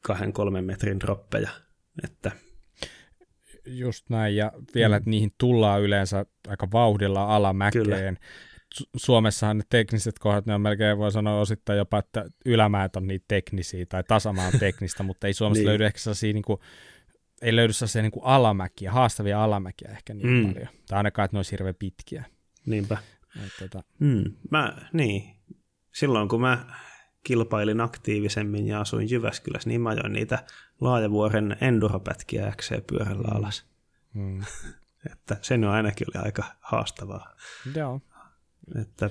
[0.01, 1.49] kahden kolmen metrin droppeja.
[2.03, 2.31] Että
[3.65, 5.11] Just näin, ja vielä, että mm.
[5.11, 7.85] niihin tullaan yleensä aika vauhdilla alamäkeen.
[7.85, 8.15] Kyllä.
[8.95, 13.25] Suomessahan ne tekniset kohdat, ne on melkein voi sanoa osittain jopa, että ylämäät on niitä
[13.27, 15.69] teknisiä tai tasamaa on teknistä, mutta ei Suomessa niin.
[15.69, 16.59] löydy ehkä sellaisia niin kuin
[17.41, 20.53] ei löydy sellaisia niin kuin alamäkiä, haastavia alamäkiä ehkä niin mm.
[20.53, 20.67] paljon.
[20.87, 22.25] Tai ainakaan, että ne olisi hirveän pitkiä.
[22.65, 22.97] Niinpä.
[23.45, 23.83] Et, tota...
[23.99, 24.23] mm.
[24.51, 25.35] mä, niin.
[25.91, 26.65] Silloin kun mä
[27.23, 30.43] kilpailin aktiivisemmin ja asuin Jyväskylässä, niin mä ajoin niitä
[30.81, 33.37] laajavuoren enduropätkiä XC-pyörällä mm.
[33.37, 33.65] alas.
[34.13, 34.41] Mm.
[35.11, 37.35] että sen on ainakin oli aika haastavaa.
[37.75, 38.01] Joo.
[38.81, 39.09] Että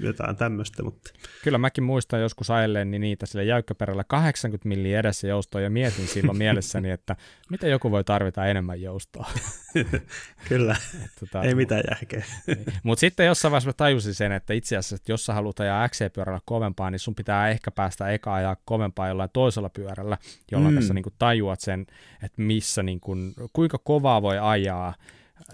[0.00, 0.82] jotain tämmöistä.
[0.82, 1.10] Mutta.
[1.44, 6.08] Kyllä mäkin muistan joskus ajelleen niin niitä sille jäykkäperällä 80 milliä edessä joustoa ja mietin
[6.08, 7.16] silloin mielessäni, että
[7.50, 9.30] miten joku voi tarvita enemmän joustoa.
[10.48, 10.76] Kyllä,
[11.20, 12.24] tota, ei mitään järkeä.
[12.46, 12.64] niin.
[12.82, 16.40] Mutta sitten jossain vaiheessa tajusin sen, että itse asiassa, että jos sä haluat ajaa XC-pyörällä
[16.44, 20.18] kovempaa, niin sun pitää ehkä päästä eka ajaa kovempaa jollain toisella pyörällä,
[20.52, 20.82] jolloin mm.
[20.82, 21.86] sä niin tajuat sen,
[22.22, 24.94] että missä, niin kuin, kuinka kovaa voi ajaa,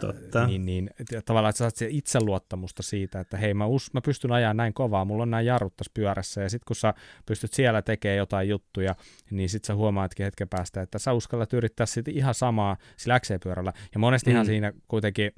[0.01, 0.47] Totta.
[0.47, 0.91] Niin, niin,
[1.25, 5.05] tavallaan, että sä saat itseluottamusta siitä, että hei, mä, us, mä pystyn ajaa näin kovaa,
[5.05, 6.95] mulla on näin jarrut tässä pyörässä, ja sitten kun sä
[7.27, 8.95] pystyt siellä tekemään jotain juttuja,
[9.31, 13.73] niin sitten sä huomaatkin hetken päästä, että sä uskallat yrittää sitten ihan samaa sillä XC-pyörällä,
[13.95, 14.49] ja monestihan mm.
[14.49, 15.33] siinä kuitenkin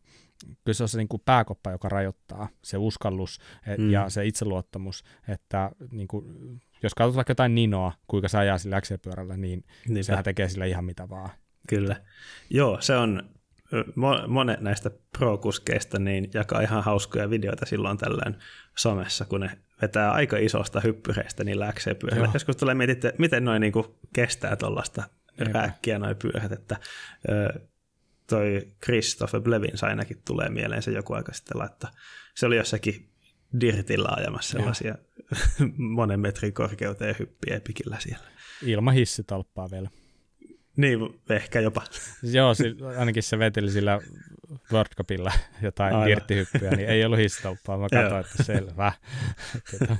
[0.65, 3.91] kyllä se on se niin kuin pääkoppa, joka rajoittaa, se uskallus et, mm.
[3.91, 6.25] ja se itseluottamus, että niin kuin,
[6.83, 10.03] jos katsot vaikka jotain Ninoa, kuinka se ajaa sillä XC-pyörällä, niin Niinpä.
[10.03, 11.31] sehän tekee sillä ihan mitä vaan.
[11.69, 11.97] Kyllä.
[12.51, 13.34] Joo, se on
[14.27, 18.37] monet näistä pro-kuskeista niin jakaa ihan hauskoja videoita silloin tällöin
[18.77, 22.31] somessa, kun ne vetää aika isosta hyppyreistä niillä XC-pyörällä.
[22.35, 25.03] Joskus tulee mietittyä, miten noin niinku kestää tuollaista
[25.39, 26.77] rääkkiä noin pyörät, että
[27.29, 27.61] ö,
[28.27, 31.91] toi Christopher Blevins ainakin tulee mieleen se joku aika sitten laittaa.
[32.35, 33.09] Se oli jossakin
[33.61, 34.95] dirtillä ajamassa sellaisia
[35.97, 38.27] monen metrin korkeuteen hyppiä pikillä siellä.
[38.63, 39.89] Ilman hissitalppaa vielä.
[40.77, 40.99] Niin,
[41.31, 41.83] ehkä jopa.
[42.23, 42.53] Joo,
[42.99, 44.01] ainakin se veteli sillä
[44.73, 45.33] World Cupilla
[45.63, 46.09] jotain Aivan.
[46.09, 47.79] dirttihyppyä, niin ei ollut hissitauppaa.
[47.79, 48.93] Mä katsoin, että selvä.
[49.71, 49.97] tota,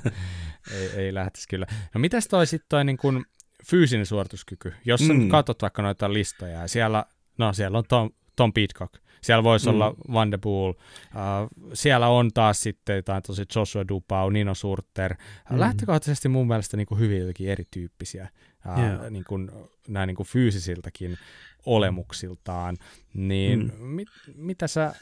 [0.73, 1.67] ei, ei lähtisi kyllä.
[1.93, 3.25] No mitäs toi sitten toi niin kun
[3.69, 4.73] fyysinen suorituskyky?
[4.85, 5.29] Jos mm.
[5.29, 7.05] katsot vaikka noita listoja, ja siellä,
[7.37, 9.73] no siellä on Tom, Tom Pitcock, siellä voisi mm.
[9.73, 15.15] olla Van de Poel, uh, siellä on taas sitten jotain tosi Joshua Dupau, Nino Surter,
[15.49, 15.59] mm.
[15.59, 19.09] lähtökohtaisesti mun mielestä niin kuin hyvin erityyppisiä, uh, yeah.
[19.09, 19.51] niin kuin,
[19.87, 21.17] näin niin kuin fyysisiltäkin
[21.65, 22.77] olemuksiltaan,
[23.13, 23.85] niin mm.
[23.85, 24.95] mit, mitä, sä,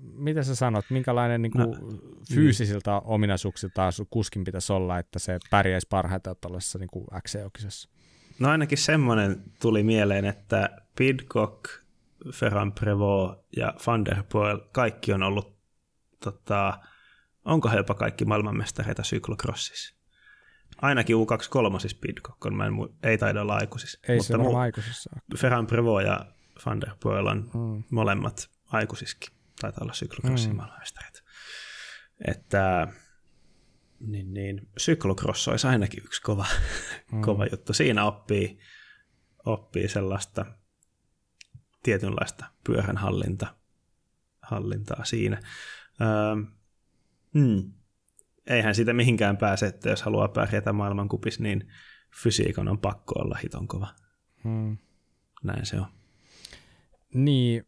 [0.00, 1.76] mitä sä sanot, minkälainen niin kuin no,
[2.34, 3.02] fyysisiltä niin.
[3.04, 7.90] ominaisuuksilta kuskin pitäisi olla, että se pärjäisi parhaiten tuollaisessa niin kuin XC-okisessa?
[8.38, 11.64] No ainakin semmoinen tuli mieleen, että Pidcock,
[12.32, 15.56] Ferran Prevot ja Van der Poel, kaikki on ollut,
[16.24, 16.80] tota,
[17.44, 19.99] onko he jopa kaikki maailmanmestareita syklokrossissa?
[20.82, 23.98] Ainakin U23 siis Pidcock mä en, ei taida olla aikuisissa.
[24.08, 25.10] Ei mutta se ole aikuisissa.
[25.38, 26.26] Ferran Prevot ja
[26.66, 27.84] Van der Poel on mm.
[27.90, 29.34] molemmat aikuisiskin.
[29.60, 30.60] Taitaa olla syklocrossin mm.
[32.28, 32.88] Että
[34.00, 36.46] niin, niin, syklocross olisi ainakin yksi kova,
[37.12, 37.22] mm.
[37.26, 37.72] kova juttu.
[37.72, 38.58] Siinä oppii,
[39.46, 40.46] oppii sellaista
[41.82, 43.54] tietynlaista pyörän hallinta,
[44.42, 45.40] hallintaa siinä.
[46.00, 46.08] Öö,
[47.34, 47.79] hmm
[48.46, 51.68] eihän siitä mihinkään pääse, että jos haluaa pärjätä maailmankupissa, niin
[52.22, 53.88] fysiikan on pakko olla hiton kova.
[54.44, 54.76] Hmm.
[55.44, 55.86] Näin se on.
[57.14, 57.66] Niin,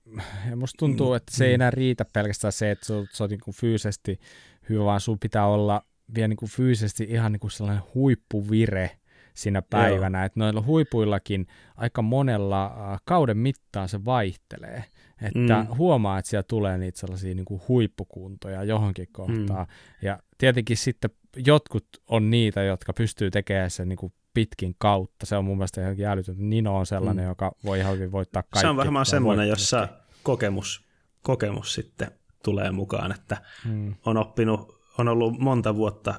[0.50, 1.16] ja musta tuntuu, mm.
[1.16, 4.20] että se ei enää riitä pelkästään se, että sä oot, sä oot niin fyysisesti
[4.68, 5.82] hyvä, vaan sun pitää olla
[6.14, 8.90] vielä niin kuin fyysisesti ihan niin kuin sellainen huippuvire
[9.34, 10.26] siinä päivänä, Joo.
[10.26, 11.46] että noilla huipuillakin
[11.76, 14.84] aika monella äh, kauden mittaan se vaihtelee.
[15.22, 15.76] Että mm.
[15.76, 19.66] huomaa, että siellä tulee niitä sellaisia niin kuin huippukuntoja johonkin kohtaan.
[19.66, 20.06] Mm.
[20.06, 25.26] Ja tietenkin sitten jotkut on niitä, jotka pystyy tekemään sen niin kuin pitkin kautta.
[25.26, 26.42] Se on mun mielestä ihan älytöntä.
[26.42, 27.28] Nino on sellainen, mm.
[27.28, 28.60] joka voi ihan hyvin voittaa kaikki.
[28.60, 29.88] Se on varmaan semmoinen, jossa
[30.22, 30.84] kokemus,
[31.22, 32.10] kokemus sitten
[32.44, 33.94] tulee mukaan, että mm.
[34.06, 36.14] on oppinut, on ollut monta vuotta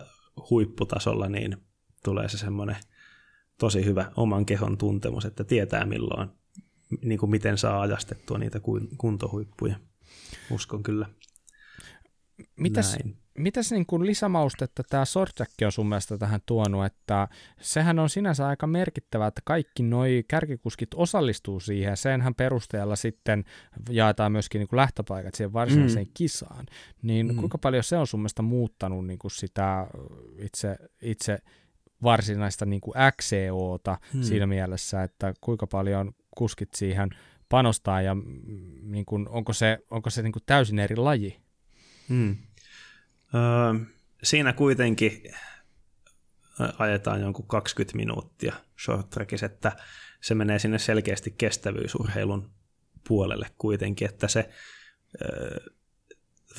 [0.50, 1.58] huipputasolla, niin
[2.04, 2.78] tulee se semmoinen
[3.60, 6.30] tosi hyvä oman kehon tuntemus, että tietää milloin
[7.02, 8.60] niin kuin miten saa ajastettua niitä
[8.98, 9.76] kuntohuippuja.
[10.52, 11.10] Uskon kyllä.
[12.58, 13.23] Mitäs, Näin.
[13.38, 17.28] Mitäs niin kuin lisämaustetta tämä Sorjakki on sun mielestä tähän tuonut, että
[17.62, 23.44] sehän on sinänsä aika merkittävää, että kaikki noi kärkikuskit osallistuu siihen, senhän perusteella sitten
[23.90, 26.12] jaetaan myöskin niin kuin lähtöpaikat siihen varsinaiseen mm.
[26.14, 26.66] kisaan,
[27.02, 27.36] niin mm.
[27.36, 29.88] kuinka paljon se on sun mielestä muuttanut niin kuin sitä
[30.38, 31.40] itse, itse
[32.04, 34.24] varsinaista niin kuin XCOta hmm.
[34.24, 37.10] siinä mielessä, että kuinka paljon kuskit siihen
[37.50, 38.18] panostaa ja
[38.82, 41.38] niin kuin, onko se, onko se niin kuin täysin eri laji?
[42.10, 42.38] Hmm.
[43.36, 43.86] Öö,
[44.24, 45.24] siinä kuitenkin
[46.78, 48.54] ajetaan jonkun 20 minuuttia
[48.84, 49.72] short trackissa, että
[50.22, 52.52] se menee sinne selkeästi kestävyysurheilun
[53.08, 54.50] puolelle kuitenkin, että se
[55.22, 55.58] öö,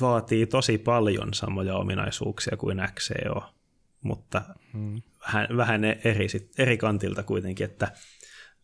[0.01, 3.53] vaatii tosi paljon samoja ominaisuuksia kuin XCO,
[4.01, 4.41] mutta
[4.73, 5.01] hmm.
[5.27, 6.27] vähän, vähän eri,
[6.57, 7.91] eri kantilta kuitenkin, että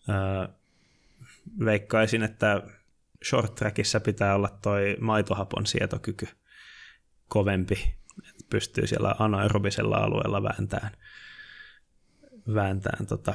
[0.09, 0.47] öö,
[1.65, 2.61] veikkaisin, että
[3.29, 6.27] short trackissa pitää olla toi maitohapon sietokyky
[7.27, 7.95] kovempi,
[8.51, 10.91] pystyy siellä anaerobisella alueella vääntämään,
[12.53, 13.33] vääntämään tota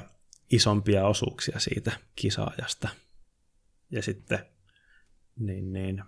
[0.50, 2.88] isompia osuuksia siitä kisaajasta.
[3.90, 4.38] Ja sitten
[5.38, 6.02] niin, niin,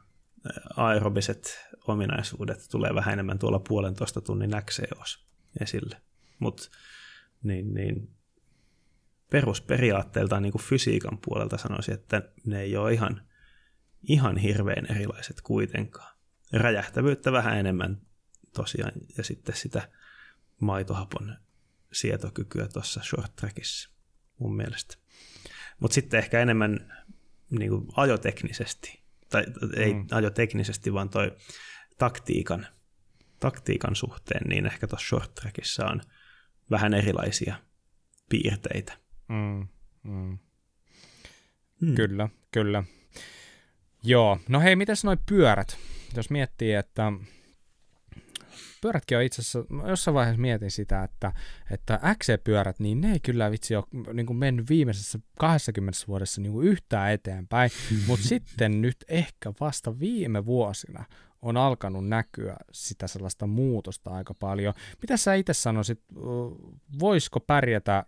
[0.77, 5.27] aerobiset ominaisuudet tulee vähän enemmän tuolla puolentoista tunnin XCOs
[5.61, 5.97] esille.
[6.39, 6.63] Mutta
[7.43, 8.11] niin, niin,
[9.31, 13.23] perusperiaatteeltaan niin kuin fysiikan puolelta sanoisin, että ne ei ole ihan,
[14.03, 16.19] ihan hirveän erilaiset kuitenkaan.
[16.53, 18.01] Räjähtävyyttä vähän enemmän
[18.59, 19.89] tosiaan ja sitten sitä
[20.61, 21.37] maitohapon
[21.93, 23.91] sietokykyä tuossa short trackissa
[24.39, 24.97] mun mielestä.
[25.81, 27.05] Mutta sitten ehkä enemmän
[27.51, 29.45] niin kuin ajoteknisesti, tai
[29.77, 30.07] ei mm.
[30.11, 31.37] ajoteknisesti, vaan toi
[31.99, 32.67] taktiikan,
[33.41, 36.01] taktiikan suhteen, niin ehkä tuossa short trackissa on
[36.71, 37.57] vähän erilaisia
[38.29, 38.99] piirteitä.
[39.29, 39.69] Mm,
[40.03, 40.39] mm.
[41.81, 41.95] Hmm.
[41.95, 42.85] Kyllä, kyllä.
[44.03, 45.79] Joo, no hei, mitäs noi pyörät?
[46.17, 47.13] Jos miettii, että
[48.81, 51.33] pyörätkin on itse asiassa, jossain vaiheessa mietin sitä, että,
[51.71, 56.53] että XC-pyörät, niin ne ei kyllä vitsi ole niin kuin mennyt viimeisessä 20 vuodessa niin
[56.53, 57.71] kuin yhtään eteenpäin,
[58.07, 61.05] mutta sitten nyt ehkä vasta viime vuosina
[61.43, 64.75] on alkanut näkyä sitä sellaista muutosta aika paljon.
[65.03, 66.01] Mitä sä itse sanoisit,
[66.99, 68.05] voisiko pärjätä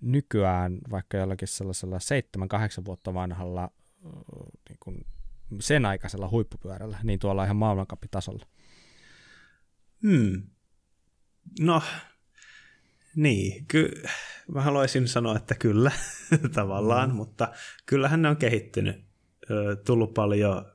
[0.00, 3.70] nykyään vaikka jollakin sellaisella 7-8 vuotta vanhalla
[4.68, 5.06] niin kuin
[5.60, 8.46] sen aikaisella huippupyörällä, niin tuolla ihan maailmankapitasolla?
[10.02, 10.42] Hmm.
[11.60, 11.82] No,
[13.16, 14.02] niin, ky-
[14.54, 15.92] mä haluaisin sanoa, että kyllä
[16.54, 17.16] tavallaan, mm.
[17.16, 17.48] mutta
[17.86, 19.04] kyllähän ne on kehittynyt,
[19.84, 20.72] tullut paljon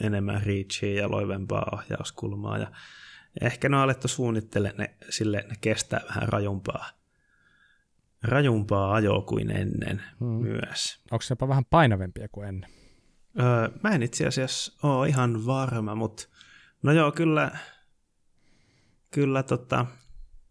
[0.00, 2.70] enemmän reachia ja loivempaa ohjauskulmaa ja
[3.40, 6.86] ehkä ne on alettu suunnittelemaan ne sille, ne kestää vähän rajumpaa,
[8.22, 10.28] rajumpaa ajoa kuin ennen hmm.
[10.28, 11.02] myös.
[11.10, 12.70] Onko se jopa vähän painavempia kuin ennen?
[13.40, 16.28] Öö, mä en itse asiassa ole ihan varma, mutta
[16.82, 17.50] no joo, kyllä,
[19.10, 19.86] kyllä tota,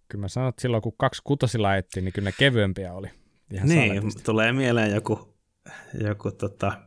[0.10, 3.08] Kyllä mä sanon, että silloin kun kaksi kutosilla ettiin, niin kyllä ne kevyempiä oli.
[3.54, 4.24] Ihan niin, saletisti.
[4.24, 5.38] tulee mieleen joku,
[6.04, 6.82] joku tota,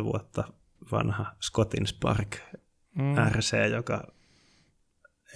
[0.00, 0.44] 10-15 vuotta
[0.92, 2.36] vanha Scottin Spark
[2.94, 3.14] mm.
[3.30, 4.12] RC, joka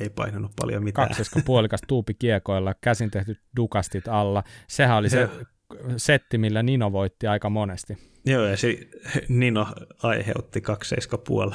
[0.00, 1.08] ei painanut paljon mitään.
[1.08, 4.42] Kaksiska puolikas tuupi kiekoilla, käsin tehty dukastit alla.
[4.68, 5.28] Sehän oli se
[5.96, 7.98] setti, millä Nino voitti aika monesti.
[8.26, 8.78] Joo, ja se
[9.28, 9.66] Nino
[10.02, 10.62] aiheutti
[11.24, 11.54] puoli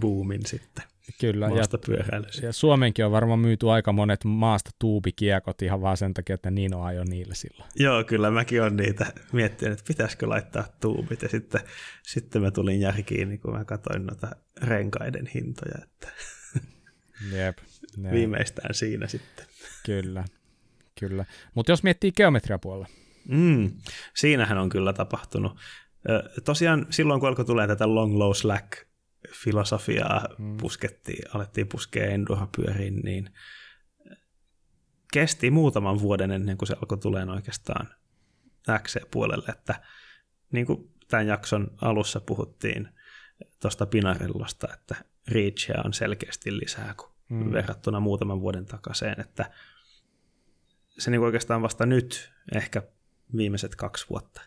[0.00, 0.84] boomin sitten.
[1.20, 1.64] Kyllä, ja,
[2.42, 6.82] ja Suomenkin on varmaan myyty aika monet maasta tuubikiekot ihan vaan sen takia, että Nino
[6.82, 7.70] ajoi niille silloin.
[7.76, 11.60] Joo, kyllä mäkin olen niitä miettinyt, että pitäisikö laittaa tuubit, ja sitten,
[12.02, 14.30] sitten mä tulin järkiin, niin kun mä katsoin noita
[14.62, 16.08] renkaiden hintoja, että
[17.32, 17.58] Jep,
[18.02, 18.12] jep.
[18.12, 19.46] viimeistään siinä sitten.
[19.86, 20.24] Kyllä,
[21.00, 21.24] kyllä.
[21.54, 22.88] Mutta jos miettii geometriapuolella.
[23.28, 23.70] Mm,
[24.14, 25.58] siinähän on kyllä tapahtunut.
[26.44, 28.91] Tosiaan silloin, kun alkoi tulee tätä long, low, slack
[29.30, 30.56] filosofiaa mm.
[30.56, 33.30] puskettiin, alettiin puskea enduropyöriin, niin
[35.12, 37.94] kesti muutaman vuoden ennen kuin se alkoi tulemaan oikeastaan
[38.78, 39.82] XC-puolelle, että
[40.52, 42.88] niin kuin tämän jakson alussa puhuttiin
[43.60, 44.94] tuosta Pinarillosta, että
[45.28, 47.52] reachia on selkeästi lisää kuin mm.
[47.52, 49.50] verrattuna muutaman vuoden takaisin, että
[50.98, 52.82] se niin oikeastaan vasta nyt, ehkä
[53.36, 54.40] viimeiset kaksi vuotta,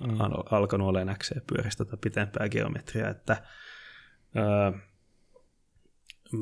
[0.00, 0.16] mm.
[0.50, 3.42] alkanut olemaan XC-pyöristä tai pitempää geometriaa, että
[4.36, 4.72] Öö,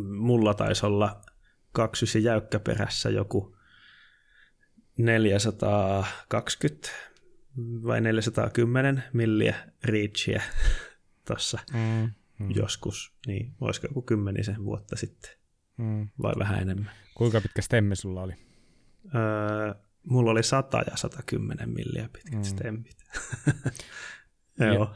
[0.01, 1.21] mulla taisi olla
[1.73, 3.57] 29 jäykkäperässä joku
[4.99, 6.89] 420
[7.59, 9.55] vai 410 milliä
[9.85, 10.43] reachia
[11.27, 12.51] tuossa mm, mm.
[12.51, 15.31] joskus, niin olisiko joku kymmenisen vuotta sitten
[15.77, 16.09] mm.
[16.23, 16.91] vai vähän enemmän.
[17.15, 18.33] Kuinka pitkä stemmi sulla oli?
[19.15, 22.45] Öö, mulla oli 100 ja 110 milliä pitkät mm.
[22.45, 22.97] stemmit.
[24.61, 24.95] Joo.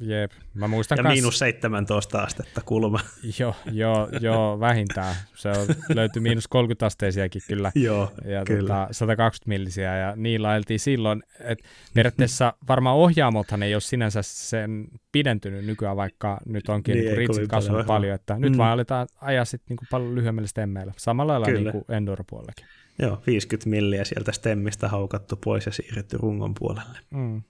[0.00, 0.32] Jep.
[0.54, 1.12] Mä muistan ja kans...
[1.12, 3.00] miinus 17 astetta kulma.
[3.40, 5.14] joo, joo, joo, vähintään.
[5.34, 7.72] Se on, löytyi miinus 30 asteisiakin kyllä.
[7.86, 8.74] joo, ja kyllä.
[8.74, 11.22] Tota, 120 millisiä ja niillä ajeltiin silloin.
[11.40, 11.58] Et
[11.94, 17.48] periaatteessa varmaan ohjaamothan ei ole sinänsä sen pidentynyt nykyään, vaikka nyt onkin niin, niin ritsit
[17.48, 18.14] kasvanut paljon.
[18.14, 18.40] Että mm.
[18.40, 20.92] Nyt vaan aletaan ajaa sitten niin paljon lyhyemmillä stemmeillä.
[20.96, 22.66] Samalla lailla niin kuin enduro-puolellakin.
[22.98, 26.98] Joo, 50 milliä sieltä stemmistä haukattu pois ja siirretty rungon puolelle.
[27.10, 27.42] Mm.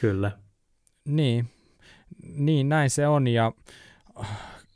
[0.00, 0.30] Kyllä.
[1.04, 1.50] Niin,
[2.22, 3.52] niin näin se on ja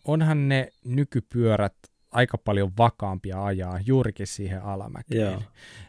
[0.05, 1.75] onhan ne nykypyörät
[2.11, 5.21] aika paljon vakaampia ajaa juurikin siihen alamäkeen.
[5.21, 5.43] Joo,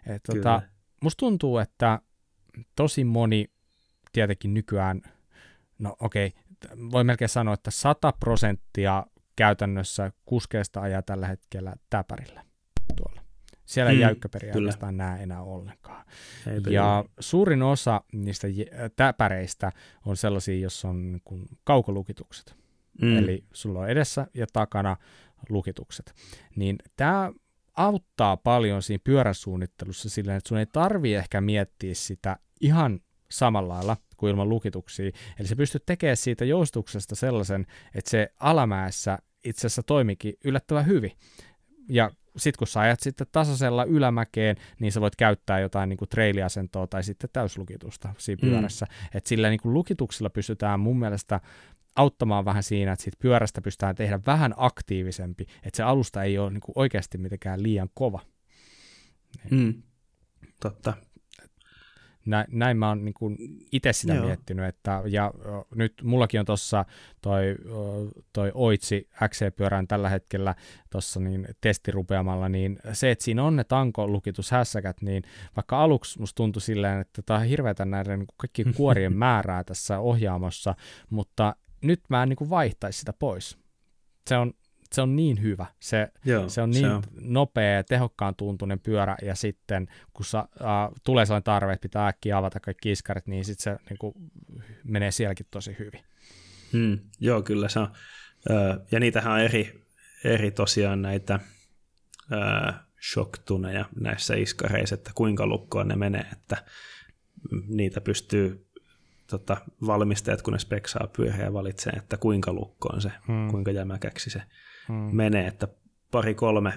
[0.08, 0.62] Et, tota,
[1.02, 2.02] musta tuntuu, että
[2.76, 3.46] tosi moni
[4.12, 5.02] tietenkin nykyään,
[5.80, 9.06] no okei, okay, voi melkein sanoa, että 100 prosenttia
[9.36, 12.44] käytännössä kuskeesta ajaa tällä hetkellä täpärillä
[12.96, 13.17] tuolla.
[13.68, 16.06] Siellä mm, jäykkäperiä oikeastaan näe enää ollenkaan.
[16.54, 17.14] Eipä ja niin.
[17.20, 18.48] suurin osa niistä
[18.96, 19.72] täpäreistä
[20.06, 21.22] on sellaisia, joissa on niin
[21.64, 22.56] kaukolukitukset.
[23.02, 23.18] Mm.
[23.18, 24.98] Eli sulla on edessä ja takana
[25.50, 26.14] lukitukset.
[26.56, 27.32] Niin tämä
[27.76, 33.00] auttaa paljon siinä pyöräsuunnittelussa silleen, että sun ei tarvi ehkä miettiä sitä ihan
[33.32, 35.12] samalla lailla kuin ilman lukituksia.
[35.40, 37.66] Eli se pystyt tekemään siitä joustuksesta sellaisen,
[37.96, 41.12] että se alamäessä itse asiassa toimikin yllättävän hyvin.
[41.90, 46.10] Ja sitten kun sä ajat sitten tasaisella ylämäkeen, niin sä voit käyttää jotain niin kuin
[46.10, 48.50] trailiasentoa tai sitten täyslukitusta siinä mm.
[48.50, 48.86] pyörässä.
[48.90, 49.18] Mm.
[49.18, 51.40] Että sillä niin kuin lukituksilla pystytään mun mielestä
[51.96, 56.50] auttamaan vähän siinä, että siitä pyörästä pystytään tehdä vähän aktiivisempi, että se alusta ei ole
[56.50, 58.20] niin kuin oikeasti mitenkään liian kova.
[59.52, 59.84] Mm.
[60.60, 60.94] Totta
[62.28, 63.16] näin, näin mä oon niin
[63.72, 64.26] itse sitä Joo.
[64.26, 65.32] miettinyt, että ja
[65.76, 66.86] nyt mullakin on tuossa
[67.22, 67.56] toi,
[68.34, 70.56] toi Oitsi XC-pyörän tällä hetkellä
[70.90, 75.24] tuossa niin testirupeamalla, niin se, että siinä on ne tanko-lukitushässäkät, niin
[75.56, 80.00] vaikka aluksi musta tuntui silleen, että tämä on hirveätä näiden niin kaikkien kuorien määrää tässä
[80.00, 80.76] ohjaamossa,
[81.10, 83.58] mutta nyt mä en niin vaihtaisi sitä pois.
[84.28, 84.54] Se on,
[84.94, 85.66] se on niin hyvä.
[85.80, 87.04] Se, Joo, se on niin se on.
[87.22, 90.68] nopea, tehokkaan tuntunen pyörä, ja sitten kun sa, äh,
[91.04, 94.14] tulee sellainen tarve, että pitää äkkiä avata kaikki iskarit, niin sitten se niin kuin,
[94.84, 96.02] menee sielläkin tosi hyvin.
[96.74, 97.88] Hmm, joo, kyllä se on.
[98.92, 99.86] ja niitähän on eri,
[100.24, 101.40] eri tosiaan näitä
[103.14, 106.64] shocktuneja näissä iskareissa, että kuinka lukkoon ne menee, että
[107.68, 108.68] niitä pystyy
[109.28, 109.58] tota,
[109.88, 113.52] valmistajat, kun ne speksaa pyöriä valitsee, että kuinka lukkoon se, hmm.
[113.52, 114.42] kuinka jämäkäksi se
[114.88, 115.16] hmm.
[115.16, 115.68] menee, että
[116.12, 116.74] pari-kolme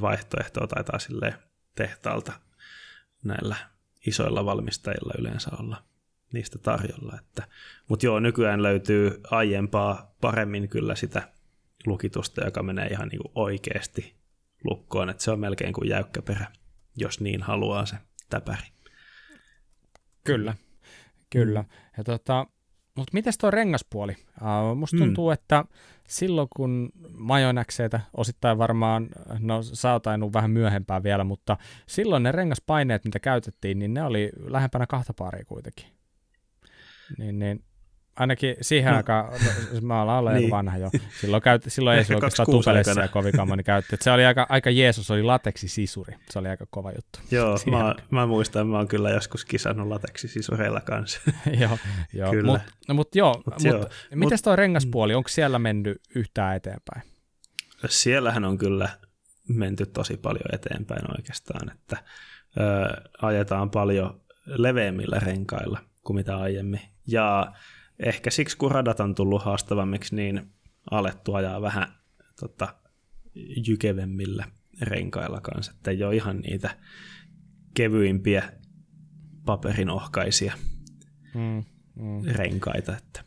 [0.00, 1.34] vaihtoehtoa taitaa sille
[1.74, 2.32] tehtaalta
[3.24, 3.56] näillä
[4.06, 5.82] isoilla valmistajilla yleensä olla
[6.32, 7.18] niistä tarjolla.
[7.18, 7.48] Että,
[7.88, 11.28] mutta joo, nykyään löytyy aiempaa paremmin kyllä sitä
[11.86, 14.14] lukitusta, joka menee ihan niin kuin oikeasti
[14.64, 16.46] lukkoon, että se on melkein kuin jäykkäperä,
[16.96, 17.96] jos niin haluaa se
[18.30, 18.66] täpäri.
[20.24, 20.54] Kyllä,
[21.30, 21.64] kyllä.
[21.96, 22.46] Ja tota,
[22.96, 24.16] mutta miten tuo rengaspuoli?
[24.40, 25.02] Uh, musta mm.
[25.02, 25.32] tuntuu, mm.
[25.32, 25.64] että
[26.08, 29.08] silloin kun majonäkseitä osittain varmaan,
[29.38, 31.56] no sä oot vähän myöhempää vielä, mutta
[31.86, 35.86] silloin ne rengaspaineet, mitä käytettiin, niin ne oli lähempänä kahta paria kuitenkin.
[37.18, 37.64] Niin, niin
[38.16, 38.96] ainakin siihen no.
[38.96, 40.50] aikaan, no, mä olen alla niin.
[40.50, 40.90] vanha jo,
[41.20, 43.96] silloin, käyt, silloin ei se oikeastaan tupelessia kovinkaan moni käytti.
[44.00, 47.18] Se oli aika, aika Jeesus, oli lateksisisuri, se oli aika kova juttu.
[47.30, 51.20] Joo, mä, mä, muistan, mä oon kyllä joskus kisannut lateksisisureilla kanssa.
[51.60, 51.78] joo,
[52.12, 52.32] joo.
[52.44, 57.02] mutta no, mut joo, mut, mut, miten toi rengaspuoli, onko siellä mennyt yhtään eteenpäin?
[57.88, 58.88] Siellähän on kyllä
[59.48, 61.96] menty tosi paljon eteenpäin oikeastaan, että
[62.60, 66.80] ö, ajetaan paljon leveämmillä renkailla kuin mitä aiemmin.
[67.06, 67.52] Ja
[68.02, 70.52] ehkä siksi, kun radat on tullut haastavammiksi, niin
[70.90, 71.88] alettu ajaa vähän
[72.40, 72.74] tota,
[73.66, 74.44] jykevemmillä
[74.80, 76.76] renkailla kanssa, että ei ole ihan niitä
[77.74, 78.52] kevyimpiä
[79.44, 80.52] paperinohkaisia
[81.34, 81.64] mm,
[81.94, 82.24] mm.
[82.32, 82.96] renkaita.
[82.96, 83.24] Että.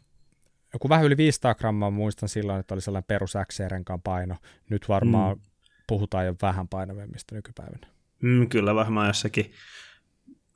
[0.73, 4.35] Joku vähän yli 500 grammaa muistan silloin, että oli sellainen perus XC-renkaan paino.
[4.69, 5.43] Nyt varmaan mm.
[5.87, 7.87] puhutaan jo vähän painavemmista nykypäivänä.
[8.21, 9.51] Mm, kyllä varmaan jossakin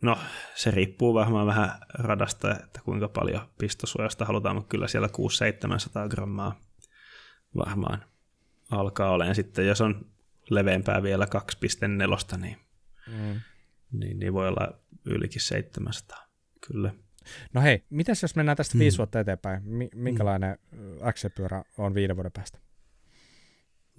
[0.01, 0.17] No,
[0.55, 5.07] se riippuu varmaan vähän radasta, että kuinka paljon pistosuojasta halutaan, mutta kyllä siellä
[6.05, 6.59] 600-700 grammaa
[7.55, 8.05] varmaan
[8.71, 9.35] alkaa olemaan.
[9.35, 10.05] Sitten jos on
[10.49, 12.57] leveämpää vielä 2.4, niin,
[13.07, 13.41] mm.
[13.91, 16.27] niin, niin voi olla ylikin 700,
[16.67, 16.93] kyllä.
[17.53, 18.79] No hei, mitäs jos mennään tästä mm.
[18.79, 19.63] viisi vuotta eteenpäin?
[19.95, 20.97] Minkälainen mm.
[21.13, 22.59] XC-pyörä on viiden vuoden päästä?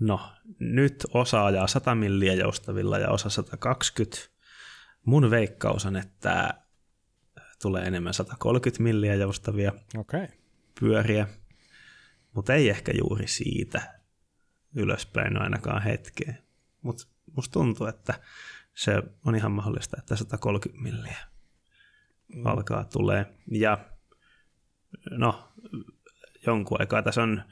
[0.01, 0.21] No,
[0.59, 4.17] nyt osa ajaa 100 milliä joustavilla ja osa 120
[5.05, 6.55] Mun veikkaus on, että
[7.63, 10.29] tulee enemmän 130 milliä joustavia okay.
[10.81, 11.29] pyöriä,
[12.35, 14.01] mutta ei ehkä juuri siitä
[14.75, 16.39] ylöspäin ainakaan hetkeen.
[16.83, 17.07] Mutta
[17.37, 18.15] musta tuntuu, että
[18.75, 21.17] se on ihan mahdollista, että 130 milliä
[22.35, 22.47] mm.
[22.47, 23.27] alkaa tulee.
[23.51, 23.79] Ja
[25.11, 25.53] no,
[26.47, 27.43] jonkun aikaa tässä on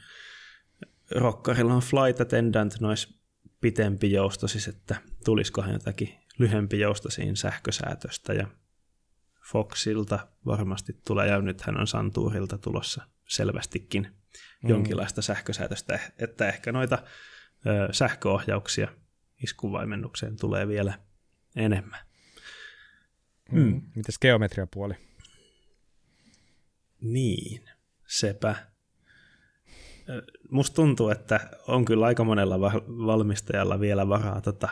[1.10, 3.20] Rokkarilla on Flight Attendant nois
[3.60, 8.46] pitempi jousto, siis että tulisikohan jotakin lyhempi jousto siinä sähkösäätöstä ja
[9.52, 14.02] Foxilta varmasti tulee, ja nythän on Santuurilta tulossa selvästikin
[14.62, 14.70] mm.
[14.70, 16.98] jonkinlaista sähkösäätöstä, että ehkä noita
[17.66, 18.88] ö, sähköohjauksia
[19.42, 20.98] iskuvaimennukseen tulee vielä
[21.56, 22.00] enemmän.
[23.52, 23.60] Mm.
[23.60, 23.82] Mm.
[23.96, 24.94] Mites geometriapuoli?
[27.00, 27.70] Niin,
[28.06, 28.54] sepä.
[30.50, 32.60] Musta tuntuu, että on kyllä aika monella
[33.06, 34.68] valmistajalla vielä varaa tota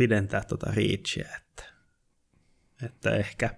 [0.00, 1.64] pidentää tuota reachia, että,
[2.82, 3.50] että ehkä,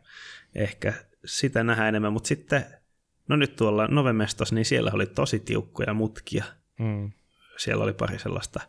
[0.54, 0.92] ehkä
[1.24, 2.64] sitä nähdään enemmän, mutta sitten,
[3.28, 6.44] no nyt tuolla Novemestos, niin siellä oli tosi tiukkoja mutkia.
[6.78, 7.12] Mm.
[7.56, 8.60] Siellä oli pari sellaista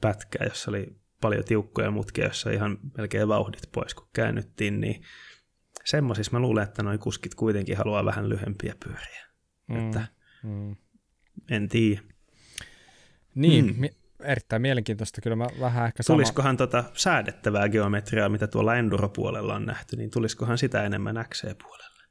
[0.00, 5.02] pätkää, jossa oli paljon tiukkoja mutkia, jossa ihan melkein vauhdit pois, kun käännyttiin, niin
[5.84, 9.26] semmoisissa mä luulen, että noi kuskit kuitenkin haluaa vähän lyhempiä pyöriä.
[9.66, 9.86] Mm.
[9.86, 10.06] Että
[10.42, 10.76] mm.
[11.50, 12.00] en tiedä.
[13.34, 15.20] Niin, mm erittäin mielenkiintoista.
[15.20, 16.16] Kyllä mä vähän ehkä sama...
[16.16, 22.04] Tulisikohan tota säädettävää geometriaa, mitä tuolla Enduro-puolella on nähty, niin tulisikohan sitä enemmän XC-puolelle?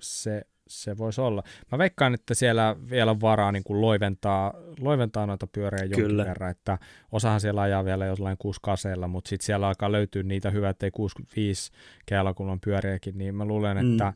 [0.00, 1.42] Se, se voisi olla.
[1.72, 6.24] Mä veikkaan, että siellä vielä on varaa niin kuin loiventaa, loiventaa noita pyöriä jonkin Kyllä.
[6.24, 6.78] verran, että
[7.12, 10.90] osahan siellä ajaa vielä jollain 6 kaseella, mutta sitten siellä alkaa löytyä niitä hyvä, ettei
[10.90, 11.72] 65
[12.06, 13.92] keala, kun on pyöriäkin, niin mä luulen, mm.
[13.92, 14.12] että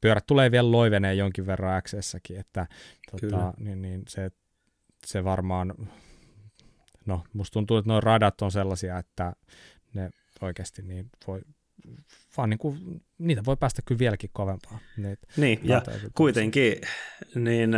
[0.00, 2.66] pyörät tulee vielä loiveneen jonkin verran XS-säkin, että
[3.10, 4.30] tota, niin, niin se,
[5.06, 5.74] se varmaan,
[7.06, 9.32] no musta tuntuu, että nuo radat on sellaisia, että
[9.94, 10.10] ne
[10.40, 11.40] oikeasti niin voi,
[12.36, 14.78] vaan niin kuin, niitä voi päästä kyllä vieläkin kovempaa.
[14.96, 15.82] Niitä niin, ja
[16.14, 16.80] kuitenkin,
[17.34, 17.70] niin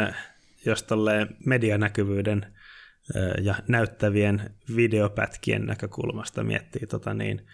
[0.67, 2.55] jos tolleen medianäkyvyyden
[3.43, 7.47] ja näyttävien videopätkien näkökulmasta miettii, tota, niin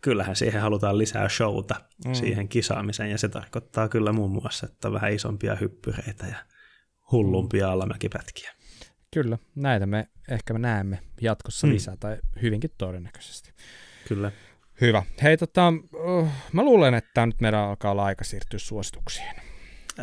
[0.00, 1.74] kyllähän siihen halutaan lisää showta
[2.06, 2.14] mm.
[2.14, 6.36] siihen kisaamiseen, ja se tarkoittaa kyllä muun muassa, että vähän isompia hyppyreitä ja
[7.12, 7.72] hullumpia mm.
[7.72, 8.55] alamäkipätkiä.
[9.16, 11.72] Kyllä, näitä me ehkä me näemme jatkossa mm.
[11.72, 13.52] lisää, tai hyvinkin todennäköisesti.
[14.08, 14.32] Kyllä.
[14.80, 15.02] Hyvä.
[15.22, 15.72] Hei, tota,
[16.18, 19.34] uh, mä luulen, että nyt meidän alkaa olla aika siirtyä suosituksiin.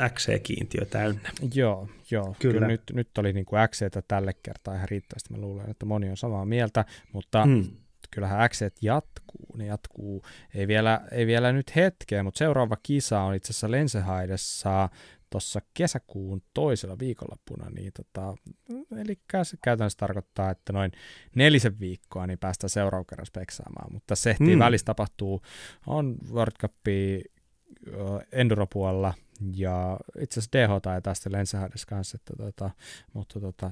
[0.10, 1.30] XC-kiintiö täynnä.
[1.54, 2.36] Joo, joo.
[2.40, 5.34] Kyllä, Kyllä nyt, nyt oli niin kuin XCtä tälle kertaa ihan riittävästi.
[5.34, 7.66] Mä luulen, että moni on samaa mieltä, mutta mm.
[8.12, 9.58] kyllähän XC jatkuu.
[9.58, 10.24] Ne jatkuu,
[10.54, 14.90] ei vielä, ei vielä nyt hetkeä, mutta seuraava kisa on itse asiassa Lensehaidessa
[15.34, 18.36] tuossa kesäkuun toisella viikonloppuna, niin tota,
[19.02, 20.92] eli se käytännössä tarkoittaa, että noin
[21.36, 24.60] nelisen viikkoa niin päästään seuraavan kerran speksaamaan, mutta se mm.
[24.60, 25.42] välissä tapahtuu,
[25.88, 26.74] on World Cup
[28.32, 29.14] Enduro-puolella
[29.56, 32.70] ja itse asiassa DH tai tästä Lensahades kanssa, että tota,
[33.14, 33.72] mutta tota,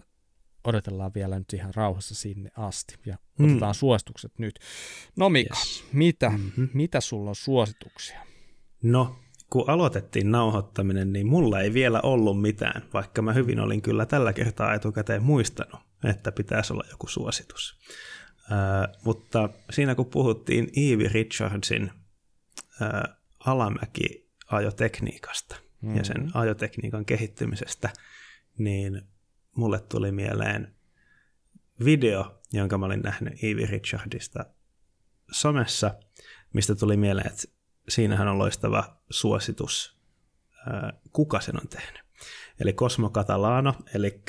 [0.64, 3.46] odotellaan vielä nyt ihan rauhassa sinne asti ja mm.
[3.46, 4.60] otetaan suositukset nyt.
[5.16, 5.84] No Mika, yes.
[5.94, 6.70] mitä, mm-hmm.
[6.74, 8.22] mitä sulla on suosituksia?
[8.84, 9.16] No,
[9.52, 14.34] kun aloitettiin nauhoittaminen, niin mulla ei vielä ollut mitään, vaikka mä hyvin olin kyllä tällä
[14.34, 17.80] kertaa etukäteen muistanut, että pitäisi olla joku suositus.
[18.52, 18.58] Äh,
[19.04, 21.92] mutta siinä kun puhuttiin Ivy Richardsin
[22.82, 22.90] äh,
[23.40, 25.96] alamäki-ajotekniikasta mm.
[25.96, 27.90] ja sen ajotekniikan kehittymisestä,
[28.58, 29.02] niin
[29.56, 30.76] mulle tuli mieleen
[31.86, 34.46] video, jonka mä olin nähnyt Ivy Richardista
[35.32, 35.96] somessa,
[36.54, 37.61] mistä tuli mieleen, että
[37.92, 39.98] siinähän on loistava suositus,
[41.14, 42.02] kuka sen on tehnyt.
[42.60, 44.22] Eli Cosmo Catalano, eli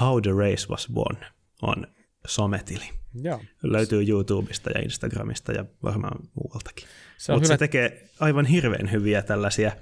[0.00, 1.16] How the Race Was Won
[1.62, 1.86] on
[2.26, 2.84] sometili.
[3.14, 3.40] Joo.
[3.62, 6.88] Löytyy YouTubesta ja Instagramista ja varmaan muualtakin.
[7.16, 7.54] Se Mutta hyvä...
[7.54, 9.72] se tekee aivan hirveän hyviä tällaisia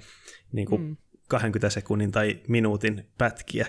[0.51, 0.97] niin kuin mm.
[1.27, 3.67] 20 sekunnin tai minuutin pätkiä,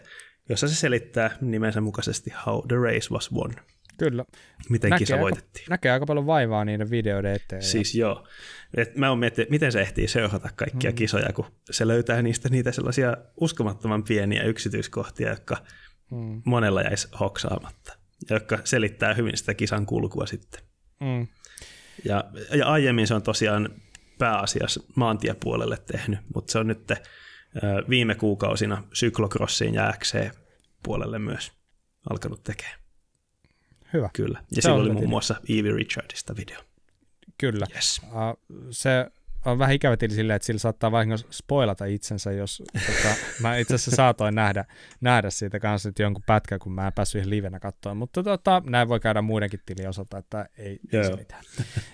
[0.48, 3.54] jossa se selittää nimensä mukaisesti How the Race Was Won.
[4.00, 4.24] Kyllä.
[4.68, 5.62] Miten näkee kisa voitettiin.
[5.64, 7.62] Aika, näkee aika paljon vaivaa niiden videoiden eteen.
[7.62, 8.00] Siis ja...
[8.00, 8.26] joo.
[8.76, 10.94] Et mä oon miettinyt, miten se ehtii seurata kaikkia mm.
[10.94, 15.56] kisoja, kun se löytää niistä niitä sellaisia uskomattoman pieniä yksityiskohtia, jotka
[16.10, 16.42] mm.
[16.44, 17.92] monella jäisi hoksaamatta,
[18.30, 20.60] jotka selittää hyvin sitä kisan kulkua sitten.
[21.00, 21.26] Mm.
[22.04, 22.24] Ja,
[22.54, 23.68] ja aiemmin se on tosiaan
[24.18, 26.92] pääasiassa maantiepuolelle tehnyt, mutta se on nyt
[27.88, 31.52] viime kuukausina syklokrossiin ja XC-puolelle myös
[32.10, 32.79] alkanut tekemään.
[33.92, 34.10] Hyvä.
[34.12, 34.38] Kyllä.
[34.50, 36.60] Ja se silloin oli muun muassa Evie Richardista video.
[37.38, 37.66] Kyllä.
[37.74, 38.00] Yes.
[38.04, 39.06] Uh, se
[39.44, 43.74] on vähän ikävä tili silleen, että sillä saattaa vahingossa spoilata itsensä, jos tota, mä itse
[43.74, 44.64] asiassa saatoin nähdä,
[45.00, 48.62] nähdä siitä kanssa että jonkun pätkän, kun mä en päässyt ihan livenä katsoa, mutta tota,
[48.66, 51.44] näin voi käydä muidenkin tilin osalta, että ei, ei se mitään.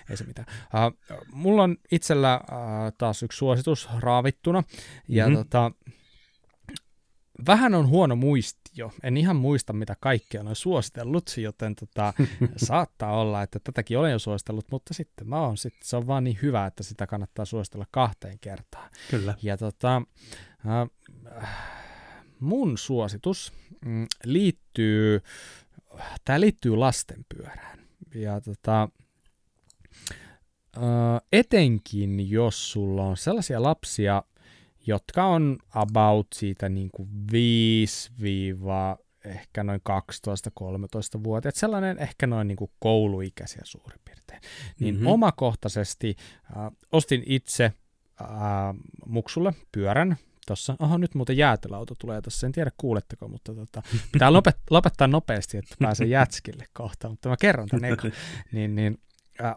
[0.09, 0.47] ei se mitään.
[0.73, 2.57] Uh, mulla on itsellä uh,
[2.97, 4.63] taas yksi suositus raavittuna,
[5.07, 5.37] ja mm-hmm.
[5.37, 5.71] tota,
[7.47, 8.91] vähän on huono muisti jo.
[9.03, 12.13] En ihan muista, mitä kaikkea olen suositellut, joten tota,
[12.67, 16.23] saattaa olla, että tätäkin olen jo suositellut, mutta sitten mä oon, sit, se on vaan
[16.23, 18.89] niin hyvä, että sitä kannattaa suositella kahteen kertaan.
[19.11, 19.33] Kyllä.
[19.41, 20.01] Ja tota,
[20.67, 20.89] äh,
[22.39, 23.53] mun suositus
[23.85, 25.21] mm, liittyy,
[26.25, 27.79] tämä liittyy lastenpyörään.
[28.15, 28.89] Ja tota,
[30.77, 30.83] äh,
[31.31, 34.23] etenkin jos sulla on sellaisia lapsia,
[34.87, 38.11] jotka on about siitä niin kuin 5
[39.25, 40.51] ehkä noin 12
[41.23, 44.41] vuotta, että sellainen ehkä noin niin kuin kouluikäisiä suurin piirtein.
[44.79, 45.07] Niin mm-hmm.
[45.07, 46.15] omakohtaisesti
[46.57, 47.63] äh, ostin itse
[48.21, 48.27] äh,
[49.05, 53.81] muksulle pyörän, tuossa, aha nyt muuten jäätelöauto tulee tuossa, en tiedä kuuletteko, mutta tota,
[54.11, 58.07] pitää lopet, lopettaa nopeasti, että pääsee jätskille kohta, mutta mä kerron tämän eka.
[58.51, 58.97] Niin, niin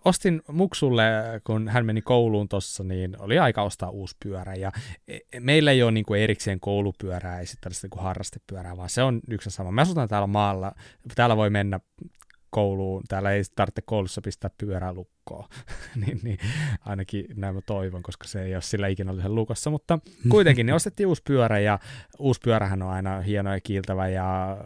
[0.04, 1.02] ostin Muksulle,
[1.44, 4.54] kun hän meni kouluun tuossa, niin oli aika ostaa uusi pyörä.
[4.54, 4.72] Ja
[5.08, 8.76] e, e, meillä ei ole niin kuin erikseen koulupyörää, ei sitten tällaista niin kuin harrastepyörää,
[8.76, 9.72] vaan se on yksi sama.
[9.72, 10.72] Me asutaan täällä maalla,
[11.14, 11.80] täällä voi mennä
[12.50, 15.48] kouluun, täällä ei tarvitse koulussa pistää pyörää lukkoon,
[16.06, 16.38] niin, niin,
[16.80, 19.98] ainakin näin mä toivon, koska se ei ole sillä ikinä ollut lukossa, mutta
[20.30, 21.78] kuitenkin niin ostettiin uusi pyörä ja
[22.18, 24.58] uusi pyörähän on aina hieno ja kiiltävä ja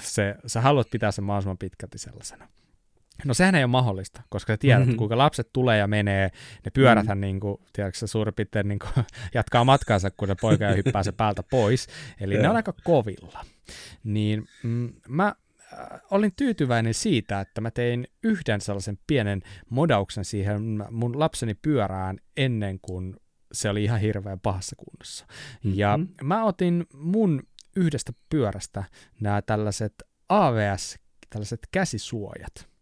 [0.00, 2.48] se, sä haluat pitää sen mahdollisimman pitkälti sellaisena.
[3.24, 4.96] No sehän ei ole mahdollista, koska sä tiedät, mm-hmm.
[4.96, 6.30] kuinka lapset tulee ja menee,
[6.64, 7.20] ne pyöräthän mm-hmm.
[7.20, 11.42] niin kuin, tiedätkö, suurin piirtein niin kuin, jatkaa matkaansa, kun se poika hyppää se päältä
[11.42, 11.86] pois.
[12.20, 12.42] Eli yeah.
[12.42, 13.44] ne on aika kovilla.
[14.04, 20.84] Niin mm, mä äh, olin tyytyväinen siitä, että mä tein yhden sellaisen pienen modauksen siihen
[20.90, 23.16] mun lapseni pyörään ennen kuin
[23.52, 25.26] se oli ihan hirveän pahassa kunnossa.
[25.28, 25.78] Mm-hmm.
[25.78, 27.42] Ja mä otin mun
[27.76, 28.84] yhdestä pyörästä
[29.20, 29.94] nämä tällaiset
[30.28, 30.98] AVS,
[31.30, 32.75] tällaiset käsisuojat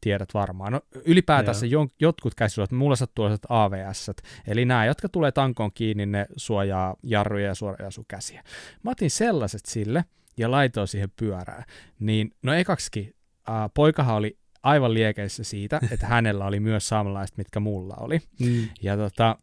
[0.00, 0.72] tiedät varmaan.
[0.72, 4.10] No, ylipäätänsä jon, jotkut käsisuojat, mulla sattuu sellaiset AVS,
[4.46, 8.42] eli nämä, jotka tulee tankoon kiinni, ne suojaa jarruja ja suojaa sun käsiä.
[8.82, 10.04] Mä otin sellaiset sille
[10.36, 11.64] ja laitoin siihen pyörään.
[11.98, 13.14] Niin, no ekaksikin,
[13.48, 18.20] äh, poikahan oli aivan liekeissä siitä, että hänellä oli myös samanlaiset, mitkä mulla oli.
[18.40, 18.68] Mm.
[18.82, 19.38] Ja tota,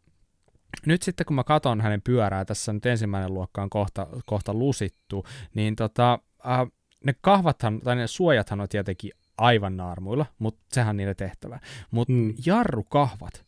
[0.86, 5.24] nyt sitten kun mä katson hänen pyörää, tässä nyt ensimmäinen luokka on kohta, kohta lusittu,
[5.54, 6.66] niin tota, äh,
[7.04, 11.60] ne kahvathan, tai ne suojathan on tietenkin aivan naarmuilla, mutta sehän on niiden tehtävä.
[11.90, 12.34] Mutta mm.
[12.46, 13.46] jarrukahvat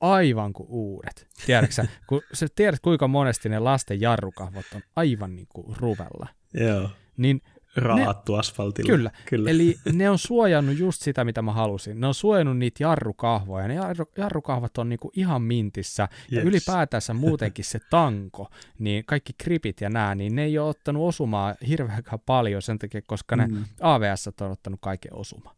[0.00, 1.26] aivan kuin uudet.
[1.46, 6.26] Tiedätkö kun sä tiedät, kuinka monesti ne lasten jarrukahvot on aivan niin kuin ruvella.
[6.54, 6.90] Joo.
[7.16, 7.42] Niin
[7.80, 8.90] Raattu ne, asfaltilla.
[8.90, 9.10] Kyllä.
[9.26, 9.50] kyllä.
[9.50, 12.00] Eli ne on suojannut just sitä, mitä mä halusin.
[12.00, 13.68] Ne on suojannut niitä jarrukahvoja.
[13.68, 16.02] Ne jarru, jarrukahvat on niinku ihan mintissä.
[16.02, 16.26] Yes.
[16.30, 18.48] Ja ylipäätänsä muutenkin se tanko,
[18.78, 23.02] niin kaikki kripit ja nää, niin ne ei ole ottanut osumaa hirveän paljon sen takia,
[23.06, 23.42] koska mm.
[23.42, 23.48] ne
[23.80, 25.54] AVS on ottanut kaiken osuma.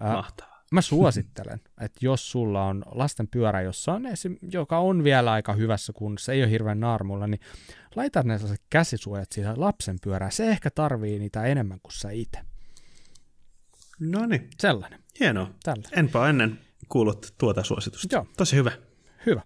[0.00, 0.55] Mahtavaa.
[0.72, 5.52] Mä suosittelen, että jos sulla on lasten pyörä, jossa on esim, joka on vielä aika
[5.52, 7.40] hyvässä kunnossa, ei ole hirveän naarmulla, niin
[7.96, 10.32] laita ne sellaiset käsisuojat siihen lapsen pyörään.
[10.32, 12.38] Se ehkä tarvii niitä enemmän kuin sä itse.
[14.00, 14.48] No niin.
[14.58, 15.00] Sellainen.
[15.20, 15.50] Hienoa.
[15.62, 15.88] Tällä.
[15.92, 18.16] Enpä ennen kuullut tuota suositusta.
[18.16, 18.26] Joo.
[18.36, 18.72] Tosi hyvä.
[19.26, 19.42] Hyvä.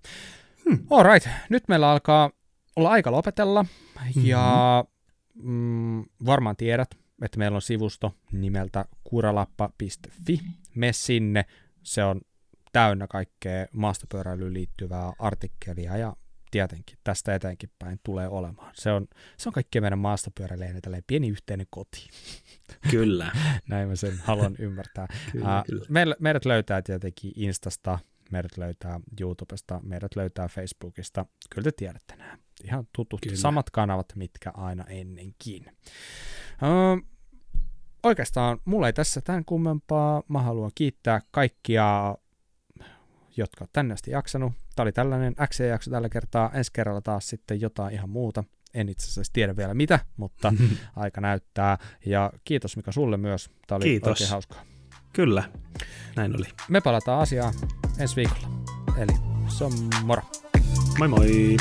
[0.64, 0.86] Hmm.
[0.90, 1.28] All right.
[1.48, 2.30] Nyt meillä alkaa
[2.76, 3.62] olla aika lopetella.
[3.62, 4.26] Mm-hmm.
[4.26, 4.84] Ja
[5.34, 10.40] mm, varmaan tiedät, että meillä on sivusto nimeltä kuralappa.fi.
[10.74, 11.44] Me sinne.
[11.82, 12.20] Se on
[12.72, 16.16] täynnä kaikkea maastopyöräilyyn liittyvää artikkelia ja
[16.50, 18.72] tietenkin tästä eteenkin päin tulee olemaan.
[18.76, 19.06] Se on,
[19.36, 22.08] se on kaikkien meidän maastopyöräilijän pieni yhteinen koti.
[22.90, 23.32] Kyllä.
[23.68, 25.06] Näin mä sen haluan ymmärtää.
[25.32, 25.84] kyllä, uh, kyllä.
[25.88, 27.98] Meidät, meidät löytää tietenkin Instasta,
[28.30, 31.26] meidät löytää YouTubesta, meidät löytää Facebookista.
[31.50, 32.38] Kyllä te tiedätte nämä.
[32.64, 33.36] Ihan tutut kyllä.
[33.36, 35.66] samat kanavat, mitkä aina ennenkin.
[36.62, 37.06] Uh,
[38.02, 40.22] oikeastaan mulla ei tässä tämän kummempaa.
[40.28, 42.14] Mä haluan kiittää kaikkia
[43.36, 44.52] jotka on tänne asti jaksanut.
[44.76, 46.50] Tämä oli tällainen X-jakso tällä kertaa.
[46.54, 48.44] Ensi kerralla taas sitten jotain ihan muuta.
[48.74, 50.52] En itse asiassa tiedä vielä mitä, mutta
[50.96, 51.78] aika näyttää.
[52.06, 53.50] Ja kiitos Mika sulle myös.
[53.66, 54.08] Tämä oli kiitos.
[54.08, 54.62] oikein hauskaa.
[55.12, 55.44] Kyllä,
[56.16, 56.46] näin oli.
[56.68, 57.54] Me palataan asiaan
[57.98, 58.48] ensi viikolla.
[58.96, 59.12] Eli
[59.48, 59.72] se on
[60.04, 60.22] moro.
[60.98, 61.56] Moi moi!